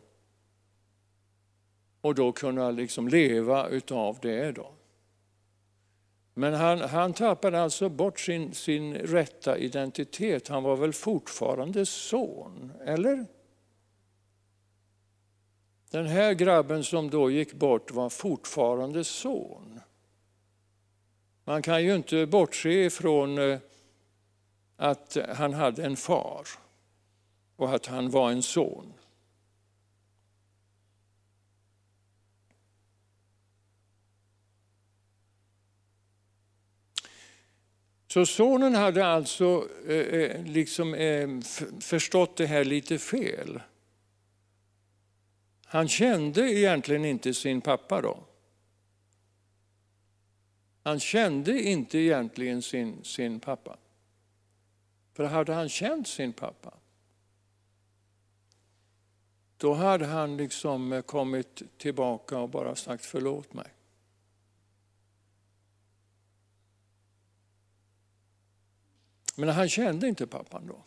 Och 2.02 2.16
då 2.16 2.32
kunna 2.32 2.72
liksom 2.72 3.08
leva 3.08 3.68
utav 3.68 4.18
det. 4.22 4.52
Då. 4.52 4.73
Men 6.34 6.54
han, 6.54 6.80
han 6.80 7.14
tappade 7.14 7.62
alltså 7.62 7.90
bort 7.90 8.20
sin, 8.20 8.54
sin 8.54 8.94
rätta 8.94 9.58
identitet. 9.58 10.48
Han 10.48 10.64
var 10.64 10.76
väl 10.76 10.94
fortfarande 10.94 11.86
son, 11.86 12.72
eller? 12.86 13.26
Den 15.92 16.06
här 16.06 16.34
grabben 16.34 16.84
som 16.84 17.10
då 17.10 17.32
gick 17.32 17.54
bort 17.54 17.92
var 17.92 18.10
fortfarande 18.10 19.04
son. 19.04 19.80
Man 21.44 21.62
kan 21.62 21.84
ju 21.84 21.96
inte 21.96 22.26
bortse 22.26 22.86
ifrån 22.86 23.38
eh, 23.38 23.60
att 24.76 25.18
han 25.36 25.54
hade 25.54 25.86
en 25.86 25.96
far 25.96 26.48
och 27.56 27.76
att 27.76 27.86
han 27.86 28.10
var 28.10 28.32
en 28.32 28.44
son. 28.44 28.94
Så 38.14 38.26
sonen 38.26 38.76
hade 38.76 39.06
alltså 39.06 39.70
eh, 39.88 39.96
eh 39.96 40.46
liksom, 40.46 40.94
eh, 40.94 41.28
förstått 41.80 42.38
det 42.38 42.46
här 42.46 42.66
lite 42.66 43.00
fel. 43.00 43.62
Han 45.66 45.88
kände 45.88 46.52
egentligen 46.52 47.06
inte 47.06 47.34
sin 47.34 47.62
pappa 47.62 48.02
då. 48.02 48.24
Han 50.84 51.00
kände 51.00 51.62
inte 51.62 51.98
egentligen 51.98 52.62
sin, 52.62 53.04
sin 53.04 53.40
pappa. 53.40 53.78
För 55.14 55.24
hade 55.24 55.54
han 55.54 55.70
känt 55.70 56.08
sin 56.08 56.34
pappa, 56.34 56.74
då 59.58 59.74
hade 59.74 60.06
han 60.06 60.38
liksom 60.38 60.94
eh, 60.94 61.02
kommit 61.02 61.62
tillbaka 61.78 62.40
och 62.40 62.50
bara 62.50 62.76
sagt 62.76 63.06
förlåt 63.06 63.54
mig. 63.54 63.68
Men 69.36 69.50
han 69.50 69.70
kände 69.70 70.08
inte 70.08 70.28
pappan 70.28 70.68
då. 70.68 70.84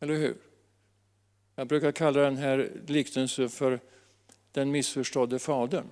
Eller 0.00 0.14
hur? 0.14 0.36
Jag 1.54 1.66
brukar 1.66 1.92
kalla 1.92 2.20
den 2.20 2.36
här 2.36 2.72
liknelsen 2.86 3.48
för 3.48 3.80
den 4.52 4.70
missförstådde 4.70 5.38
fadern. 5.38 5.86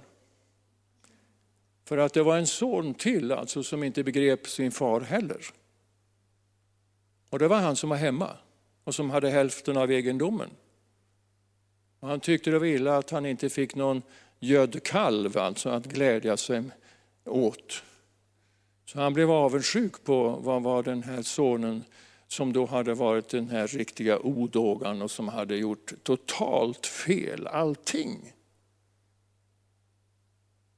För 1.84 1.98
att 1.98 2.14
det 2.14 2.22
var 2.22 2.38
en 2.38 2.46
son 2.46 2.94
till 2.94 3.32
alltså 3.32 3.62
som 3.62 3.82
inte 3.82 4.04
begrep 4.04 4.48
sin 4.48 4.70
far 4.70 5.00
heller. 5.00 5.44
Och 7.30 7.38
det 7.38 7.48
var 7.48 7.60
han 7.60 7.76
som 7.76 7.90
var 7.90 7.96
hemma 7.96 8.36
och 8.84 8.94
som 8.94 9.10
hade 9.10 9.30
hälften 9.30 9.76
av 9.76 9.90
egendomen. 9.90 10.50
Och 12.00 12.08
han 12.08 12.20
tyckte 12.20 12.50
det 12.50 12.58
var 12.58 12.66
illa 12.66 12.96
att 12.96 13.10
han 13.10 13.26
inte 13.26 13.50
fick 13.50 13.74
någon 13.74 14.02
gödd 14.38 14.82
kalv 14.82 15.38
alltså 15.38 15.68
att 15.70 15.86
glädja 15.86 16.36
sig 16.36 16.64
åt. 17.24 17.82
Så 18.88 19.00
han 19.00 19.14
blev 19.14 19.30
avundsjuk 19.30 20.04
på 20.04 20.30
vad 20.30 20.62
var 20.62 20.82
den 20.82 21.02
här 21.02 21.22
sonen 21.22 21.84
som 22.28 22.52
då 22.52 22.66
hade 22.66 22.94
varit 22.94 23.28
den 23.28 23.48
här 23.48 23.66
riktiga 23.66 24.18
odågan 24.18 25.02
och 25.02 25.10
som 25.10 25.28
hade 25.28 25.56
gjort 25.56 25.92
totalt 26.02 26.86
fel, 26.86 27.46
allting. 27.46 28.32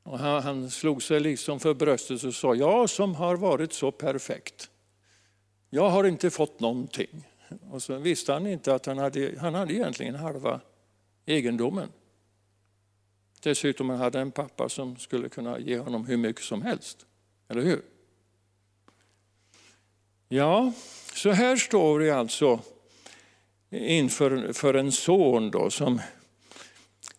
Och 0.03 0.19
han, 0.19 0.43
han 0.43 0.71
slog 0.71 1.03
sig 1.03 1.21
liksom 1.21 1.61
för 1.61 1.75
bröstet 1.75 2.25
och 2.25 2.35
sa, 2.35 2.55
jag 2.55 2.91
som 2.91 3.15
har 3.15 3.37
varit 3.37 3.73
så 3.73 3.91
perfekt, 3.91 4.71
jag 5.71 5.91
har 5.91 6.05
inte 6.05 6.31
fått 6.31 6.61
någonting. 6.61 7.29
Och 7.71 7.83
så 7.83 7.99
visste 7.99 8.33
han 8.33 8.47
inte 8.47 8.75
att 8.75 8.87
han 8.87 8.99
hade, 8.99 9.35
han 9.41 9.55
hade 9.55 9.75
egentligen 9.75 10.15
halva 10.15 10.61
egendomen. 11.27 11.89
Dessutom 13.43 13.91
hade 13.91 14.19
han 14.19 14.27
en 14.27 14.33
pappa 14.33 14.69
som 14.69 14.97
skulle 14.97 15.29
kunna 15.29 15.59
ge 15.59 15.79
honom 15.79 16.07
hur 16.07 16.17
mycket 16.17 16.45
som 16.45 16.63
helst. 16.63 17.07
Eller 17.49 17.63
hur? 17.63 17.83
Ja, 20.33 20.73
så 21.15 21.31
här 21.31 21.57
står 21.57 21.99
vi 21.99 22.11
alltså 22.11 22.61
inför 23.71 24.53
för 24.53 24.75
en 24.75 24.93
son 24.93 25.51
då 25.51 25.71
som, 25.71 26.01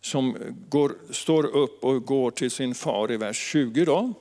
som 0.02 0.38
går, 0.70 0.96
står 1.10 1.46
upp 1.46 1.84
och 1.84 2.06
går 2.06 2.32
till 2.32 2.52
sin 2.52 2.76
far 2.76 3.12
i 3.12 3.18
vers 3.18 3.38
20. 3.38 3.86
Då. 3.86 4.14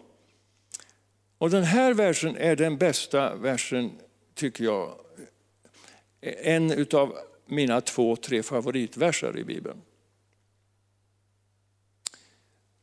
Och 1.38 1.50
den 1.50 1.64
här 1.64 1.94
versen 1.94 2.36
är 2.36 2.56
den 2.56 2.76
bästa 2.76 3.34
versen, 3.34 3.92
tycker 4.34 4.64
jag. 4.64 4.94
En 6.20 6.86
av 6.92 7.18
mina 7.46 7.80
två, 7.80 8.16
tre 8.16 8.42
favoritverser 8.42 9.38
i 9.38 9.44
Bibeln. 9.44 9.82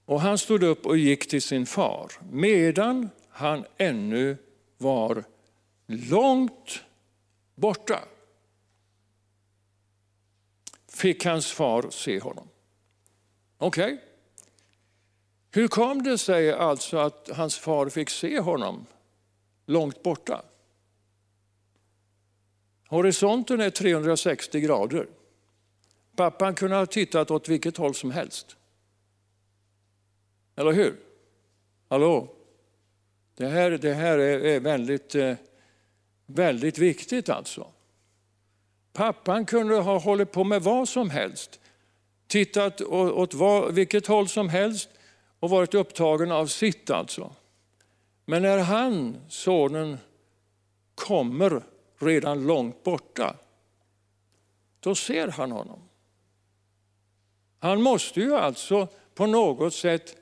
Och 0.05 0.21
han 0.21 0.37
stod 0.37 0.63
upp 0.63 0.85
och 0.85 0.97
gick 0.97 1.27
till 1.27 1.41
sin 1.41 1.65
far 1.65 2.11
medan 2.31 3.09
han 3.29 3.65
ännu 3.77 4.37
var 4.77 5.23
långt 5.87 6.83
borta 7.55 7.99
fick 10.87 11.25
hans 11.25 11.51
far 11.51 11.89
se 11.89 12.19
honom. 12.19 12.47
Okej? 13.57 13.93
Okay. 13.93 14.05
Hur 15.51 15.67
kom 15.67 16.03
det 16.03 16.17
sig 16.17 16.51
alltså 16.51 16.97
att 16.97 17.29
hans 17.33 17.57
far 17.57 17.89
fick 17.89 18.09
se 18.09 18.39
honom 18.39 18.85
långt 19.65 20.03
borta? 20.03 20.45
Horisonten 22.87 23.61
är 23.61 23.69
360 23.69 24.59
grader. 24.59 25.07
Pappan 26.15 26.55
kunde 26.55 26.75
ha 26.75 26.85
tittat 26.85 27.31
åt 27.31 27.49
vilket 27.49 27.77
håll 27.77 27.95
som 27.95 28.11
helst. 28.11 28.55
Eller 30.55 30.71
hur? 30.71 30.99
Hallå? 31.89 32.35
Det 33.35 33.47
här, 33.47 33.71
det 33.71 33.93
här 33.93 34.17
är 34.17 34.59
väldigt 34.59 35.15
eh, 35.15 35.35
Väldigt 36.27 36.77
viktigt 36.77 37.29
alltså. 37.29 37.67
Pappan 38.93 39.45
kunde 39.45 39.75
ha 39.75 39.99
hållit 39.99 40.31
på 40.31 40.43
med 40.43 40.61
vad 40.61 40.89
som 40.89 41.09
helst. 41.09 41.59
tittat 42.27 42.81
åt 42.81 43.33
vilket 43.71 44.07
håll 44.07 44.27
som 44.27 44.49
helst 44.49 44.89
och 45.39 45.49
varit 45.49 45.73
upptagen 45.73 46.31
av 46.31 46.47
sitt 46.47 46.89
alltså. 46.89 47.31
Men 48.25 48.41
när 48.41 48.57
han, 48.57 49.17
sonen, 49.29 49.97
kommer 50.95 51.61
redan 51.99 52.47
långt 52.47 52.83
borta, 52.83 53.35
då 54.79 54.95
ser 54.95 55.27
han 55.27 55.51
honom. 55.51 55.79
Han 57.59 57.81
måste 57.81 58.19
ju 58.19 58.35
alltså 58.35 58.87
på 59.15 59.25
något 59.25 59.73
sätt 59.73 60.17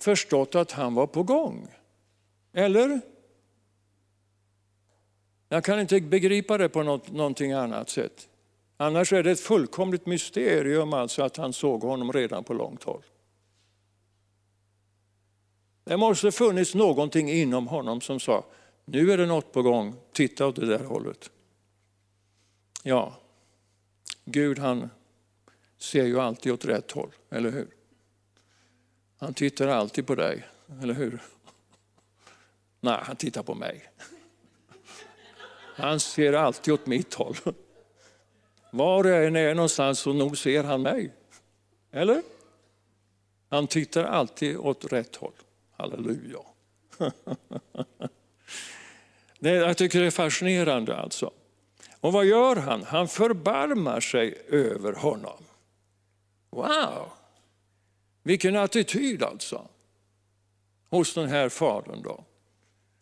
förstått 0.00 0.54
att 0.54 0.72
han 0.72 0.94
var 0.94 1.06
på 1.06 1.22
gång. 1.22 1.68
Eller? 2.52 3.00
Jag 5.54 5.64
kan 5.64 5.80
inte 5.80 6.00
begripa 6.00 6.58
det 6.58 6.68
på 6.68 6.82
något, 6.82 7.12
någonting 7.12 7.52
annat 7.52 7.90
sätt. 7.90 8.28
Annars 8.76 9.12
är 9.12 9.22
det 9.22 9.30
ett 9.30 9.40
fullkomligt 9.40 10.06
mysterium 10.06 10.92
alltså 10.92 11.22
att 11.22 11.36
han 11.36 11.52
såg 11.52 11.82
honom 11.82 12.12
redan 12.12 12.44
på 12.44 12.54
långt 12.54 12.82
håll. 12.82 13.02
Det 15.84 15.96
måste 15.96 16.32
funnits 16.32 16.74
någonting 16.74 17.30
inom 17.30 17.66
honom 17.66 18.00
som 18.00 18.20
sa, 18.20 18.44
nu 18.84 19.12
är 19.12 19.18
det 19.18 19.26
något 19.26 19.52
på 19.52 19.62
gång, 19.62 19.94
titta 20.12 20.46
åt 20.46 20.56
det 20.56 20.66
där 20.66 20.84
hållet. 20.84 21.30
Ja, 22.82 23.14
Gud 24.24 24.58
han 24.58 24.90
ser 25.78 26.04
ju 26.04 26.20
alltid 26.20 26.52
åt 26.52 26.64
rätt 26.64 26.92
håll, 26.92 27.10
eller 27.30 27.50
hur? 27.50 27.68
Han 29.16 29.34
tittar 29.34 29.68
alltid 29.68 30.06
på 30.06 30.14
dig, 30.14 30.44
eller 30.82 30.94
hur? 30.94 31.22
Nej, 32.80 32.98
han 33.02 33.16
tittar 33.16 33.42
på 33.42 33.54
mig. 33.54 33.90
Han 35.76 36.00
ser 36.00 36.32
alltid 36.32 36.74
åt 36.74 36.86
mitt 36.86 37.14
håll. 37.14 37.36
Var 38.70 39.04
jag 39.04 39.26
än 39.26 39.36
är 39.36 39.54
någonstans 39.54 39.98
så 39.98 40.12
nog 40.12 40.38
ser 40.38 40.64
han 40.64 40.82
mig. 40.82 41.12
Eller? 41.92 42.22
Han 43.50 43.66
tittar 43.66 44.04
alltid 44.04 44.56
åt 44.56 44.92
rätt 44.92 45.16
håll. 45.16 45.32
Halleluja. 45.76 46.38
Jag 49.38 49.76
tycker 49.76 50.00
det 50.00 50.06
är 50.06 50.10
fascinerande 50.10 50.96
alltså. 50.96 51.30
Och 52.00 52.12
vad 52.12 52.24
gör 52.24 52.56
han? 52.56 52.82
Han 52.82 53.08
förbarmar 53.08 54.00
sig 54.00 54.34
över 54.48 54.92
honom. 54.92 55.44
Wow! 56.50 57.10
Vilken 58.22 58.56
attityd 58.56 59.22
alltså. 59.22 59.68
Hos 60.90 61.14
den 61.14 61.28
här 61.28 61.48
fadern 61.48 62.02
då. 62.02 62.24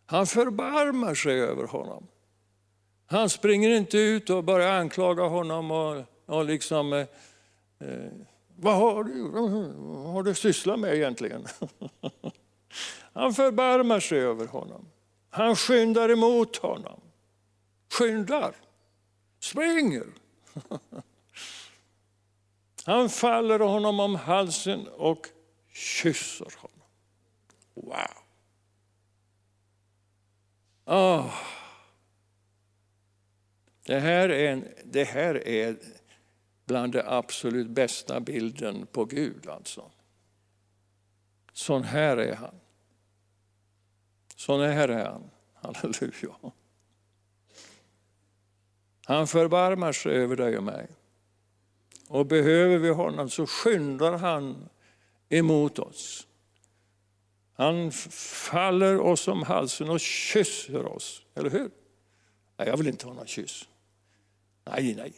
Han 0.06 0.26
förbarmar 0.26 1.14
sig 1.14 1.40
över 1.40 1.66
honom. 1.66 2.06
Han 3.12 3.30
springer 3.30 3.70
inte 3.70 3.98
ut 3.98 4.30
och 4.30 4.44
börjar 4.44 4.72
anklaga 4.72 5.22
honom 5.22 5.70
och, 5.70 6.04
och 6.26 6.44
liksom, 6.44 6.92
eh, 6.92 7.00
eh 7.78 8.10
vad 8.56 8.76
har 8.76 9.04
du, 9.04 9.28
vad 9.78 10.12
har 10.12 10.22
du 10.22 10.34
sysslat 10.34 10.78
med 10.78 10.94
egentligen? 10.94 11.46
Han 13.12 13.34
förbarmar 13.34 14.00
sig 14.00 14.18
över 14.18 14.46
honom. 14.46 14.86
Han 15.30 15.56
skyndar 15.56 16.08
emot 16.08 16.56
honom. 16.56 17.00
Skyndar. 17.92 18.54
Springer. 19.40 20.06
Han 22.84 23.08
faller 23.08 23.58
honom 23.58 24.00
om 24.00 24.14
halsen 24.14 24.88
och 24.88 25.26
kysser 25.72 26.52
honom. 26.58 26.86
Wow! 27.74 27.96
Oh. 30.86 31.61
Det, 33.86 33.98
här 33.98 34.28
är 34.28 34.52
en, 34.52 34.68
det 34.84 35.04
här 35.04 35.48
är 35.48 35.76
bland 36.64 36.92
den 36.92 37.06
absolut 37.06 37.68
bästa 37.68 38.20
bilden 38.20 38.86
på 38.86 39.04
Gud. 39.04 39.48
alltså. 39.48 39.90
Sån 41.52 41.82
här 41.82 42.16
är 42.16 42.34
han. 42.34 42.54
Sån 44.36 44.60
här 44.60 44.88
är 44.88 45.04
han. 45.04 45.30
Halleluja. 45.54 46.52
Han 49.04 49.26
förbarmar 49.26 49.92
sig 49.92 50.12
över 50.12 50.36
dig 50.36 50.56
och 50.56 50.64
mig. 50.64 50.88
Och 52.08 52.26
behöver 52.26 52.78
vi 52.78 52.88
honom 52.88 53.30
så 53.30 53.46
skyndar 53.46 54.18
han 54.18 54.68
emot 55.28 55.78
oss. 55.78 56.26
Han 57.54 57.92
faller 57.92 59.00
oss 59.00 59.28
om 59.28 59.42
halsen 59.42 59.90
och 59.90 60.00
kysser 60.00 60.86
oss, 60.86 61.22
eller 61.34 61.50
hur? 61.50 61.70
Nej, 62.56 62.68
jag 62.68 62.76
vill 62.76 62.88
inte 62.88 63.06
ha 63.06 63.14
någon 63.14 63.26
kyss. 63.26 63.68
Nej, 64.64 64.94
nej. 64.94 65.12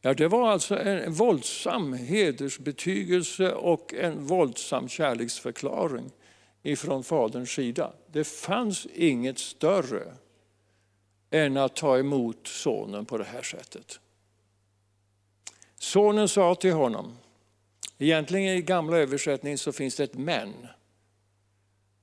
Ja, 0.00 0.14
det 0.14 0.28
var 0.28 0.50
alltså 0.50 0.78
en 0.78 1.12
våldsam 1.12 1.92
hedersbetygelse 1.92 3.52
och 3.52 3.94
en 3.94 4.26
våldsam 4.26 4.88
kärleksförklaring 4.88 6.10
ifrån 6.62 7.04
faderns 7.04 7.50
sida. 7.50 7.92
Det 8.12 8.24
fanns 8.24 8.86
inget 8.86 9.38
större 9.38 10.14
än 11.30 11.56
att 11.56 11.76
ta 11.76 11.98
emot 11.98 12.46
sonen 12.46 13.04
på 13.04 13.18
det 13.18 13.24
här 13.24 13.42
sättet. 13.42 14.00
Sonen 15.78 16.28
sa 16.28 16.54
till 16.54 16.72
honom, 16.72 17.16
egentligen 17.98 18.56
i 18.56 18.62
gamla 18.62 18.96
översättningen 18.96 19.58
så 19.58 19.72
finns 19.72 19.96
det 19.96 20.04
ett 20.04 20.14
men. 20.14 20.52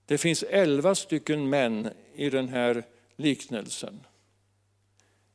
Det 0.06 0.18
finns 0.18 0.44
elva 0.44 0.96
stycken 0.96 1.50
män 1.50 1.90
i 2.16 2.30
den 2.30 2.50
här 2.50 2.84
liknelsen. 3.16 4.00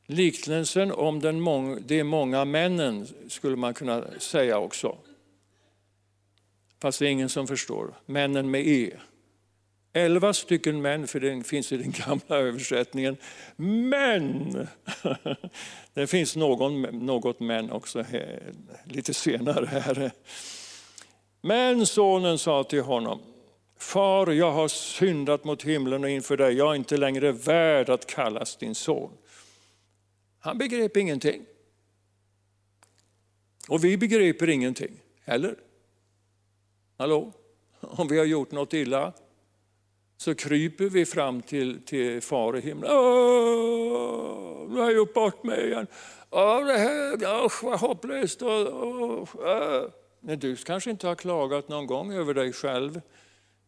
Liknelsen 0.07 0.91
om 0.91 1.19
den 1.19 1.41
mång, 1.41 1.83
de 1.87 2.03
många 2.03 2.45
männen 2.45 3.07
skulle 3.27 3.55
man 3.55 3.73
kunna 3.73 4.03
säga 4.19 4.59
också. 4.59 4.97
Fast 6.81 6.99
det 6.99 7.05
är 7.05 7.09
ingen 7.09 7.29
som 7.29 7.47
förstår. 7.47 7.93
Männen 8.05 8.51
med 8.51 8.67
E. 8.67 8.91
Elva 9.93 10.33
stycken 10.33 10.81
män, 10.81 11.07
för 11.07 11.19
det 11.19 11.43
finns 11.43 11.71
i 11.71 11.77
den 11.77 11.91
gamla 11.91 12.37
översättningen. 12.47 13.17
Men 13.55 14.67
det 15.93 16.07
finns 16.07 16.35
någon, 16.35 16.81
något 16.81 17.39
män 17.39 17.71
också 17.71 18.01
här, 18.01 18.53
lite 18.83 19.13
senare 19.13 19.65
här. 19.65 20.11
Men 21.41 21.85
sonen 21.85 22.37
sa 22.37 22.63
till 22.63 22.81
honom, 22.81 23.19
Far, 23.79 24.31
jag 24.31 24.51
har 24.51 24.67
syndat 24.67 25.43
mot 25.43 25.63
himlen 25.63 26.03
och 26.03 26.09
inför 26.09 26.37
dig. 26.37 26.53
Jag 26.53 26.71
är 26.71 26.75
inte 26.75 26.97
längre 26.97 27.31
värd 27.31 27.89
att 27.89 28.05
kallas 28.05 28.57
din 28.57 28.75
son. 28.75 29.11
Han 30.47 30.57
begrep 30.57 30.97
ingenting. 30.97 31.45
Och 33.69 33.83
vi 33.83 33.97
begriper 33.97 34.49
ingenting 34.49 34.99
heller. 35.25 35.55
Hallå? 36.97 37.33
Om 37.79 38.07
vi 38.07 38.17
har 38.17 38.25
gjort 38.25 38.51
något 38.51 38.73
illa 38.73 39.13
så 40.17 40.35
kryper 40.35 40.85
vi 40.85 41.05
fram 41.05 41.41
till, 41.41 41.85
till 41.85 42.21
far 42.21 42.57
i 42.57 42.61
himlen. 42.61 42.91
Åh, 42.91 44.69
nu 44.69 44.79
har 44.79 44.85
jag 44.85 44.95
gjort 44.95 45.13
bort 45.13 45.43
mig 45.43 45.67
igen. 45.67 45.87
Åh, 46.29 46.65
det 46.65 46.77
här, 46.77 47.45
usch 47.45 47.63
vad 47.63 47.79
hopplöst. 47.79 48.41
Äh. 48.41 48.47
Men 50.19 50.39
du 50.39 50.55
kanske 50.55 50.89
inte 50.89 51.07
har 51.07 51.15
klagat 51.15 51.69
någon 51.69 51.87
gång 51.87 52.13
över 52.13 52.33
dig 52.33 52.53
själv. 52.53 53.01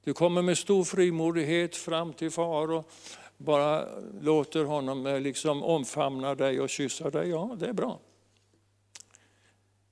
Du 0.04 0.14
kommer 0.14 0.42
med 0.42 0.58
stor 0.58 0.84
frimodighet 0.84 1.76
fram 1.76 2.14
till 2.14 2.32
far 2.32 2.72
och 2.72 2.92
bara 3.40 3.88
låter 4.22 4.64
honom 4.64 5.08
eh, 5.08 5.20
liksom 5.20 5.64
omfamna 5.64 6.36
dig 6.36 6.62
och 6.62 6.70
kyssa 6.70 7.10
dig. 7.10 7.30
Ja, 7.30 7.56
det 7.60 7.68
är 7.68 7.74
bra. 7.74 8.00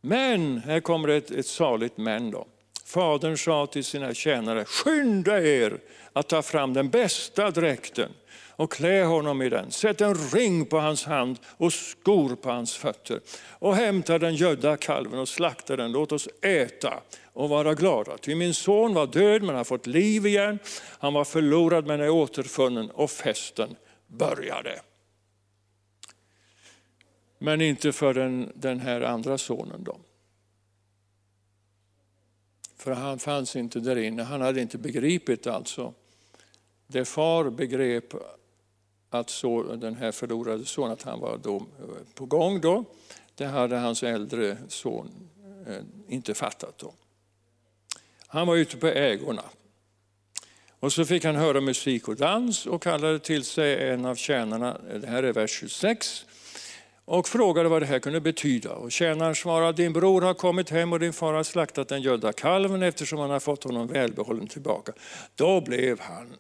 Men, 0.02 0.58
här 0.58 0.80
kommer 0.80 1.08
ett, 1.08 1.32
ett 1.32 1.48
saligt 1.48 1.98
men 1.98 2.32
då. 2.32 2.48
Fadern 2.86 3.38
sa 3.38 3.68
till 3.68 3.84
sina 3.84 4.14
tjänare, 4.14 4.66
skynda 4.66 5.42
er 5.42 5.80
att 6.14 6.28
ta 6.28 6.42
fram 6.42 6.74
den 6.74 6.90
bästa 6.90 7.52
dräkten 7.52 8.12
och 8.58 8.72
klä 8.72 9.04
honom 9.04 9.42
i 9.42 9.50
den. 9.50 9.72
Sätt 9.72 10.02
en 10.02 10.16
ring 10.16 10.66
på 10.66 10.80
hans 10.80 11.06
hand 11.06 11.40
och 11.58 11.74
skor 11.74 12.36
på 12.36 12.50
hans 12.50 12.76
fötter. 12.76 13.22
Och 13.50 13.76
hämta 13.76 14.20
den 14.20 14.36
gödda 14.36 14.78
kalven 14.78 15.20
och 15.20 15.30
slakta 15.30 15.76
den. 15.76 15.92
Låt 15.92 16.12
oss 16.12 16.28
äta 16.42 17.02
och 17.24 17.50
vara 17.50 17.74
glada. 17.74 18.18
Ty 18.18 18.36
min 18.36 18.54
son 18.54 18.94
var 18.94 19.08
död 19.08 19.44
men 19.44 19.56
har 19.56 19.64
fått 19.64 19.88
liv 19.88 20.26
igen. 20.26 20.60
Han 21.00 21.14
var 21.14 21.26
förlorad 21.26 21.88
men 21.88 22.02
är 22.02 22.10
återfunnen 22.10 22.92
och 22.92 23.12
festen 23.12 23.76
började. 24.08 24.80
Men 27.38 27.62
inte 27.62 27.92
för 27.92 28.14
den, 28.14 28.52
den 28.56 28.80
här 28.80 29.02
andra 29.02 29.38
sonen 29.38 29.84
då. 29.84 29.98
För 32.78 32.92
han 32.92 33.20
fanns 33.20 33.56
inte 33.56 33.80
där 33.80 33.96
inne, 33.96 34.24
han 34.24 34.42
hade 34.42 34.62
inte 34.62 34.78
begripit 34.78 35.48
alltså. 35.48 35.94
Det 36.88 37.06
far 37.06 37.50
begrep 37.50 38.14
att 39.10 39.30
så, 39.30 39.64
den 39.64 39.96
här 39.96 40.12
förlorade 40.12 40.66
sonen, 40.66 40.92
att 40.92 41.04
han 41.04 41.20
var 41.20 41.38
då 41.38 41.56
eh, 41.56 41.64
på 42.16 42.26
gång 42.26 42.62
då, 42.62 42.86
det 43.36 43.46
hade 43.46 43.78
hans 43.78 44.04
äldre 44.04 44.58
son 44.68 45.30
eh, 45.68 45.76
inte 46.08 46.34
fattat 46.34 46.78
då. 46.78 46.94
Han 48.28 48.48
var 48.48 48.56
ute 48.56 48.78
på 48.78 48.88
ägorna. 48.88 49.44
Och 50.80 50.94
så 50.94 51.06
fick 51.06 51.26
han 51.26 51.36
höra 51.36 51.62
musik 51.62 52.08
och 52.08 52.16
dans 52.16 52.66
och 52.66 52.84
kallade 52.84 53.20
till 53.20 53.44
sig 53.44 53.90
en 53.90 54.06
av 54.06 54.16
tjänarna, 54.16 54.78
eh, 54.90 55.00
det 55.00 55.08
här 55.08 55.24
är 55.24 55.34
vers 55.34 55.52
26. 55.52 56.26
och 57.06 57.28
frågade 57.28 57.70
vad 57.70 57.82
det 57.82 57.86
här 57.86 58.00
kunde 58.00 58.22
betyda. 58.22 58.72
Och 58.72 58.92
tjänaren 58.92 59.36
svarade, 59.36 59.84
din 59.84 59.94
bror 59.94 60.22
har 60.22 60.34
kommit 60.34 60.70
hem 60.70 60.94
och 60.94 61.00
din 61.00 61.14
far 61.14 61.34
har 61.34 61.44
slaktat 61.44 61.88
den 61.88 62.02
gödda 62.02 62.34
kalven 62.34 62.84
eftersom 62.84 63.20
han 63.20 63.30
har 63.30 63.40
fått 63.40 63.64
honom 63.64 63.88
välbehållen 63.88 64.48
tillbaka. 64.48 64.94
Då 65.36 65.62
blev 65.62 66.00
han, 66.00 66.36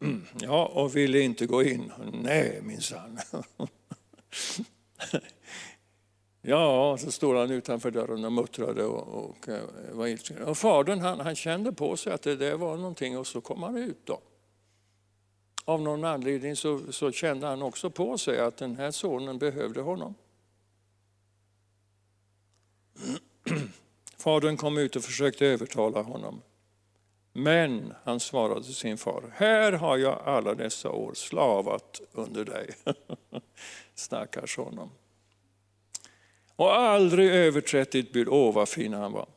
mm, 0.00 0.24
ja, 0.40 0.66
och 0.66 0.96
ville 0.96 1.20
inte 1.20 1.46
gå 1.46 1.62
in. 1.62 1.92
Nej 2.12 2.60
minsann. 2.62 3.18
Ja, 6.42 6.96
så 7.00 7.12
stod 7.12 7.36
han 7.36 7.50
utanför 7.50 7.90
dörren 7.90 8.24
och 8.24 8.32
muttrade 8.32 8.84
och, 8.84 9.24
och 9.24 9.48
eh, 9.48 9.62
var 9.92 10.06
ilsken. 10.06 10.42
Och 10.42 10.58
fadern 10.58 11.00
han, 11.00 11.20
han 11.20 11.34
kände 11.34 11.72
på 11.72 11.96
sig 11.96 12.12
att 12.12 12.22
det, 12.22 12.36
det 12.36 12.56
var 12.56 12.76
någonting 12.76 13.18
och 13.18 13.26
så 13.26 13.40
kom 13.40 13.62
han 13.62 13.76
ut. 13.76 14.06
då. 14.06 14.20
Av 15.64 15.82
någon 15.82 16.04
anledning 16.04 16.56
så, 16.56 16.92
så 16.92 17.12
kände 17.12 17.46
han 17.46 17.62
också 17.62 17.90
på 17.90 18.18
sig 18.18 18.40
att 18.40 18.56
den 18.56 18.76
här 18.76 18.90
sonen 18.90 19.38
behövde 19.38 19.80
honom. 19.80 20.14
Fadern 24.16 24.56
kom 24.56 24.78
ut 24.78 24.96
och 24.96 25.02
försökte 25.02 25.46
övertala 25.46 26.02
honom. 26.02 26.40
Men 27.38 27.94
han 28.04 28.20
svarade 28.20 28.64
sin 28.64 28.98
far, 28.98 29.32
här 29.34 29.72
har 29.72 29.96
jag 29.96 30.22
alla 30.24 30.54
dessa 30.54 30.90
år 30.90 31.14
slavat 31.14 32.00
under 32.12 32.44
dig. 32.44 32.70
Stackars 33.94 34.56
honom. 34.56 34.90
Och 36.56 36.72
aldrig 36.74 37.30
överträtt 37.30 37.92
ditt 37.92 38.12
bud. 38.12 38.28
Åh 38.28 38.54
vad 38.54 38.68
fin 38.68 38.92
han 38.92 39.12
var. 39.12 39.28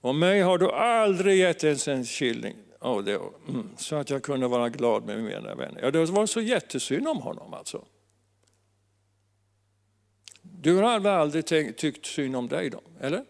Och 0.00 0.14
mig 0.14 0.40
har 0.40 0.58
du 0.58 0.70
aldrig 0.70 1.38
gett 1.38 1.64
ens 1.64 1.88
en 1.88 2.04
killing. 2.04 2.56
Oh, 2.80 3.04
det, 3.04 3.20
mm, 3.48 3.70
så 3.76 3.96
att 3.96 4.10
jag 4.10 4.22
kunde 4.22 4.48
vara 4.48 4.68
glad 4.68 5.04
med 5.04 5.22
mina 5.22 5.54
vänner. 5.54 5.80
Ja, 5.82 5.90
det 5.90 6.04
var 6.04 6.26
så 6.26 6.40
jättesynd 6.40 7.08
om 7.08 7.18
honom 7.18 7.54
alltså. 7.54 7.84
Du 10.42 10.74
har 10.76 11.06
aldrig 11.06 11.46
tänkt, 11.46 11.78
tyckt 11.78 12.06
synd 12.06 12.36
om 12.36 12.48
dig 12.48 12.70
då, 12.70 12.80
eller? 13.00 13.24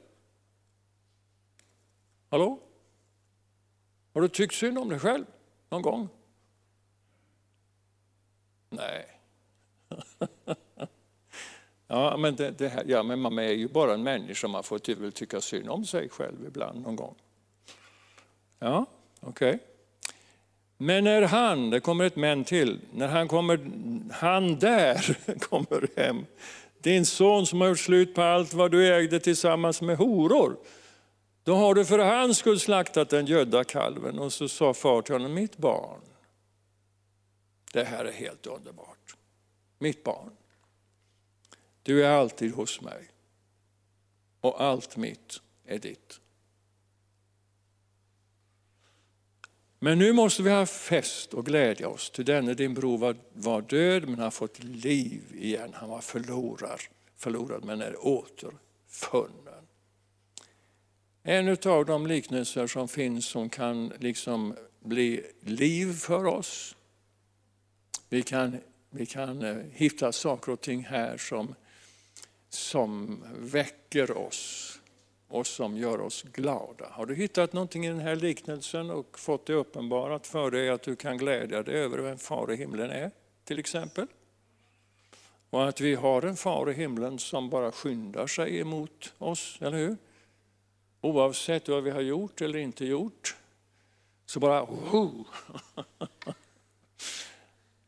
Hallå? 2.30 2.63
Har 4.14 4.20
du 4.20 4.28
tyckt 4.28 4.54
synd 4.54 4.78
om 4.78 4.88
dig 4.88 4.98
själv 4.98 5.24
någon 5.70 5.82
gång? 5.82 6.08
Nej. 8.70 9.06
ja, 11.88 12.16
men, 12.16 12.36
det, 12.36 12.50
det 12.50 12.68
här, 12.68 12.84
ja, 12.86 13.02
men 13.02 13.20
man 13.20 13.38
är 13.38 13.52
ju 13.52 13.68
bara 13.68 13.94
en 13.94 14.02
människa, 14.02 14.48
man 14.48 14.62
får 14.62 14.94
väl 15.00 15.12
tycka 15.12 15.40
synd 15.40 15.70
om 15.70 15.84
sig 15.84 16.08
själv 16.08 16.46
ibland 16.46 16.82
någon 16.82 16.96
gång. 16.96 17.14
Ja, 18.58 18.86
okej. 19.20 19.48
Okay. 19.48 19.58
Men 20.76 21.04
när 21.04 21.22
han, 21.22 21.70
det 21.70 21.80
kommer 21.80 22.04
ett 22.04 22.16
men 22.16 22.44
till, 22.44 22.80
när 22.92 23.08
han 23.08 23.28
kommer, 23.28 23.60
han 24.12 24.58
där 24.58 25.18
kommer 25.38 25.88
hem, 25.96 26.26
din 26.78 27.06
son 27.06 27.46
som 27.46 27.60
har 27.60 27.68
gjort 27.68 27.78
slut 27.78 28.14
på 28.14 28.22
allt 28.22 28.54
vad 28.54 28.70
du 28.70 28.94
ägde 28.94 29.20
tillsammans 29.20 29.82
med 29.82 29.96
horor, 29.96 30.56
då 31.44 31.54
har 31.54 31.74
du 31.74 31.84
för 31.84 31.98
hans 31.98 32.38
skull 32.38 32.60
slaktat 32.60 33.10
den 33.10 33.26
gödda 33.26 33.64
kalven. 33.64 34.18
Och 34.18 34.32
så 34.32 34.48
sa 34.48 34.74
far 34.74 35.02
till 35.02 35.14
honom, 35.14 35.34
mitt 35.34 35.56
barn, 35.56 36.00
det 37.72 37.84
här 37.84 38.04
är 38.04 38.12
helt 38.12 38.46
underbart. 38.46 39.16
Mitt 39.78 40.04
barn, 40.04 40.30
du 41.82 42.04
är 42.04 42.10
alltid 42.10 42.54
hos 42.54 42.80
mig 42.80 43.10
och 44.40 44.62
allt 44.62 44.96
mitt 44.96 45.40
är 45.64 45.78
ditt. 45.78 46.20
Men 49.78 49.98
nu 49.98 50.12
måste 50.12 50.42
vi 50.42 50.50
ha 50.50 50.66
fest 50.66 51.34
och 51.34 51.46
glädja 51.46 51.88
oss, 51.88 52.10
till 52.10 52.24
denne 52.24 52.54
din 52.54 52.74
bror 52.74 52.98
var, 52.98 53.16
var 53.32 53.62
död 53.62 54.08
men 54.08 54.18
har 54.18 54.30
fått 54.30 54.64
liv 54.64 55.22
igen. 55.34 55.70
Han 55.74 55.90
var 55.90 56.00
förlorad, 56.00 56.80
förlorad 57.16 57.64
men 57.64 57.80
är 57.80 58.06
återfunnen. 58.06 59.43
En 61.26 61.56
av 61.64 61.86
de 61.86 62.06
liknelser 62.06 62.66
som 62.66 62.88
finns 62.88 63.26
som 63.26 63.48
kan 63.48 63.92
liksom 63.98 64.54
bli 64.80 65.26
liv 65.40 65.92
för 65.92 66.26
oss. 66.26 66.76
Vi 68.08 68.22
kan, 68.22 68.56
vi 68.90 69.06
kan 69.06 69.42
eh, 69.42 69.56
hitta 69.72 70.12
saker 70.12 70.52
och 70.52 70.60
ting 70.60 70.84
här 70.84 71.16
som, 71.16 71.54
som 72.48 73.22
väcker 73.38 74.18
oss 74.18 74.70
och 75.28 75.46
som 75.46 75.76
gör 75.76 76.00
oss 76.00 76.22
glada. 76.22 76.88
Har 76.90 77.06
du 77.06 77.14
hittat 77.14 77.52
någonting 77.52 77.86
i 77.86 77.88
den 77.88 78.00
här 78.00 78.16
liknelsen 78.16 78.90
och 78.90 79.18
fått 79.18 79.46
det 79.46 79.54
uppenbarat 79.54 80.26
för 80.26 80.50
dig 80.50 80.68
att 80.68 80.82
du 80.82 80.96
kan 80.96 81.18
glädja 81.18 81.62
dig 81.62 81.74
över 81.74 81.98
vem 81.98 82.18
far 82.18 82.52
i 82.52 82.56
himlen 82.56 82.90
är, 82.90 83.10
till 83.44 83.58
exempel? 83.58 84.06
Och 85.50 85.68
att 85.68 85.80
vi 85.80 85.94
har 85.94 86.22
en 86.22 86.36
far 86.36 86.70
i 86.70 86.74
himlen 86.74 87.18
som 87.18 87.50
bara 87.50 87.72
skyndar 87.72 88.26
sig 88.26 88.58
emot 88.58 89.12
oss, 89.18 89.58
eller 89.60 89.78
hur? 89.78 89.96
Oavsett 91.04 91.68
vad 91.68 91.82
vi 91.82 91.90
har 91.90 92.00
gjort 92.00 92.40
eller 92.40 92.58
inte 92.58 92.84
gjort, 92.84 93.36
så 94.26 94.40
bara 94.40 94.62
oh. 94.62 95.26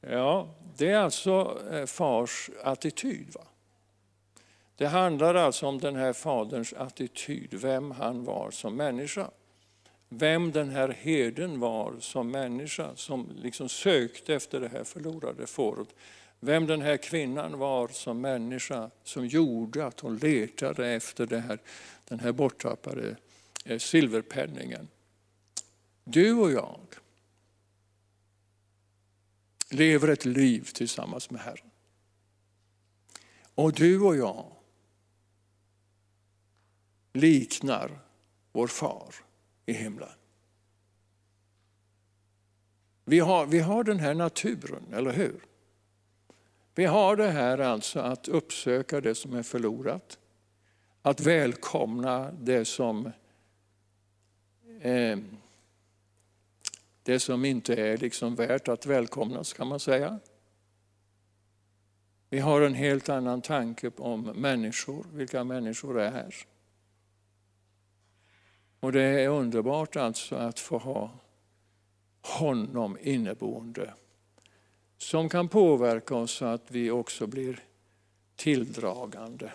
Ja, 0.00 0.48
det 0.76 0.90
är 0.90 0.98
alltså 0.98 1.62
eh, 1.72 1.86
fars 1.86 2.50
attityd. 2.62 3.26
Va? 3.34 3.40
Det 4.76 4.86
handlar 4.86 5.34
alltså 5.34 5.66
om 5.66 5.78
den 5.78 5.96
här 5.96 6.12
faderns 6.12 6.72
attityd, 6.72 7.54
vem 7.54 7.90
han 7.90 8.24
var 8.24 8.50
som 8.50 8.76
människa. 8.76 9.30
Vem 10.08 10.52
den 10.52 10.70
här 10.70 10.88
herden 10.88 11.60
var 11.60 11.94
som 12.00 12.30
människa 12.30 12.90
som 12.96 13.30
liksom 13.36 13.68
sökte 13.68 14.34
efter 14.34 14.60
det 14.60 14.68
här 14.68 14.84
förlorade 14.84 15.46
fåret. 15.46 15.88
Vem 16.40 16.66
den 16.66 16.82
här 16.82 16.96
kvinnan 16.96 17.58
var 17.58 17.88
som 17.88 18.20
människa 18.20 18.90
som 19.04 19.26
gjorde 19.26 19.86
att 19.86 20.00
hon 20.00 20.16
letade 20.16 20.88
efter 20.88 21.26
det 21.26 21.38
här, 21.38 21.58
den 22.08 22.20
här 22.20 22.32
borttappade 22.32 23.16
eh, 23.64 23.78
silverpenningen. 23.78 24.88
Du 26.04 26.32
och 26.32 26.50
jag 26.50 26.80
lever 29.70 30.08
ett 30.08 30.24
liv 30.24 30.68
tillsammans 30.74 31.30
med 31.30 31.40
Herren. 31.40 31.70
Och 33.54 33.72
du 33.72 34.00
och 34.00 34.16
jag 34.16 34.52
liknar 37.12 37.98
vår 38.52 38.66
far 38.66 39.14
i 39.66 39.72
himlen. 39.72 40.08
Vi 43.04 43.18
har, 43.18 43.46
vi 43.46 43.58
har 43.58 43.84
den 43.84 43.98
här 43.98 44.14
naturen, 44.14 44.92
eller 44.92 45.12
hur? 45.12 45.40
Vi 46.74 46.84
har 46.84 47.16
det 47.16 47.30
här 47.30 47.58
alltså 47.58 48.00
att 48.00 48.28
uppsöka 48.28 49.00
det 49.00 49.14
som 49.14 49.34
är 49.34 49.42
förlorat. 49.42 50.18
Att 51.06 51.20
välkomna 51.20 52.30
det 52.30 52.64
som, 52.64 53.12
eh, 54.80 55.18
det 57.02 57.20
som 57.20 57.44
inte 57.44 57.74
är 57.74 57.96
liksom 57.96 58.34
värt 58.34 58.68
att 58.68 58.86
välkomnas 58.86 59.52
kan 59.52 59.66
man 59.66 59.80
säga. 59.80 60.18
Vi 62.30 62.38
har 62.38 62.60
en 62.60 62.74
helt 62.74 63.08
annan 63.08 63.42
tanke 63.42 63.90
om 63.96 64.20
människor, 64.20 65.06
vilka 65.12 65.44
människor 65.44 66.00
är. 66.00 66.34
Och 68.80 68.92
det 68.92 69.02
är 69.02 69.28
underbart 69.28 69.96
alltså 69.96 70.36
att 70.36 70.60
få 70.60 70.78
ha 70.78 71.10
honom 72.20 72.98
inneboende 73.00 73.94
som 74.98 75.28
kan 75.28 75.48
påverka 75.48 76.14
oss 76.14 76.32
så 76.32 76.44
att 76.44 76.70
vi 76.70 76.90
också 76.90 77.26
blir 77.26 77.64
tilldragande. 78.36 79.52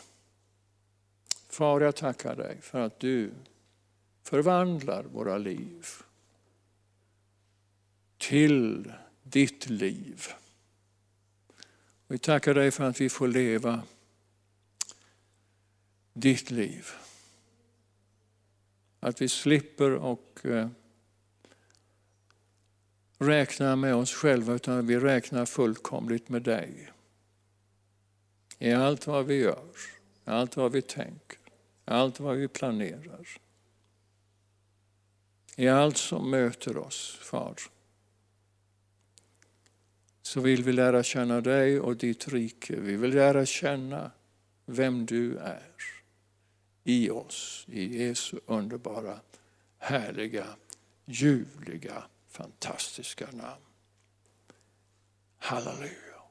Far, 1.52 1.82
jag 1.82 1.96
tackar 1.96 2.36
dig 2.36 2.58
för 2.62 2.80
att 2.80 3.00
du 3.00 3.32
förvandlar 4.24 5.04
våra 5.04 5.38
liv 5.38 5.88
till 8.18 8.94
ditt 9.24 9.70
liv. 9.70 10.28
Vi 12.08 12.18
tackar 12.18 12.54
dig 12.54 12.72
för 12.72 12.84
att 12.84 13.02
vi 13.02 13.10
får 13.10 13.28
leva 13.28 13.84
ditt 16.14 16.52
liv. 16.52 16.88
Att 19.00 19.22
vi 19.22 19.30
slipper 19.30 19.92
och 19.92 20.40
eh, 20.44 20.70
räkna 23.18 23.76
med 23.76 23.96
oss 23.96 24.14
själva 24.14 24.54
utan 24.54 24.88
vi 24.88 25.00
räknar 25.00 25.46
fullkomligt 25.46 26.30
med 26.30 26.42
dig. 26.42 26.92
I 28.60 28.72
allt 28.72 29.08
vad 29.08 29.26
vi 29.26 29.36
gör, 29.36 29.66
allt 30.26 30.58
vad 30.58 30.72
vi 30.72 30.82
tänker, 30.82 31.41
allt 31.86 32.20
vad 32.20 32.38
vi 32.38 32.48
planerar. 32.48 33.28
I 35.56 35.68
allt 35.68 35.98
som 35.98 36.30
möter 36.30 36.78
oss, 36.78 37.20
Far. 37.22 37.56
Så 40.22 40.42
vill 40.42 40.64
vi 40.64 40.74
lära 40.74 41.04
känna 41.04 41.42
dig 41.42 41.80
och 41.80 41.98
ditt 41.98 42.28
rike. 42.28 42.76
Vi 42.76 42.96
vill 42.96 43.16
lära 43.16 43.46
känna 43.46 44.12
vem 44.66 45.06
du 45.06 45.38
är 45.38 45.72
i 46.84 47.10
oss. 47.10 47.66
I 47.68 48.04
Jesu 48.04 48.40
underbara, 48.46 49.20
härliga, 49.78 50.48
ljuvliga, 51.06 52.04
fantastiska 52.28 53.28
namn. 53.32 53.62
Halleluja. 55.38 56.22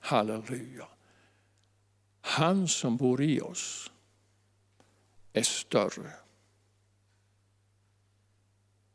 Halleluja. 0.00 0.88
Han 2.20 2.68
som 2.68 2.96
bor 2.96 3.22
i 3.22 3.40
oss 3.40 3.90
är 5.34 5.42
större. 5.42 6.12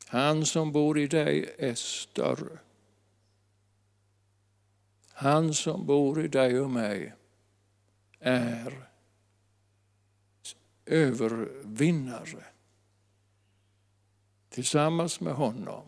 Han 0.08 0.46
som 0.46 0.72
bor 0.72 1.00
i 1.00 1.08
dig 1.08 1.56
är 1.58 1.76
större. 1.76 2.60
Han 5.14 5.54
som 5.54 5.86
bor 5.86 6.26
i 6.26 6.28
dig 6.28 6.60
och 6.60 6.70
mig 6.70 7.14
är 8.20 8.90
övervinnare. 10.86 12.44
Tillsammans 14.50 15.20
med 15.20 15.34
honom 15.34 15.86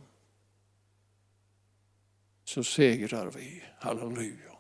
så 2.44 2.64
segrar 2.64 3.32
vi. 3.32 3.64
Halleluja. 3.80 4.58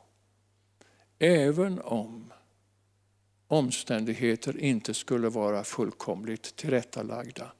Även 1.19 1.81
om 1.81 2.33
omständigheter 3.51 4.57
inte 4.57 4.93
skulle 4.93 5.29
vara 5.29 5.63
fullkomligt 5.63 6.55
tillrättalagda. 6.55 7.51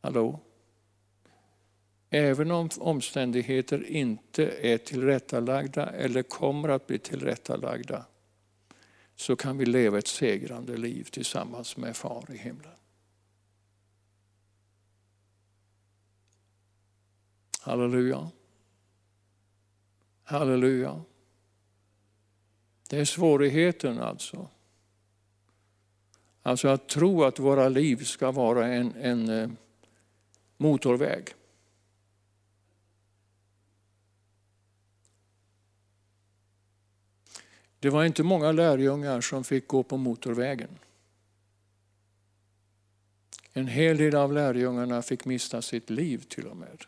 Hallå? 0.00 0.40
Även 2.10 2.50
om 2.50 2.68
omständigheter 2.78 3.86
inte 3.86 4.46
är 4.46 4.78
tillrättalagda 4.78 5.86
eller 5.86 6.22
kommer 6.22 6.68
att 6.68 6.86
bli 6.86 6.98
tillrättalagda 6.98 8.06
så 9.16 9.36
kan 9.36 9.58
vi 9.58 9.66
leva 9.66 9.98
ett 9.98 10.06
segrande 10.06 10.76
liv 10.76 11.04
tillsammans 11.04 11.76
med 11.76 11.96
Far 11.96 12.24
i 12.32 12.36
himlen. 12.36 12.76
Halleluja. 17.60 18.30
Halleluja. 20.22 21.02
Det 22.88 22.98
är 22.98 23.04
svårigheten 23.04 23.98
alltså. 23.98 24.48
Alltså 26.42 26.68
att 26.68 26.88
tro 26.88 27.24
att 27.24 27.38
våra 27.38 27.68
liv 27.68 27.96
ska 28.04 28.30
vara 28.30 28.66
en, 28.66 28.94
en 28.94 29.28
eh, 29.28 29.50
motorväg. 30.56 31.28
Det 37.78 37.90
var 37.90 38.04
inte 38.04 38.22
många 38.22 38.52
lärjungar 38.52 39.20
som 39.20 39.44
fick 39.44 39.68
gå 39.68 39.82
på 39.82 39.96
motorvägen. 39.96 40.78
En 43.52 43.66
hel 43.66 43.96
del 43.96 44.14
av 44.14 44.32
lärjungarna 44.32 45.02
fick 45.02 45.24
mista 45.24 45.62
sitt 45.62 45.90
liv 45.90 46.18
till 46.28 46.46
och 46.46 46.56
med. 46.56 46.84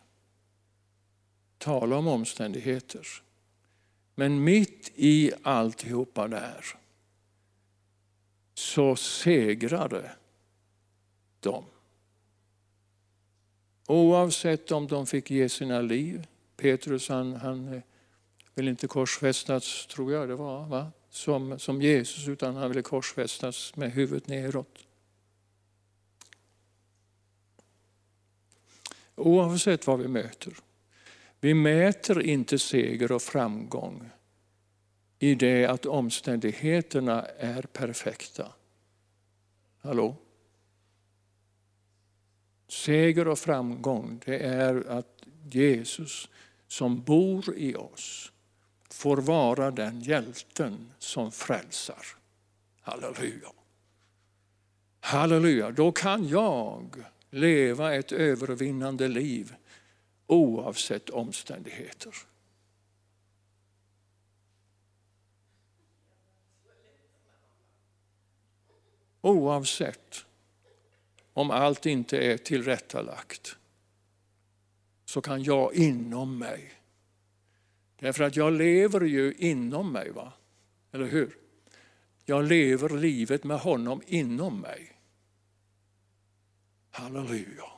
Tala 1.59 1.97
om 1.97 2.09
omständigheter. 2.09 3.28
Men 4.19 4.45
mitt 4.45 4.93
i 4.95 5.33
alltihopa 5.43 6.29
där 6.29 6.65
så 8.55 8.97
segrade 8.97 10.11
de. 11.41 11.65
Oavsett 13.87 14.71
om 14.71 14.87
de 14.87 15.07
fick 15.07 15.31
ge 15.31 15.49
sina 15.49 15.81
liv. 15.81 16.27
Petrus 16.57 17.09
han, 17.09 17.33
han 17.33 17.75
eh, 17.75 17.83
ville 18.55 18.71
inte 18.71 18.87
korsfästas, 18.87 19.87
tror 19.87 20.13
jag 20.13 20.29
det 20.29 20.37
var, 20.37 20.67
va? 20.67 20.93
Som, 21.11 21.59
som 21.59 21.83
Jesus, 21.83 22.29
utan 22.29 22.57
han 22.57 22.69
ville 22.69 22.83
korsfästas 22.83 23.77
med 23.77 23.93
huvudet 23.93 24.29
neråt. 24.29 24.87
Oavsett 29.15 29.87
vad 29.87 29.99
vi 29.99 30.09
möter. 30.09 30.68
Vi 31.41 31.55
mäter 31.55 32.23
inte 32.23 32.59
seger 32.59 33.13
och 33.13 33.23
framgång 33.23 34.11
i 35.19 35.35
det 35.35 35.67
att 35.67 35.87
omständigheterna 35.87 37.23
är 37.39 37.63
perfekta. 37.63 38.53
Hallå? 39.79 40.17
Seger 42.69 43.29
och 43.29 43.39
framgång 43.39 44.21
det 44.25 44.39
är 44.39 44.89
att 44.89 45.23
Jesus 45.51 46.29
som 46.69 47.03
bor 47.03 47.55
i 47.57 47.75
oss 47.75 48.33
får 48.91 49.17
vara 49.17 49.71
den 49.71 50.01
hjälten 50.01 50.93
som 50.99 51.33
frälsar. 51.33 52.07
Halleluja. 52.81 53.49
Halleluja, 55.01 55.71
då 55.71 55.93
kan 55.93 56.29
jag 56.29 57.05
leva 57.31 57.95
ett 57.95 58.13
övervinnande 58.13 59.09
liv 59.09 59.55
oavsett 60.29 61.11
omständigheter. 61.11 62.15
Oavsett 69.21 70.25
om 71.33 71.51
allt 71.51 71.87
inte 71.87 72.19
är 72.19 72.39
tillrättalagt 72.39 73.57
så 75.05 75.21
kan 75.21 75.43
jag 75.43 75.75
inom 75.75 76.39
mig. 76.39 76.73
Därför 77.99 78.25
att 78.25 78.37
jag 78.37 78.53
lever 78.53 79.01
ju 79.01 79.35
inom 79.39 79.93
mig, 79.93 80.11
va? 80.11 80.33
eller 80.93 81.07
hur? 81.07 81.39
Jag 82.25 82.45
lever 82.45 82.89
livet 82.89 83.45
med 83.45 83.59
honom 83.59 84.03
inom 84.07 84.61
mig. 84.61 85.01
Halleluja. 86.91 87.78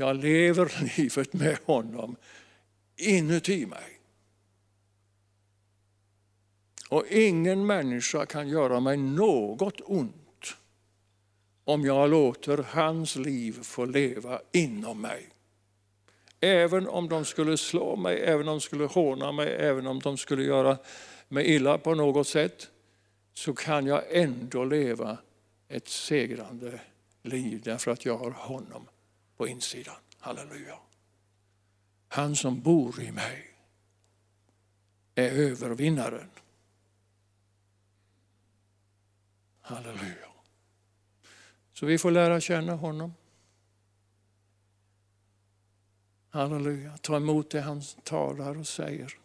Jag 0.00 0.16
lever 0.16 0.96
livet 0.96 1.32
med 1.32 1.58
honom 1.64 2.16
inuti 2.96 3.66
mig. 3.66 4.00
Och 6.88 7.06
ingen 7.10 7.66
människa 7.66 8.26
kan 8.26 8.48
göra 8.48 8.80
mig 8.80 8.96
något 8.96 9.80
ont 9.84 10.54
om 11.64 11.84
jag 11.84 12.10
låter 12.10 12.58
hans 12.68 13.16
liv 13.16 13.62
få 13.62 13.84
leva 13.84 14.40
inom 14.52 15.00
mig. 15.00 15.28
Även 16.40 16.88
om 16.88 17.08
de 17.08 17.24
skulle 17.24 17.56
slå 17.56 17.96
mig, 17.96 18.20
även 18.20 18.48
om 18.48 18.54
de 18.54 18.60
skulle 18.60 18.84
håna 18.84 19.32
mig, 19.32 19.56
även 19.58 19.86
om 19.86 20.00
de 20.00 20.16
skulle 20.16 20.42
göra 20.42 20.78
mig 21.28 21.54
illa 21.54 21.78
på 21.78 21.94
något 21.94 22.28
sätt, 22.28 22.70
så 23.32 23.54
kan 23.54 23.86
jag 23.86 24.02
ändå 24.10 24.64
leva 24.64 25.18
ett 25.68 25.88
segrande 25.88 26.80
liv 27.22 27.60
därför 27.64 27.90
att 27.90 28.04
jag 28.04 28.16
har 28.16 28.30
honom 28.30 28.86
på 29.40 29.48
insidan. 29.48 29.96
Halleluja. 30.18 30.78
Han 32.08 32.36
som 32.36 32.60
bor 32.60 33.00
i 33.00 33.12
mig 33.12 33.54
är 35.14 35.30
övervinnaren. 35.30 36.30
Halleluja. 39.60 40.28
Så 41.72 41.86
vi 41.86 41.98
får 41.98 42.10
lära 42.10 42.40
känna 42.40 42.74
honom. 42.74 43.14
Halleluja. 46.30 46.96
Ta 46.96 47.16
emot 47.16 47.50
det 47.50 47.60
han 47.60 47.82
talar 48.02 48.58
och 48.58 48.66
säger. 48.66 49.18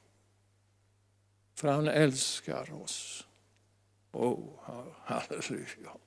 För 1.56 1.68
han 1.68 1.88
älskar 1.88 2.74
oss. 2.74 3.28
Oh, 4.12 4.50
halleluja. 5.04 5.98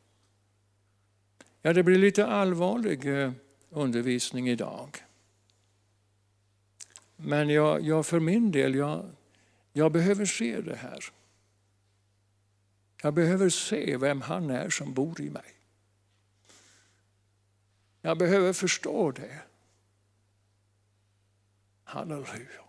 Ja, 1.63 1.73
det 1.73 1.83
blir 1.83 1.99
lite 1.99 2.27
allvarlig 2.27 3.23
eh, 3.23 3.33
undervisning 3.71 4.49
idag. 4.49 5.05
Men 7.17 7.49
jag, 7.49 7.81
jag 7.83 8.07
för 8.07 8.21
min 8.21 8.51
del, 8.51 8.75
jag, 8.75 9.11
jag 9.73 9.93
behöver 9.93 10.27
se 10.27 10.61
det 10.61 10.77
här. 10.77 11.05
Jag 13.03 13.15
behöver 13.15 13.49
se 13.49 13.97
vem 13.97 14.21
han 14.21 14.51
är 14.51 14.71
som 14.71 14.95
bor 14.95 15.21
i 15.21 15.31
mig. 15.31 15.55
Jag 18.01 18.19
behöver 18.19 18.53
förstå 18.53 19.11
det. 19.11 19.43
Halleluja. 21.85 22.65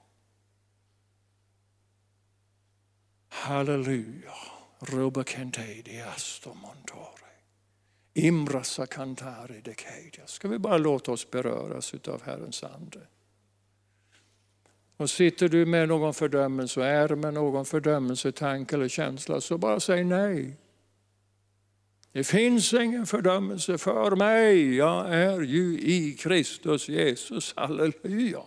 Halleluja. 3.30 4.34
Ruba 4.80 5.24
kentedi 5.24 6.02
asto 6.02 6.54
montore. 6.54 7.19
Imrasa 8.14 8.64
sakantari 8.64 9.62
de. 9.64 9.76
Ska 10.26 10.48
vi 10.48 10.60
bara 10.60 10.78
låta 10.78 11.12
oss 11.12 11.32
beröras 11.32 11.94
av 12.08 12.22
Herrens 12.24 12.64
ande. 12.64 13.00
Och 14.98 15.10
sitter 15.10 15.50
du 15.50 15.66
med 15.66 15.88
någon 15.88 16.14
fördömelse 16.14 16.80
och 16.80 16.86
är 16.86 17.16
med 17.16 17.34
någon 17.34 17.66
fördömelse, 17.66 18.32
tanke 18.32 18.76
eller 18.76 18.88
känsla 18.88 19.42
så 19.42 19.58
bara 19.58 19.80
säg 19.80 20.04
nej. 20.04 20.58
Det 22.12 22.24
finns 22.24 22.74
ingen 22.74 23.06
fördömelse 23.06 23.78
för 23.78 24.16
mig. 24.16 24.76
Jag 24.76 25.14
är 25.14 25.42
ju 25.42 25.80
i 25.80 26.18
Kristus 26.20 26.90
Jesus. 26.90 27.54
Halleluja. 27.56 28.42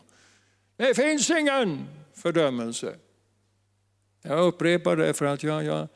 Det 0.77 0.95
finns 0.95 1.31
ingen 1.31 1.87
fördömelse. 2.15 2.95
Jag 4.23 4.47
upprepar 4.47 4.97
det 4.97 5.15
för 5.15 5.25
att 5.25 5.43
jag, 5.43 5.65
jag, 5.65 5.89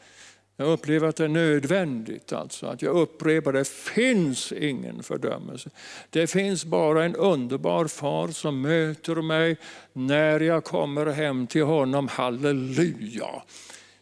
jag 0.57 0.69
upplever 0.69 1.09
att 1.09 1.17
det 1.17 1.25
är 1.25 1.29
nödvändigt. 1.29 2.33
Alltså, 2.33 2.67
att 2.67 2.83
jag 2.83 2.97
upprepar 2.97 3.53
det 3.53 3.69
finns 3.69 4.53
ingen 4.53 5.03
fördömelse. 5.03 5.71
Det 6.11 6.27
finns 6.27 6.65
bara 6.65 7.05
en 7.05 7.17
underbar 7.17 7.87
far 7.87 8.29
som 8.29 8.61
möter 8.61 9.23
mig 9.23 9.57
när 9.93 10.41
jag 10.41 10.65
kommer 10.65 11.07
hem 11.07 11.47
till 11.47 11.65
honom. 11.65 12.09
Halleluja! 12.09 13.43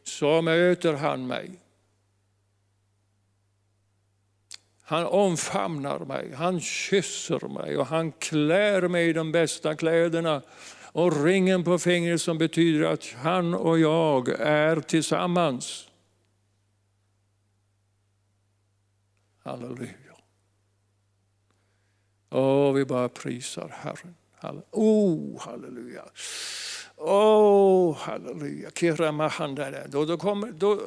så 0.04 0.42
möter 0.42 0.92
han 0.92 1.26
mig. 1.26 1.50
Han 4.82 5.06
omfamnar 5.06 5.98
mig, 5.98 6.32
han 6.34 6.60
kysser 6.60 7.48
mig 7.48 7.76
och 7.76 7.86
han 7.86 8.12
klär 8.12 8.88
mig 8.88 9.08
i 9.08 9.12
de 9.12 9.32
bästa 9.32 9.76
kläderna. 9.76 10.42
Och 10.92 11.24
ringen 11.24 11.64
på 11.64 11.78
fingret 11.78 12.20
som 12.20 12.38
betyder 12.38 12.86
att 12.86 13.14
han 13.22 13.54
och 13.54 13.78
jag 13.78 14.28
är 14.40 14.80
tillsammans. 14.80 15.88
Halleluja. 19.44 20.16
Åh, 22.30 22.72
vi 22.72 22.84
bara 22.84 23.08
prisar 23.08 23.68
Herren. 23.68 24.14
Oh, 24.70 25.40
halleluja. 25.40 26.04
Oh, 26.96 27.96
halleluja. 27.96 28.70
Då, 29.88 30.04
då, 30.04 30.16
kommer, 30.16 30.52
då, 30.52 30.80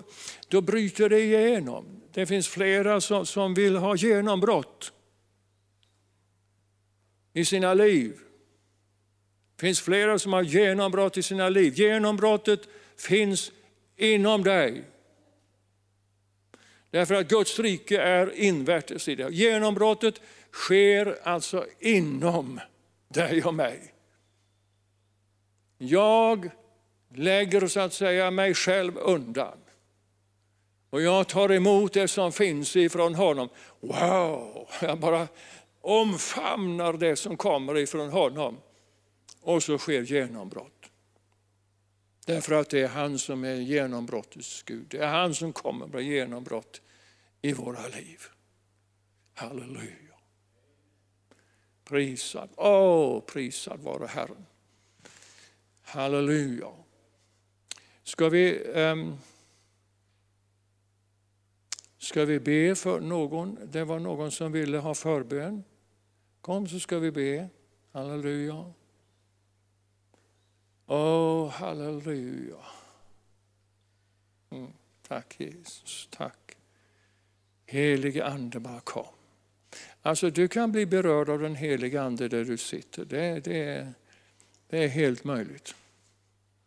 då 0.48 0.62
bryter 0.62 1.10
det 1.10 1.20
igenom. 1.20 2.02
Det 2.14 2.26
finns 2.26 2.48
flera 2.48 3.02
som, 3.02 3.26
som 3.26 3.54
vill 3.54 3.76
ha 3.76 3.96
genombrott 3.96 4.94
i 7.34 7.46
sina 7.46 7.74
liv. 7.74 8.20
Det 9.56 9.62
finns 9.62 9.82
flera 9.82 10.20
som 10.20 10.34
har 10.34 10.44
genombrott 10.44 11.18
i 11.18 11.24
sina 11.24 11.50
liv. 11.50 11.74
Genombrottet 11.76 12.62
finns 12.98 13.52
inom 13.96 14.44
dig. 14.44 14.84
Därför 16.92 17.16
att 17.16 17.28
Guds 17.28 17.60
rike 17.60 18.02
är 18.02 18.36
invärtes 18.36 19.08
i 19.08 19.16
det. 19.16 19.30
Genombrottet 19.34 20.22
sker 20.52 21.18
alltså 21.24 21.66
inom 21.80 22.60
dig 23.08 23.44
och 23.44 23.54
mig. 23.54 23.94
Jag 25.78 26.50
lägger 27.14 27.68
så 27.68 27.80
att 27.80 27.94
säga 27.94 28.32
mig 28.32 28.54
själv 28.54 28.98
undan. 28.98 29.58
Och 30.90 31.02
jag 31.02 31.28
tar 31.28 31.52
emot 31.52 31.94
det 31.94 32.08
som 32.08 32.32
finns 32.32 32.76
ifrån 32.76 33.16
honom. 33.16 33.50
Wow, 33.80 34.68
jag 34.82 35.00
bara 35.00 35.28
omfamnar 35.82 36.94
det 36.94 37.16
som 37.16 37.38
kommer 37.38 37.78
ifrån 37.78 38.10
honom. 38.10 38.58
Och 39.42 39.64
så 39.64 39.78
sker 39.78 40.02
genombrott. 40.02 40.77
Därför 42.28 42.54
att 42.54 42.70
det 42.70 42.82
är 42.82 42.88
han 42.88 43.20
som 43.20 43.44
är 43.44 43.56
genombrottets 43.56 44.64
Gud. 44.64 44.88
Det 44.90 44.98
är 44.98 45.08
han 45.08 45.36
som 45.36 45.54
kommer 45.54 45.88
med 45.88 46.04
genombrott 46.04 46.82
i 47.42 47.54
våra 47.54 47.88
liv. 47.88 48.22
Halleluja. 49.34 50.16
Prisad, 51.84 52.50
åh 52.56 53.18
oh, 53.18 53.22
prisad 53.22 53.80
vare 53.80 54.08
Herren. 54.08 54.46
Halleluja. 55.82 56.72
Ska 58.04 58.30
vi, 58.30 58.60
um, 58.64 59.18
ska 61.98 62.26
vi 62.26 62.40
be 62.40 62.76
för 62.76 63.00
någon? 63.00 63.60
Det 63.72 63.84
var 63.84 64.00
någon 64.00 64.32
som 64.32 64.52
ville 64.52 64.78
ha 64.78 64.96
förbön. 64.96 65.64
Kom 66.42 66.68
så 66.68 66.80
ska 66.80 67.00
vi 67.00 67.12
be. 67.12 67.50
Halleluja. 67.92 68.74
Åh, 70.90 70.98
oh, 70.98 71.50
halleluja. 71.50 72.56
Mm, 74.50 74.72
tack 75.08 75.40
Jesus, 75.40 76.08
tack. 76.12 76.58
Helige 77.66 78.26
Ande 78.26 78.60
bara 78.60 78.80
kom. 78.80 79.06
Alltså 80.02 80.30
du 80.30 80.48
kan 80.48 80.72
bli 80.72 80.86
berörd 80.86 81.30
av 81.30 81.40
den 81.40 81.56
helige 81.56 82.02
Ande 82.02 82.28
där 82.28 82.46
du 82.46 82.58
sitter. 82.58 83.06
Det, 83.06 83.40
det, 83.40 83.94
det 84.68 84.84
är 84.84 84.88
helt 84.88 85.24
möjligt. 85.24 85.76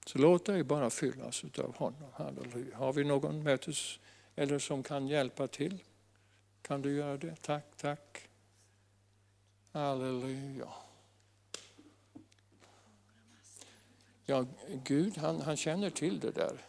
Så 0.07 0.18
låt 0.18 0.45
dig 0.45 0.64
bara 0.64 0.91
fyllas 0.91 1.45
av 1.59 1.77
honom. 1.77 2.11
Halleluja. 2.12 2.77
Har 2.77 2.93
vi 2.93 3.05
någon 3.05 3.43
mötes 3.43 3.99
eller 4.37 4.59
som 4.59 4.83
kan 4.83 5.09
hjälpa 5.09 5.47
till? 5.47 5.83
Kan 6.62 6.83
du 6.83 6.97
göra 6.97 7.16
det? 7.16 7.37
Tack, 7.43 7.64
tack. 7.77 8.29
Halleluja. 9.73 10.68
Ja, 14.31 14.45
Gud 14.85 15.18
han, 15.18 15.41
han 15.41 15.57
känner 15.57 15.91
till 15.91 16.20
det 16.20 16.31
där. 16.31 16.61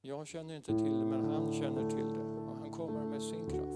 Jag 0.00 0.26
känner 0.26 0.56
inte 0.56 0.78
till 0.78 0.92
det, 0.98 1.04
men 1.04 1.30
han 1.30 1.52
känner 1.52 1.90
till 1.90 2.08
det. 2.08 2.20
Och 2.20 2.56
han 2.56 2.70
kommer 2.70 3.04
med 3.04 3.22
sin 3.22 3.48
kraft. 3.48 3.67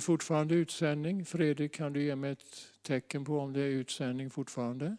Det 0.00 0.04
fortfarande 0.04 0.54
utsändning? 0.54 1.24
Fredrik, 1.24 1.72
kan 1.72 1.92
du 1.92 2.02
ge 2.02 2.16
mig 2.16 2.32
ett 2.32 2.72
tecken 2.82 3.24
på 3.24 3.38
om 3.38 3.52
det 3.52 3.60
är 3.60 3.68
utsändning 3.68 4.30
fortfarande? 4.30 4.96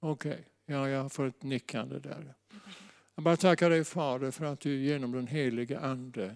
Okej, 0.00 0.30
okay. 0.30 0.44
ja, 0.66 0.88
jag 0.88 1.12
får 1.12 1.26
ett 1.26 1.42
nickande 1.42 1.98
där. 1.98 2.34
Jag 3.14 3.24
bara 3.24 3.36
tackar 3.36 3.70
dig 3.70 3.84
Fader 3.84 4.30
för 4.30 4.44
att 4.44 4.60
du 4.60 4.76
genom 4.76 5.12
den 5.12 5.26
helige 5.26 5.80
Ande 5.80 6.34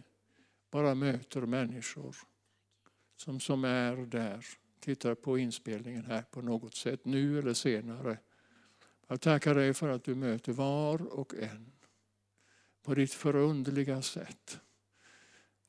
bara 0.71 0.95
möter 0.95 1.41
människor 1.41 2.17
som, 3.17 3.41
som 3.41 3.65
är 3.65 3.97
där, 3.97 4.47
tittar 4.81 5.15
på 5.15 5.39
inspelningen 5.39 6.05
här 6.05 6.23
på 6.23 6.43
något 6.43 6.75
sätt, 6.75 7.05
nu 7.05 7.39
eller 7.39 7.55
senare. 7.55 8.19
Jag 9.09 9.21
tackar 9.21 9.55
dig 9.55 9.75
för 9.75 9.89
att 9.89 10.05
du 10.05 10.15
möter 10.15 10.53
var 10.53 11.03
och 11.03 11.35
en 11.35 11.73
på 12.83 12.95
ditt 12.95 13.13
förundliga 13.13 14.03
sätt. 14.03 14.61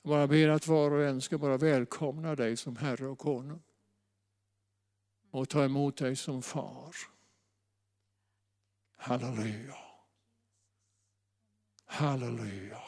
Jag 0.02 0.10
bara 0.10 0.28
ber 0.28 0.49
att 0.49 0.68
var 0.68 0.91
och 0.91 1.03
en 1.03 1.22
ska 1.22 1.38
bara 1.38 1.57
välkomna 1.57 2.36
dig 2.36 2.57
som 2.57 2.76
Herre 2.76 3.07
och 3.07 3.19
Konung 3.19 3.61
och 5.32 5.49
ta 5.49 5.64
emot 5.64 5.98
dig 5.98 6.15
som 6.15 6.41
far. 6.41 6.95
Halleluja. 8.98 9.78
Halleluja. 11.86 12.84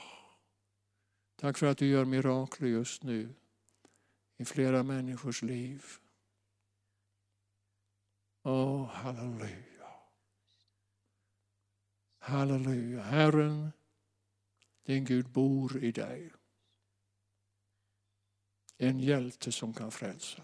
Tack 1.35 1.57
för 1.57 1.67
att 1.67 1.77
du 1.77 1.87
gör 1.87 2.05
mirakler 2.05 2.67
just 2.67 3.03
nu 3.03 3.35
i 4.37 4.45
flera 4.45 4.83
människors 4.83 5.41
liv. 5.41 5.85
Åh, 8.43 8.53
oh, 8.53 8.87
halleluja. 8.87 9.87
Halleluja. 12.19 13.01
Herren, 13.01 13.71
din 14.85 15.05
Gud 15.05 15.29
bor 15.29 15.83
i 15.83 15.91
dig. 15.91 16.31
En 18.77 18.99
hjälte 18.99 19.51
som 19.51 19.73
kan 19.73 19.91
frälsa. 19.91 20.43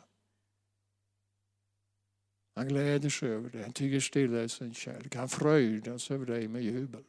Han 2.56 2.68
gläder 2.68 3.10
sig 3.10 3.30
över 3.30 3.50
dig, 3.50 3.64
han 3.64 3.74
tycker 3.74 4.00
stilla 4.00 4.44
i 4.44 4.50
sin 4.50 4.74
kärlek. 4.74 5.16
Han 5.16 5.30
fröjdas 5.30 6.12
över 6.12 6.26
dig 6.26 6.48
med 6.48 6.64
jubel. 6.64 7.04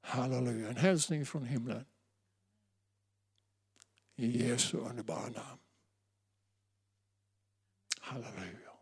Halleluja, 0.00 0.68
en 0.68 0.76
hälsning 0.76 1.26
från 1.26 1.44
himlen. 1.44 1.84
I 4.16 4.48
Jesu 4.48 4.78
underbara 4.78 5.28
namn. 5.28 5.60
Halleluja. 8.00 8.72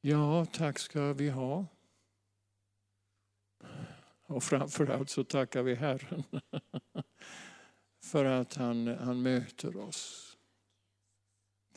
Ja, 0.00 0.44
tack 0.44 0.78
ska 0.78 1.12
vi 1.12 1.28
ha. 1.28 1.66
Och 4.26 4.44
framförallt 4.44 5.10
så 5.10 5.24
tackar 5.24 5.62
vi 5.62 5.74
Herren 5.74 6.24
för 8.06 8.24
att 8.24 8.54
han, 8.54 8.86
han 8.86 9.22
möter 9.22 9.76
oss. 9.76 10.36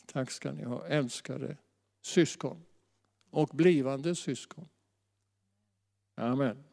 Tack 0.05 0.31
ska 0.31 0.51
ni 0.51 0.63
ha, 0.63 0.87
älskade 0.87 1.57
syskon 2.01 2.65
och 3.29 3.49
blivande 3.49 4.15
syskon. 4.15 4.69
Amen. 6.15 6.63